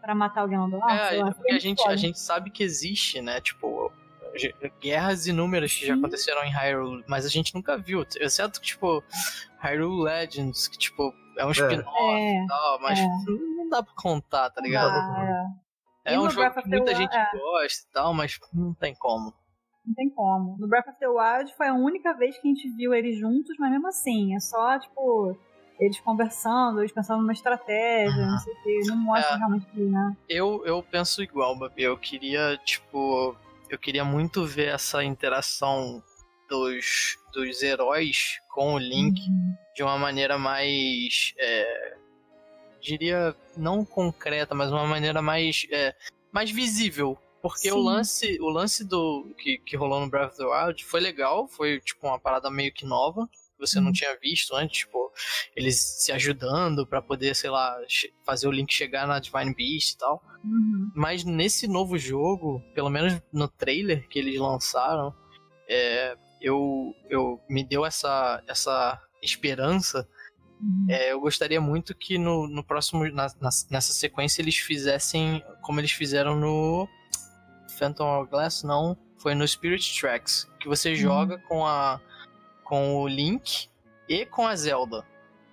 para 0.04 0.14
matar 0.14 0.42
alguém 0.42 0.58
no 0.58 0.68
Nossa, 0.68 1.16
É, 1.16 1.24
porque 1.24 1.54
a 1.54 1.60
gente, 1.60 1.88
a 1.88 1.96
gente 1.96 2.20
sabe 2.20 2.50
que 2.50 2.62
existe, 2.62 3.22
né? 3.22 3.40
Tipo, 3.40 3.90
guerras 4.82 5.28
inúmeras 5.28 5.74
que 5.74 5.86
já 5.86 5.96
aconteceram 5.96 6.44
em 6.44 6.52
Hyrule, 6.52 7.06
mas 7.08 7.26
a 7.26 7.30
gente 7.30 7.56
nunca 7.56 7.78
viu. 7.78 8.06
Exceto, 8.20 8.60
tipo, 8.60 9.02
Hyrule 9.60 10.04
Legends, 10.04 10.68
que, 10.68 10.78
tipo, 10.78 11.14
é 11.38 11.46
um 11.46 11.50
é. 11.50 11.52
spin-off 11.54 12.16
é, 12.16 12.44
e 12.44 12.48
tal, 12.48 12.82
mas 12.82 13.00
é. 13.00 13.08
não 13.08 13.70
dá 13.70 13.82
pra 13.82 13.94
contar, 13.96 14.50
tá 14.50 14.62
ligado? 14.62 14.92
Ah, 14.92 15.46
é, 16.04 16.16
é 16.16 16.20
um 16.20 16.30
jogo 16.30 16.62
que 16.62 16.68
muita 16.68 16.94
gente 16.94 17.16
é. 17.16 17.32
gosta 17.32 17.88
e 17.90 17.94
tal, 17.94 18.14
mas 18.14 18.38
não 18.54 18.74
tem 18.74 18.94
como. 18.94 19.34
Não 19.86 19.94
tem 19.96 20.10
como. 20.10 20.58
No 20.60 20.68
Breath 20.68 20.90
of 20.90 21.00
the 21.00 21.08
Wild 21.08 21.56
foi 21.56 21.68
a 21.70 21.74
única 21.74 22.14
vez 22.14 22.38
que 22.38 22.46
a 22.46 22.52
gente 22.52 22.70
viu 22.76 22.94
eles 22.94 23.18
juntos, 23.18 23.56
mas 23.58 23.72
mesmo 23.72 23.88
assim, 23.88 24.36
é 24.36 24.40
só, 24.42 24.78
tipo, 24.80 25.38
eles 25.80 26.00
conversando, 26.00 26.80
eles 26.80 26.92
pensando 26.92 27.22
numa 27.22 27.34
estratégia, 27.34 28.26
não 28.26 28.38
sei 28.40 28.54
o 28.54 28.64
que, 28.64 28.80
não 28.88 28.98
mostra 28.98 29.36
é, 29.36 29.38
realmente 29.38 29.66
que, 29.68 29.80
né? 29.80 30.16
Eu, 30.30 30.64
eu 30.66 30.84
penso 30.84 31.22
igual, 31.22 31.58
Babi. 31.58 31.84
Eu 31.84 31.98
queria, 31.98 32.58
tipo, 32.64 33.36
eu 33.70 33.78
queria 33.78 34.06
muito 34.06 34.46
ver 34.46 34.74
essa 34.74 35.04
interação 35.04 36.02
dos, 36.50 37.18
dos 37.34 37.62
heróis 37.62 38.40
com 38.50 38.76
o 38.76 38.78
Link 38.78 39.20
uhum. 39.20 39.56
de 39.76 39.84
uma 39.84 39.98
maneira 39.98 40.38
mais. 40.38 41.34
É, 41.38 41.98
diria, 42.80 43.36
não 43.58 43.84
concreta, 43.84 44.54
mas 44.54 44.72
uma 44.72 44.86
maneira 44.86 45.22
mais, 45.22 45.66
é, 45.72 45.96
mais 46.32 46.52
visível. 46.52 47.18
Porque 47.42 47.70
Sim. 47.70 47.72
o 47.72 47.78
lance, 47.78 48.38
o 48.40 48.50
lance 48.50 48.86
do 48.86 49.34
que, 49.38 49.58
que 49.58 49.76
rolou 49.76 50.00
no 50.00 50.10
Breath 50.10 50.32
of 50.32 50.38
the 50.38 50.46
Wild 50.46 50.86
foi 50.86 51.02
legal, 51.02 51.46
foi 51.48 51.82
tipo 51.82 52.08
uma 52.08 52.18
parada 52.18 52.50
meio 52.50 52.72
que 52.72 52.86
nova 52.86 53.28
você 53.66 53.80
não 53.80 53.88
uhum. 53.88 53.94
tinha 53.94 54.18
visto 54.20 54.56
antes, 54.56 54.80
tipo, 54.80 55.12
eles 55.56 55.76
se 55.80 56.12
ajudando 56.12 56.86
para 56.86 57.02
poder, 57.02 57.36
sei 57.36 57.50
lá, 57.50 57.76
fazer 58.26 58.48
o 58.48 58.52
Link 58.52 58.74
chegar 58.74 59.08
na 59.08 59.20
Divine 59.20 59.54
Beast 59.54 59.92
e 59.92 59.98
tal. 59.98 60.24
Uhum. 60.44 60.92
Mas 60.96 61.24
nesse 61.24 61.68
novo 61.68 61.98
jogo, 61.98 62.62
pelo 62.74 62.90
menos 62.90 63.22
no 63.32 63.48
trailer 63.48 64.08
que 64.08 64.20
eles 64.20 64.40
lançaram, 64.40 65.14
é, 65.68 66.16
eu, 66.42 66.94
eu 67.10 67.40
me 67.50 67.64
deu 67.64 67.86
essa, 67.86 68.44
essa 68.48 69.02
esperança. 69.22 70.08
Uhum. 70.62 70.86
É, 70.90 71.12
eu 71.12 71.20
gostaria 71.20 71.62
muito 71.62 71.96
que 71.96 72.18
no, 72.18 72.48
no 72.48 72.64
próximo, 72.64 73.06
na, 73.12 73.28
na, 73.40 73.50
nessa 73.72 73.94
sequência, 73.94 74.42
eles 74.42 74.58
fizessem 74.58 75.44
como 75.62 75.80
eles 75.80 75.92
fizeram 75.92 76.36
no 76.36 76.88
Phantom 77.78 78.06
Hourglass, 78.06 78.64
não, 78.64 78.98
foi 79.18 79.34
no 79.34 79.48
Spirit 79.48 80.00
Tracks, 80.00 80.48
que 80.60 80.68
você 80.68 80.90
uhum. 80.90 80.96
joga 80.96 81.38
com 81.48 81.66
a 81.66 82.00
com 82.74 82.96
o 82.96 83.08
Link 83.08 83.70
e 84.10 84.26
com 84.26 84.48
a 84.48 84.56
Zelda. 84.56 85.06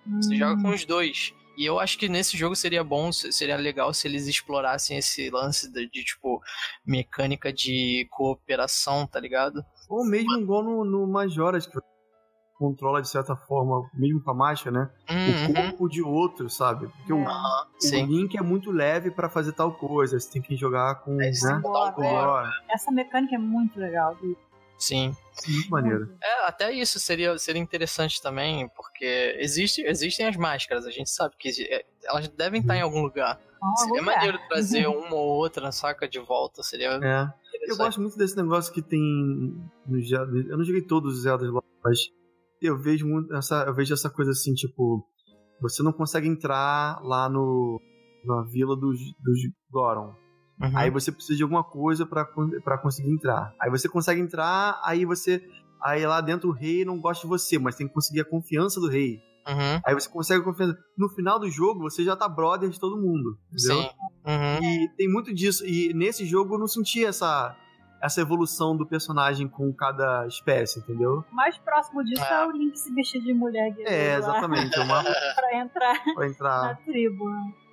Você 0.07 0.33
hum. 0.33 0.39
joga 0.39 0.63
com 0.63 0.71
os 0.71 0.87
dois. 0.87 1.35
E 1.55 1.67
eu 1.67 1.79
acho 1.79 1.99
que 1.99 2.09
nesse 2.09 2.35
jogo 2.35 2.57
seria 2.57 2.83
bom, 2.83 3.13
seria 3.13 3.59
legal 3.59 3.93
se 3.93 4.09
eles 4.09 4.27
explorassem 4.27 4.97
esse 4.97 5.29
lance 5.29 5.71
de, 5.71 5.87
de 5.91 6.03
tipo, 6.03 6.41
mecânica 6.83 7.53
de 7.53 8.09
cooperação, 8.11 9.07
tá 9.07 9.21
ligado? 9.21 9.63
Ou 9.87 10.03
mesmo 10.03 10.39
igual 10.39 10.65
no, 10.65 10.83
no 10.83 11.07
Majoras, 11.07 11.67
que 11.67 11.79
controla 12.55 13.03
de 13.03 13.11
certa 13.11 13.37
forma, 13.37 13.87
mesmo 13.93 14.23
com 14.23 14.31
a 14.31 14.35
máscara, 14.35 14.81
né? 14.81 14.91
Uhum. 15.11 15.51
O 15.51 15.55
corpo 15.55 15.89
de 15.91 16.01
outro, 16.01 16.49
sabe? 16.49 16.89
Porque 16.89 17.13
uhum. 17.13 17.23
o, 17.23 18.03
o 18.03 18.07
Link 18.07 18.35
é 18.39 18.43
muito 18.43 18.71
leve 18.71 19.11
para 19.11 19.29
fazer 19.29 19.53
tal 19.53 19.75
coisa, 19.75 20.19
você 20.19 20.31
tem 20.31 20.41
que 20.41 20.57
jogar 20.57 21.03
com. 21.03 21.21
É, 21.21 21.31
né? 21.31 21.53
Agora, 21.53 22.51
Essa 22.71 22.91
mecânica 22.91 23.35
é 23.35 23.39
muito 23.39 23.79
legal, 23.79 24.17
viu? 24.17 24.35
Sim. 24.81 25.15
Muito 25.47 25.71
maneiro. 25.71 26.17
É, 26.23 26.47
até 26.47 26.73
isso 26.73 26.99
seria, 26.99 27.39
seria 27.39 27.61
interessante 27.61 28.21
também, 28.21 28.69
porque 28.75 29.37
existe, 29.39 29.83
existem 29.83 30.27
as 30.27 30.37
máscaras, 30.37 30.87
a 30.87 30.91
gente 30.91 31.11
sabe 31.11 31.35
que 31.39 31.51
é, 31.71 31.85
elas 32.05 32.29
devem 32.29 32.61
estar 32.61 32.77
em 32.77 32.81
algum 32.81 33.03
lugar. 33.03 33.39
Oh, 33.63 33.77
seria 33.77 34.03
maneiro 34.03 34.39
trazer 34.49 34.87
uma 34.87 35.15
ou 35.15 35.37
outra, 35.37 35.71
saca, 35.71 36.09
de 36.09 36.19
volta, 36.19 36.63
seria... 36.63 36.99
É. 37.03 37.41
Eu 37.69 37.77
gosto 37.77 38.01
muito 38.01 38.17
desse 38.17 38.37
negócio 38.37 38.73
que 38.73 38.81
tem 38.81 39.01
no 39.87 40.03
Zelda, 40.03 40.33
eu 40.49 40.57
não 40.57 40.65
joguei 40.65 40.83
todos 40.83 41.15
os 41.15 41.23
Zelda, 41.23 41.47
mas 41.85 41.99
eu 42.61 42.79
vejo 42.79 43.07
muito 43.07 43.35
essa, 43.35 43.65
eu 43.65 43.75
vejo 43.75 43.93
essa 43.93 44.09
coisa 44.09 44.31
assim, 44.31 44.55
tipo, 44.55 45.07
você 45.61 45.83
não 45.83 45.93
consegue 45.93 46.27
entrar 46.27 47.01
lá 47.03 47.29
no 47.29 47.81
na 48.25 48.43
vila 48.43 48.77
dos, 48.77 48.99
dos 49.19 49.41
Goron. 49.71 50.15
Uhum. 50.61 50.77
Aí 50.77 50.91
você 50.91 51.11
precisa 51.11 51.37
de 51.37 51.43
alguma 51.43 51.65
coisa 51.65 52.05
para 52.05 52.79
conseguir 52.79 53.11
entrar. 53.11 53.55
Aí 53.59 53.71
você 53.71 53.89
consegue 53.89 54.21
entrar, 54.21 54.79
aí 54.85 55.05
você. 55.05 55.43
Aí 55.83 56.07
lá 56.07 56.21
dentro 56.21 56.51
o 56.51 56.53
rei 56.53 56.85
não 56.85 57.01
gosta 57.01 57.23
de 57.23 57.29
você, 57.29 57.59
mas 57.59 57.75
tem 57.75 57.89
que 57.89 57.95
conseguir 57.95 58.21
a 58.21 58.25
confiança 58.25 58.79
do 58.79 58.89
rei. 58.89 59.23
Uhum. 59.49 59.81
Aí 59.85 59.95
você 59.95 60.09
consegue 60.09 60.43
a 60.43 60.45
confiança. 60.45 60.79
No 60.99 61.09
final 61.09 61.39
do 61.39 61.51
jogo, 61.51 61.81
você 61.81 62.05
já 62.05 62.15
tá 62.15 62.29
brother 62.29 62.69
de 62.69 62.79
todo 62.79 63.01
mundo. 63.01 63.39
Entendeu? 63.51 63.83
Sim. 63.83 63.91
Uhum. 64.27 64.63
E 64.63 64.89
tem 64.97 65.09
muito 65.11 65.35
disso. 65.35 65.65
E 65.67 65.95
nesse 65.95 66.27
jogo 66.27 66.57
eu 66.57 66.59
não 66.59 66.69
senti 66.69 67.03
essa, 67.03 67.57
essa 68.03 68.21
evolução 68.21 68.77
do 68.77 68.87
personagem 68.87 69.49
com 69.49 69.73
cada 69.73 70.27
espécie, 70.27 70.81
entendeu? 70.81 71.25
O 71.33 71.35
mais 71.35 71.57
próximo 71.57 72.05
disso 72.05 72.23
ah. 72.23 72.43
é 72.43 72.47
o 72.47 72.51
Link 72.51 72.79
se 72.79 72.93
vestir 72.95 73.23
de 73.23 73.33
mulher 73.33 73.75
É, 73.87 74.17
exatamente. 74.17 74.79
É 74.79 74.83
uma... 74.83 75.03
pra 75.03 75.59
entrar, 75.59 76.05
pra 76.15 76.27
entrar 76.27 76.63
na 76.63 76.75
tribo. 76.75 77.25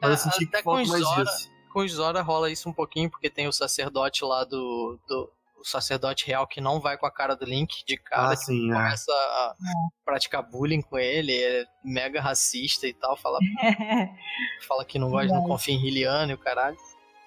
Mas 0.02 0.12
eu 0.12 0.18
senti 0.32 0.46
que 0.46 0.62
falta 0.64 0.88
mais 0.88 1.04
Zora, 1.04 1.26
disso 1.26 1.57
com 1.78 1.88
Zora 1.88 2.24
rola 2.24 2.50
isso 2.50 2.68
um 2.68 2.74
pouquinho, 2.74 3.08
porque 3.08 3.30
tem 3.30 3.48
o 3.48 3.54
sacerdote 3.54 4.26
lá 4.26 4.44
do, 4.44 5.00
do 5.08 5.32
o 5.60 5.64
sacerdote 5.64 6.26
real 6.26 6.48
que 6.48 6.60
não 6.60 6.80
vai 6.80 6.98
com 6.98 7.06
a 7.06 7.12
cara 7.12 7.36
do 7.36 7.46
Link 7.46 7.84
de 7.86 7.98
cara, 7.98 8.34
ah, 8.34 8.36
sim, 8.36 8.72
é. 8.72 8.74
começa 8.74 9.12
a 9.12 9.56
praticar 10.04 10.42
bullying 10.42 10.82
com 10.82 10.98
ele, 10.98 11.34
é 11.34 11.66
mega 11.84 12.20
racista 12.20 12.88
e 12.88 12.94
tal, 12.94 13.16
fala, 13.16 13.38
fala 14.68 14.86
que 14.86 14.98
não 14.98 15.12
gosta, 15.12 15.34
não 15.34 15.44
confia 15.44 15.76
em 15.76 15.80
Hylian 15.80 16.28
e 16.28 16.34
o 16.34 16.38
caralho. 16.38 16.78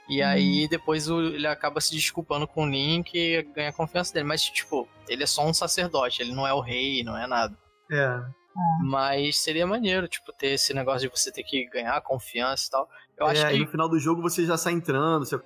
E 0.09 0.20
uhum. 0.20 0.28
aí 0.28 0.68
depois 0.68 1.09
o, 1.09 1.20
ele 1.20 1.46
acaba 1.46 1.80
se 1.80 1.94
desculpando 1.94 2.46
com 2.48 2.64
o 2.64 2.68
Link 2.68 3.16
e 3.16 3.42
ganha 3.55 3.68
a 3.68 3.72
confiança 3.72 4.12
dele. 4.12 4.26
Mas, 4.26 4.42
tipo, 4.42 4.88
ele 5.09 5.22
é 5.22 5.26
só 5.26 5.46
um 5.46 5.55
sacerdote, 5.55 6.22
ele 6.22 6.32
não 6.32 6.44
é 6.44 6.53
o 6.53 6.61
rei, 6.61 7.05
não 7.05 7.16
é 7.16 7.28
nada. 7.28 7.57
É. 7.90 8.20
É. 8.57 8.82
Mas 8.84 9.38
seria 9.38 9.66
maneiro, 9.66 10.09
tipo, 10.09 10.32
ter 10.32 10.48
esse 10.48 10.74
negócio 10.74 11.09
de 11.09 11.16
você 11.16 11.30
ter 11.30 11.42
que 11.44 11.66
ganhar 11.66 12.01
confiança 12.01 12.66
e 12.66 12.70
tal. 12.70 12.88
Eu 13.16 13.26
é, 13.26 13.30
acho 13.30 13.48
que. 13.48 13.59
no 13.59 13.66
final 13.66 13.88
do 13.88 13.98
jogo 13.98 14.22
você 14.22 14.44
já 14.44 14.57
sai 14.57 14.72
entrando. 14.72 15.24
Você... 15.24 15.36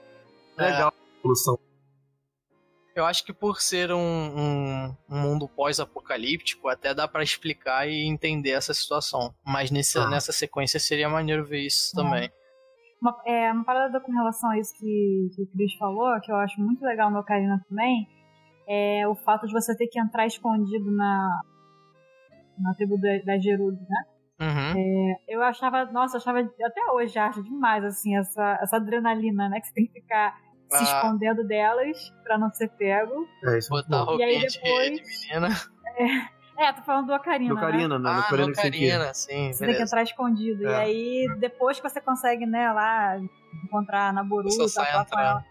É. 0.59 0.64
Legal 0.64 0.88
a 0.90 1.18
evolução. 1.18 1.59
Eu 2.94 3.05
acho 3.05 3.24
que 3.24 3.32
por 3.32 3.61
ser 3.61 3.90
um, 3.90 3.98
um, 3.98 4.96
um 5.11 5.18
mundo 5.18 5.48
pós-apocalíptico, 5.48 6.68
até 6.68 6.94
dá 6.94 7.09
para 7.09 7.24
explicar 7.24 7.88
e 7.88 8.05
entender 8.05 8.50
essa 8.50 8.72
situação. 8.72 9.34
Mas 9.44 9.70
nesse, 9.70 9.98
ah. 9.98 10.09
nessa 10.09 10.32
sequência 10.32 10.78
seria 10.78 11.09
maneiro 11.09 11.44
ver 11.44 11.66
isso 11.66 11.98
é. 11.98 12.02
também. 12.02 12.30
Uma, 13.02 13.20
é, 13.26 13.52
uma 13.52 13.64
parada 13.64 14.00
com 14.00 14.12
relação 14.12 14.48
a 14.50 14.59
isso 14.59 14.72
que, 14.78 15.30
que 15.34 15.42
o 15.42 15.46
Cris 15.48 15.74
falou, 15.74 16.18
que 16.22 16.30
eu 16.30 16.36
acho 16.36 16.61
muito 16.61 16.82
legal 16.82 17.11
no 17.11 17.18
Ocarina 17.18 17.61
também, 17.68 18.09
é 18.66 19.07
o 19.07 19.14
fato 19.14 19.46
de 19.46 19.52
você 19.52 19.76
ter 19.76 19.88
que 19.88 20.00
entrar 20.00 20.26
escondido 20.26 20.90
na, 20.90 21.42
na 22.59 22.74
tribo 22.74 22.98
da, 22.98 23.18
da 23.24 23.38
Gerudo, 23.38 23.78
né? 23.80 24.05
Uhum. 24.40 24.74
É, 24.76 25.16
eu 25.28 25.42
achava, 25.42 25.84
nossa, 25.86 26.16
eu 26.16 26.20
achava, 26.20 26.40
até 26.40 26.92
hoje 26.92 27.18
acho 27.18 27.42
demais, 27.42 27.84
assim, 27.84 28.16
essa, 28.16 28.59
essa 28.61 28.76
adrenalina, 28.76 29.48
né? 29.48 29.61
Que 29.61 29.68
você 29.68 29.74
tem 29.74 29.86
que 29.86 30.00
ficar 30.00 30.34
se 30.70 30.78
ah. 30.78 30.82
escondendo 30.82 31.46
delas 31.46 32.12
pra 32.22 32.36
não 32.36 32.50
ser 32.50 32.68
pego. 32.70 33.26
É, 33.44 33.59
isso 33.59 33.70
Botar 33.70 34.05
é 34.12 34.16
e 34.16 34.22
aí 34.22 34.40
depois, 34.40 35.00
de, 35.00 35.28
menina. 35.28 35.48
É, 35.96 36.66
é, 36.66 36.72
tô 36.72 36.82
falando 36.82 37.07
do 37.07 37.14
Ocarina. 37.14 37.55
Do 37.55 37.57
Ocarina, 37.57 37.98
né? 37.98 38.05
né? 38.05 38.11
Ah, 38.11 38.20
Ocarina, 38.20 38.46
do 38.46 38.52
Ocarina, 38.52 39.14
sim. 39.14 39.52
Você 39.52 39.61
beleza. 39.61 39.66
tem 39.66 39.76
que 39.76 39.82
entrar 39.82 40.02
escondido. 40.02 40.66
É. 40.66 40.70
E 40.70 40.74
aí, 40.74 41.36
depois 41.38 41.80
que 41.80 41.88
você 41.88 42.00
consegue, 42.00 42.46
né, 42.46 42.72
lá, 42.72 43.16
encontrar 43.64 44.12
na 44.12 44.24
Boruto, 44.24 44.57
tá 44.72 45.05
com 45.05 45.18
ela, 45.18 45.44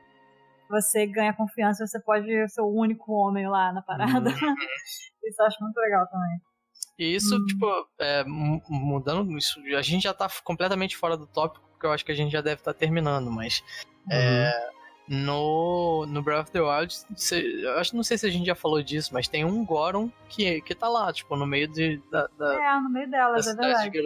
você 0.70 1.06
ganha 1.06 1.34
confiança, 1.34 1.86
você 1.86 2.00
pode 2.00 2.28
ser 2.50 2.62
o 2.62 2.68
único 2.68 3.14
homem 3.14 3.48
lá 3.48 3.72
na 3.72 3.82
parada. 3.82 4.30
Uhum. 4.30 4.56
isso 5.24 5.42
eu 5.42 5.46
acho 5.46 5.64
muito 5.64 5.78
legal 5.78 6.08
também. 6.08 6.53
E 6.98 7.16
isso, 7.16 7.36
hum. 7.36 7.46
tipo, 7.46 7.66
é, 8.00 8.24
mudando 8.26 9.38
isso, 9.38 9.60
a 9.76 9.82
gente 9.82 10.04
já 10.04 10.14
tá 10.14 10.30
completamente 10.44 10.96
fora 10.96 11.18
do 11.18 11.26
tópico, 11.26 11.68
porque 11.72 11.86
eu 11.86 11.92
acho 11.92 12.06
que 12.06 12.12
a 12.12 12.16
gente 12.16 12.32
já 12.32 12.42
deve 12.42 12.62
estar 12.62 12.74
tá 12.74 12.80
terminando, 12.80 13.32
mas 13.32 13.64
é, 14.10 14.16
uhum. 14.16 14.24
é, 14.24 14.70
no, 15.08 16.06
no 16.06 16.22
Breath 16.22 16.44
of 16.44 16.52
the 16.52 16.62
Wild, 16.62 16.96
eu 17.64 17.78
acho, 17.78 17.96
não 17.96 18.04
sei 18.04 18.18
se 18.18 18.26
a 18.26 18.30
gente 18.30 18.46
já 18.46 18.56
falou 18.56 18.82
disso, 18.82 19.14
mas 19.14 19.28
tem 19.28 19.44
um 19.44 19.66
Goron 19.66 20.10
que, 20.30 20.62
que 20.62 20.76
tá 20.76 20.88
lá, 20.88 21.12
tipo, 21.12 21.36
no 21.36 21.46
meio 21.46 21.68
de, 21.68 22.02
da, 22.12 22.28
da 22.38 22.54
É, 22.54 22.80
no 22.80 22.90
meio 22.90 23.10
delas, 23.10 23.48
é 23.48 23.56
verdade. 23.56 24.00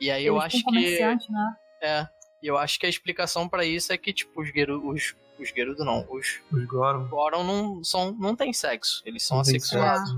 E 0.00 0.10
aí 0.10 0.22
Eles 0.22 0.26
eu 0.26 0.40
acho 0.40 0.62
que. 0.64 1.00
Né? 1.00 1.56
É, 1.82 2.08
e 2.42 2.46
eu 2.46 2.58
acho 2.58 2.78
que 2.78 2.86
a 2.86 2.88
explicação 2.88 3.48
para 3.48 3.64
isso 3.64 3.92
é 3.92 3.96
que, 3.96 4.12
tipo, 4.12 4.42
os 4.42 4.48
Gerudo, 4.48 4.88
os, 4.88 5.16
os 5.38 5.48
Gerudo 5.48 5.84
não, 5.84 6.06
os, 6.10 6.42
os 6.52 6.64
Goron. 6.66 7.08
Goron 7.08 7.44
não, 7.44 7.82
são, 7.82 8.12
não 8.12 8.36
tem 8.36 8.52
sexo, 8.52 9.02
eles 9.06 9.22
são 9.26 9.38
não 9.38 9.42
assexuados. 9.42 10.10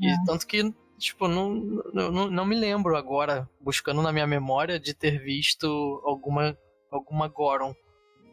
E 0.00 0.08
é. 0.08 0.14
tanto 0.24 0.46
que 0.46 0.72
tipo, 1.00 1.26
não, 1.26 1.54
não, 1.92 2.30
não 2.30 2.44
me 2.44 2.54
lembro 2.54 2.96
agora, 2.96 3.48
buscando 3.60 4.02
na 4.02 4.12
minha 4.12 4.26
memória, 4.26 4.78
de 4.78 4.94
ter 4.94 5.18
visto 5.18 5.66
alguma, 6.04 6.56
alguma 6.90 7.26
Goron. 7.26 7.74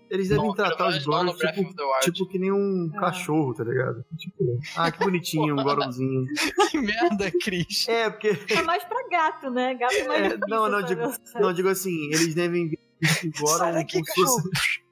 Eles 0.09 0.29
devem 0.29 0.45
não, 0.45 0.53
tratar 0.53 0.87
os 0.87 1.05
Gorons 1.05 1.37
tipo, 1.37 1.73
tipo 2.01 2.27
que 2.27 2.39
nem 2.39 2.51
um 2.51 2.89
é. 2.93 2.99
cachorro, 2.99 3.53
tá 3.53 3.63
ligado? 3.63 4.05
Tipo, 4.17 4.59
ah, 4.77 4.91
que 4.91 4.99
bonitinho, 4.99 5.53
um 5.53 5.57
Goronzinho. 5.63 6.25
que 6.69 6.79
merda, 6.79 7.31
Cris. 7.41 7.87
É, 7.89 8.09
porque... 8.09 8.37
É 8.49 8.61
mais 8.61 8.83
pra 8.85 9.07
gato, 9.09 9.49
né? 9.49 9.73
Gato 9.75 9.95
é 9.95 10.07
mais 10.07 10.33
é, 10.33 10.37
Não, 10.47 10.69
não, 10.69 10.81
digo, 10.81 11.01
não, 11.35 11.51
digo 11.51 11.69
assim, 11.69 12.05
eles 12.07 12.33
devem 12.33 12.69
ver 12.69 12.79
o 13.25 13.41
Goron 13.41 13.85
como 13.85 14.05
se 14.05 14.13
fosse... 14.13 14.49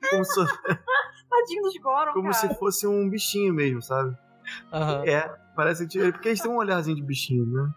Como 0.10 0.26
se... 0.26 0.40
Tadinho 1.30 1.64
dos 1.64 1.78
Goron, 1.78 2.14
Como 2.14 2.32
cara. 2.32 2.34
se 2.34 2.56
fosse 2.56 2.88
um 2.88 3.10
bichinho 3.10 3.54
mesmo, 3.54 3.82
sabe? 3.82 4.16
Uhum. 4.72 5.04
É, 5.06 5.36
parece 5.56 5.88
que. 5.88 6.12
Porque 6.12 6.30
eles 6.30 6.42
têm 6.42 6.52
um 6.52 6.58
olharzinho 6.58 6.96
de 6.96 7.04
bichinho, 7.04 7.46
né? 7.46 7.70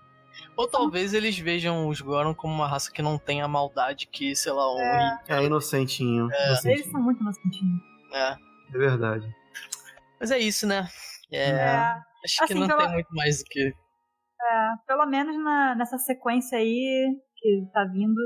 Ou 0.57 0.69
talvez 0.69 1.15
eles 1.15 1.39
vejam 1.39 1.89
os 1.89 2.01
Goron 2.01 2.35
como 2.35 2.53
uma 2.53 2.67
raça 2.67 2.91
que 2.91 3.03
não 3.03 3.19
tem 3.19 3.43
a 3.43 3.49
maldade 3.49 4.07
que, 4.07 4.35
sei 4.35 4.53
lá, 4.53 4.75
um. 4.75 4.81
É, 4.81 5.19
é 5.29 5.45
inocentinho, 5.45 6.29
é. 6.33 6.47
inocentinho. 6.49 6.75
Eles 6.75 6.91
são 6.91 7.01
muito 7.01 7.21
inocentinhos. 7.21 7.81
É. 8.13 8.37
É 8.75 8.79
verdade. 8.79 9.35
Mas 10.21 10.31
é 10.31 10.39
isso, 10.39 10.67
né? 10.67 10.89
É. 11.31 11.51
é. 11.51 12.09
Acho 12.25 12.45
assim, 12.45 12.55
que 12.55 12.61
não 12.61 12.67
pela... 12.67 12.85
tem 12.85 12.93
muito 12.95 13.15
mais 13.15 13.39
do 13.39 13.45
que. 13.45 13.73
É, 14.41 14.71
pelo 14.87 15.07
menos 15.07 15.37
na, 15.37 15.75
nessa 15.75 15.99
sequência 15.99 16.59
aí, 16.59 17.17
que 17.39 17.67
tá 17.73 17.85
vindo, 17.85 18.21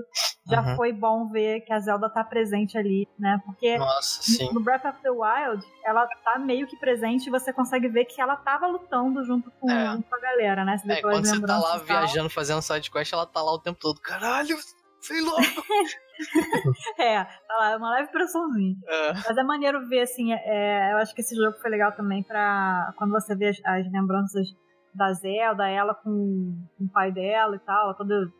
já 0.48 0.60
uhum. 0.60 0.76
foi 0.76 0.92
bom 0.92 1.28
ver 1.28 1.60
que 1.60 1.72
a 1.72 1.78
Zelda 1.78 2.10
tá 2.10 2.24
presente 2.24 2.76
ali, 2.76 3.06
né? 3.18 3.40
Porque 3.44 3.78
Nossa, 3.78 4.44
no 4.52 4.60
Breath 4.60 4.84
of 4.84 5.00
the 5.02 5.10
Wild, 5.10 5.64
ela 5.84 6.06
tá 6.24 6.38
meio 6.38 6.66
que 6.66 6.76
presente 6.76 7.26
e 7.26 7.30
você 7.30 7.52
consegue 7.52 7.88
ver 7.88 8.06
que 8.06 8.20
ela 8.20 8.36
tava 8.36 8.66
lutando 8.66 9.24
junto 9.24 9.50
com, 9.52 9.70
é. 9.70 9.92
junto 9.92 10.08
com 10.08 10.16
a 10.16 10.20
galera, 10.20 10.64
né? 10.64 10.76
é, 10.88 11.00
quando 11.00 11.24
você 11.24 11.40
tá 11.40 11.58
lá 11.58 11.78
viajando, 11.78 12.28
fazendo 12.28 12.62
sidequest, 12.62 13.12
ela 13.12 13.26
tá 13.26 13.42
lá 13.42 13.52
o 13.52 13.58
tempo 13.58 13.78
todo. 13.78 14.00
Caralho, 14.00 14.56
sei 15.00 15.20
lá. 15.20 15.36
é, 16.98 17.24
tá 17.24 17.56
lá, 17.58 17.70
é 17.72 17.76
uma 17.76 17.90
leve 17.94 18.10
pressãozinha. 18.10 18.74
É. 18.88 19.12
Mas 19.12 19.36
é 19.36 19.42
maneiro 19.44 19.86
ver, 19.88 20.00
assim, 20.00 20.32
é, 20.32 20.92
eu 20.92 20.96
acho 20.98 21.14
que 21.14 21.20
esse 21.20 21.36
jogo 21.36 21.56
foi 21.60 21.70
legal 21.70 21.92
também 21.92 22.22
pra 22.22 22.92
quando 22.96 23.12
você 23.12 23.36
vê 23.36 23.48
as, 23.48 23.60
as 23.64 23.92
lembranças 23.92 24.48
da 24.94 25.12
Zelda, 25.12 25.68
ela 25.68 25.94
com, 25.94 26.66
com 26.76 26.84
o 26.84 26.88
pai 26.90 27.12
dela 27.12 27.56
e 27.56 27.60
tal, 27.60 27.96
toda 27.96 28.30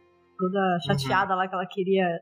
toda 0.43 0.79
chateada 0.85 1.33
uhum. 1.33 1.39
lá 1.39 1.49
que 1.49 1.55
ela 1.55 1.67
queria 1.67 2.21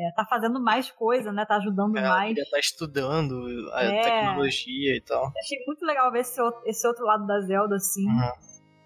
é, 0.00 0.12
tá 0.12 0.24
fazendo 0.24 0.62
mais 0.62 0.90
coisa, 0.90 1.32
né? 1.32 1.44
Tá 1.44 1.56
ajudando 1.56 1.96
é, 1.96 2.02
mais. 2.02 2.34
Queria 2.34 2.50
tá 2.50 2.58
estudando 2.58 3.68
a 3.72 3.82
é, 3.82 4.02
tecnologia 4.02 4.96
e 4.96 5.00
tal. 5.00 5.32
Achei 5.36 5.58
muito 5.66 5.84
legal 5.84 6.12
ver 6.12 6.20
esse 6.20 6.40
outro, 6.40 6.62
esse 6.66 6.86
outro 6.86 7.04
lado 7.04 7.26
da 7.26 7.40
Zelda, 7.40 7.74
assim. 7.74 8.06
Uhum. 8.06 8.32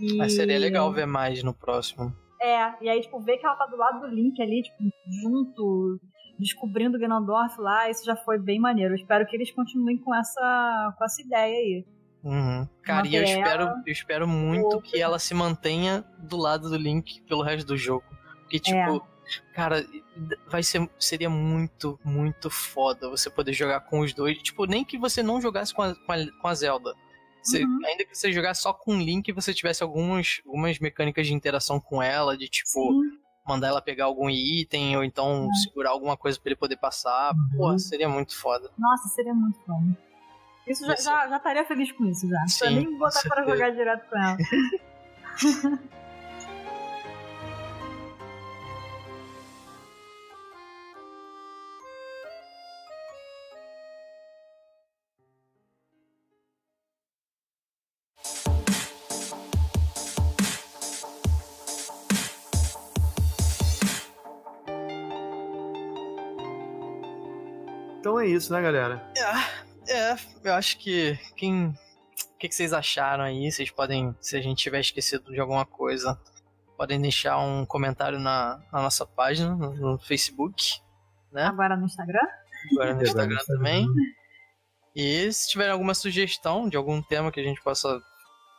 E... 0.00 0.16
Mas 0.16 0.34
seria 0.34 0.58
legal 0.58 0.90
ver 0.92 1.06
mais 1.06 1.42
no 1.42 1.52
próximo. 1.52 2.12
É, 2.40 2.84
e 2.84 2.88
aí, 2.88 3.00
tipo, 3.00 3.20
ver 3.20 3.36
que 3.38 3.46
ela 3.46 3.56
tá 3.56 3.66
do 3.66 3.76
lado 3.76 4.00
do 4.00 4.06
Link 4.06 4.40
ali, 4.42 4.62
tipo, 4.62 4.78
junto, 5.22 6.00
descobrindo 6.38 6.96
o 6.96 7.00
Ganondorf 7.00 7.60
lá, 7.60 7.88
isso 7.88 8.04
já 8.04 8.16
foi 8.16 8.38
bem 8.38 8.58
maneiro. 8.58 8.94
Eu 8.94 8.96
espero 8.96 9.26
que 9.26 9.36
eles 9.36 9.52
continuem 9.52 9.98
com 9.98 10.14
essa, 10.14 10.94
com 10.98 11.04
essa 11.04 11.22
ideia 11.22 11.56
aí. 11.56 11.86
Uhum. 12.24 12.68
Cara, 12.82 13.06
e 13.06 13.14
eu 13.14 13.22
espero, 13.22 13.64
eu 13.86 13.92
espero 13.92 14.28
muito 14.28 14.80
que 14.80 15.00
ela 15.00 15.18
se 15.18 15.34
mantenha 15.34 16.04
do 16.18 16.36
lado 16.36 16.68
do 16.70 16.76
Link 16.76 17.20
pelo 17.28 17.42
resto 17.42 17.66
do 17.66 17.76
jogo. 17.76 18.04
Porque, 18.52 18.60
tipo, 18.60 18.76
é. 18.76 19.54
cara, 19.54 19.86
vai 20.46 20.62
ser, 20.62 20.86
seria 20.98 21.30
muito, 21.30 21.98
muito 22.04 22.50
foda 22.50 23.08
você 23.08 23.30
poder 23.30 23.54
jogar 23.54 23.80
com 23.80 24.00
os 24.00 24.12
dois. 24.12 24.36
Tipo, 24.42 24.66
nem 24.66 24.84
que 24.84 24.98
você 24.98 25.22
não 25.22 25.40
jogasse 25.40 25.72
com 25.72 25.80
a, 25.80 25.94
com 25.94 26.12
a, 26.12 26.16
com 26.40 26.48
a 26.48 26.54
Zelda. 26.54 26.94
Você, 27.42 27.64
uhum. 27.64 27.78
Ainda 27.86 28.04
que 28.04 28.16
você 28.16 28.30
jogasse 28.30 28.60
só 28.62 28.72
com 28.74 28.94
o 28.94 29.00
Link 29.00 29.26
e 29.28 29.32
você 29.32 29.54
tivesse 29.54 29.82
algumas, 29.82 30.42
algumas 30.46 30.78
mecânicas 30.78 31.26
de 31.26 31.32
interação 31.32 31.80
com 31.80 32.02
ela, 32.02 32.36
de 32.36 32.46
tipo, 32.46 32.68
Sim. 32.68 33.18
mandar 33.48 33.68
ela 33.68 33.80
pegar 33.80 34.04
algum 34.04 34.28
item, 34.28 34.96
ou 34.98 35.02
então 35.02 35.46
uhum. 35.46 35.54
segurar 35.54 35.90
alguma 35.90 36.16
coisa 36.16 36.38
pra 36.38 36.50
ele 36.50 36.58
poder 36.58 36.76
passar. 36.76 37.32
Uhum. 37.32 37.56
Pô, 37.56 37.78
seria 37.78 38.08
muito 38.08 38.38
foda. 38.38 38.70
Nossa, 38.78 39.08
seria 39.08 39.34
muito 39.34 39.58
foda. 39.64 39.96
Isso 40.68 40.86
já, 40.86 40.94
já, 40.94 41.28
já, 41.28 41.36
estaria 41.38 41.64
feliz 41.64 41.90
com 41.90 42.04
isso 42.04 42.28
já. 42.28 42.46
Sim, 42.46 42.58
pra 42.58 42.70
nem 42.70 42.98
botar 42.98 43.22
pra 43.22 43.44
jogar 43.44 43.70
direto 43.70 44.08
com 44.08 44.18
ela. 44.18 44.36
isso, 68.34 68.52
né, 68.52 68.60
galera? 68.60 69.02
É, 69.86 69.92
é 69.92 70.16
eu 70.44 70.54
acho 70.54 70.78
que 70.78 71.18
quem. 71.36 71.68
O 71.68 72.38
que, 72.38 72.48
que 72.48 72.54
vocês 72.54 72.72
acharam 72.72 73.24
aí? 73.24 73.50
Vocês 73.50 73.70
podem, 73.70 74.14
se 74.20 74.36
a 74.36 74.40
gente 74.40 74.62
tiver 74.62 74.80
esquecido 74.80 75.30
de 75.32 75.38
alguma 75.38 75.64
coisa, 75.64 76.18
podem 76.76 77.00
deixar 77.00 77.38
um 77.38 77.64
comentário 77.64 78.18
na, 78.18 78.60
na 78.72 78.82
nossa 78.82 79.06
página, 79.06 79.54
no, 79.54 79.74
no, 79.74 79.98
Facebook, 80.00 80.80
né? 81.30 81.44
Agora 81.44 81.76
no 81.76 81.86
Instagram? 81.86 82.26
Agora 82.72 82.94
no 82.94 83.02
Instagram 83.02 83.38
também. 83.46 83.86
E 84.94 85.32
se 85.32 85.50
tiverem 85.50 85.72
alguma 85.72 85.94
sugestão 85.94 86.68
de 86.68 86.76
algum 86.76 87.00
tema 87.00 87.30
que 87.30 87.38
a 87.38 87.44
gente 87.44 87.62
possa 87.62 88.00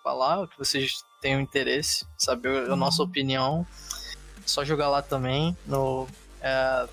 falar, 0.04 0.48
que 0.48 0.58
vocês 0.58 1.04
tenham 1.22 1.42
interesse, 1.42 2.06
saber 2.18 2.72
a 2.72 2.76
nossa 2.76 3.02
uhum. 3.02 3.10
opinião, 3.10 3.68
é 4.38 4.48
só 4.48 4.64
jogar 4.64 4.90
lá 4.90 5.02
também 5.02 5.56
no 5.66 6.08
é, 6.42 6.88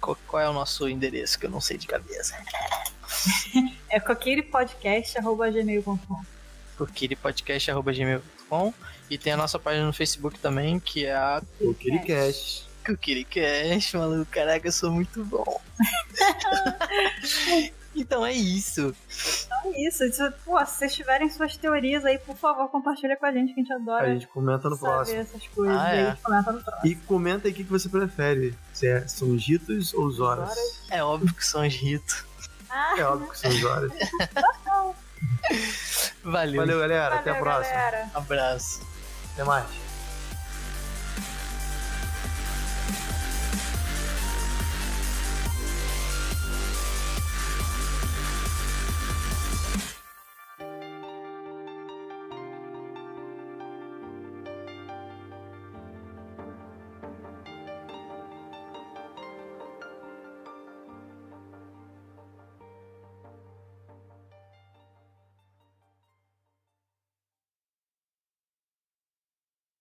qual, 0.00 0.18
qual, 0.26 0.42
é 0.42 0.48
o 0.48 0.52
nosso 0.52 0.88
endereço 0.88 1.38
que 1.38 1.46
eu 1.46 1.50
não 1.50 1.60
sei 1.60 1.78
de 1.78 1.86
cabeça? 1.86 2.36
é 3.90 4.00
coqueirepodcast.gmail.com 4.00 6.24
coqueirepodcast.gmail.com 6.76 8.74
e 9.08 9.16
tem 9.16 9.32
a 9.32 9.36
nossa 9.36 9.56
página 9.58 9.86
no 9.86 9.92
Facebook 9.92 10.38
também, 10.38 10.78
que 10.78 11.06
é 11.06 11.14
a 11.14 11.42
Coqueiricast. 11.58 12.68
Coqueiricast, 12.84 13.96
maluco, 13.96 14.30
caraca, 14.30 14.68
eu 14.68 14.72
sou 14.72 14.90
muito 14.90 15.24
bom. 15.24 15.60
Então 17.96 18.24
é 18.26 18.32
isso. 18.32 18.94
Então 19.46 19.72
é 19.72 19.88
isso. 19.88 20.04
isso 20.04 20.32
pô, 20.44 20.58
se 20.64 20.74
vocês 20.76 20.94
tiverem 20.94 21.28
suas 21.30 21.56
teorias 21.56 22.04
aí, 22.04 22.18
por 22.18 22.36
favor, 22.36 22.68
compartilha 22.68 23.16
com 23.16 23.26
a 23.26 23.32
gente, 23.32 23.54
que 23.54 23.60
a 23.60 23.62
gente 23.62 23.72
adora. 23.72 24.06
A 24.06 24.14
gente 24.14 24.26
comenta 24.28 24.68
no 24.68 24.76
saber 24.76 24.92
próximo. 24.92 25.20
essas 25.20 25.46
coisas. 25.48 25.76
Ah, 25.76 25.94
e 25.94 25.98
é. 25.98 26.02
a 26.06 26.10
gente 26.10 26.22
comenta 26.22 26.52
no 26.52 26.62
próximo. 26.62 26.86
E 26.86 26.94
comenta 26.94 27.48
aí 27.48 27.52
o 27.52 27.56
que 27.56 27.64
que 27.64 27.70
você 27.70 27.88
prefere. 27.88 28.54
Se 28.72 28.86
é, 28.86 29.06
são 29.08 29.30
os 29.30 29.44
Ritos 29.46 29.92
ou 29.94 30.06
os 30.06 30.20
Horas? 30.20 30.54
É 30.90 31.02
óbvio 31.02 31.34
que 31.34 31.44
são 31.44 31.66
os 31.66 31.74
ritos. 31.74 32.24
Ah, 32.68 32.94
É 32.98 33.04
óbvio 33.04 33.30
que 33.30 33.38
são 33.38 33.50
os 33.50 33.64
Horas. 33.64 33.92
Valeu. 36.22 36.60
Valeu, 36.60 36.80
galera. 36.80 37.14
Até 37.16 37.30
a 37.30 37.34
valeu, 37.34 37.42
próxima. 37.44 37.74
galera. 37.74 38.10
Abraço. 38.14 38.80
Até 39.32 39.44
mais. 39.44 39.85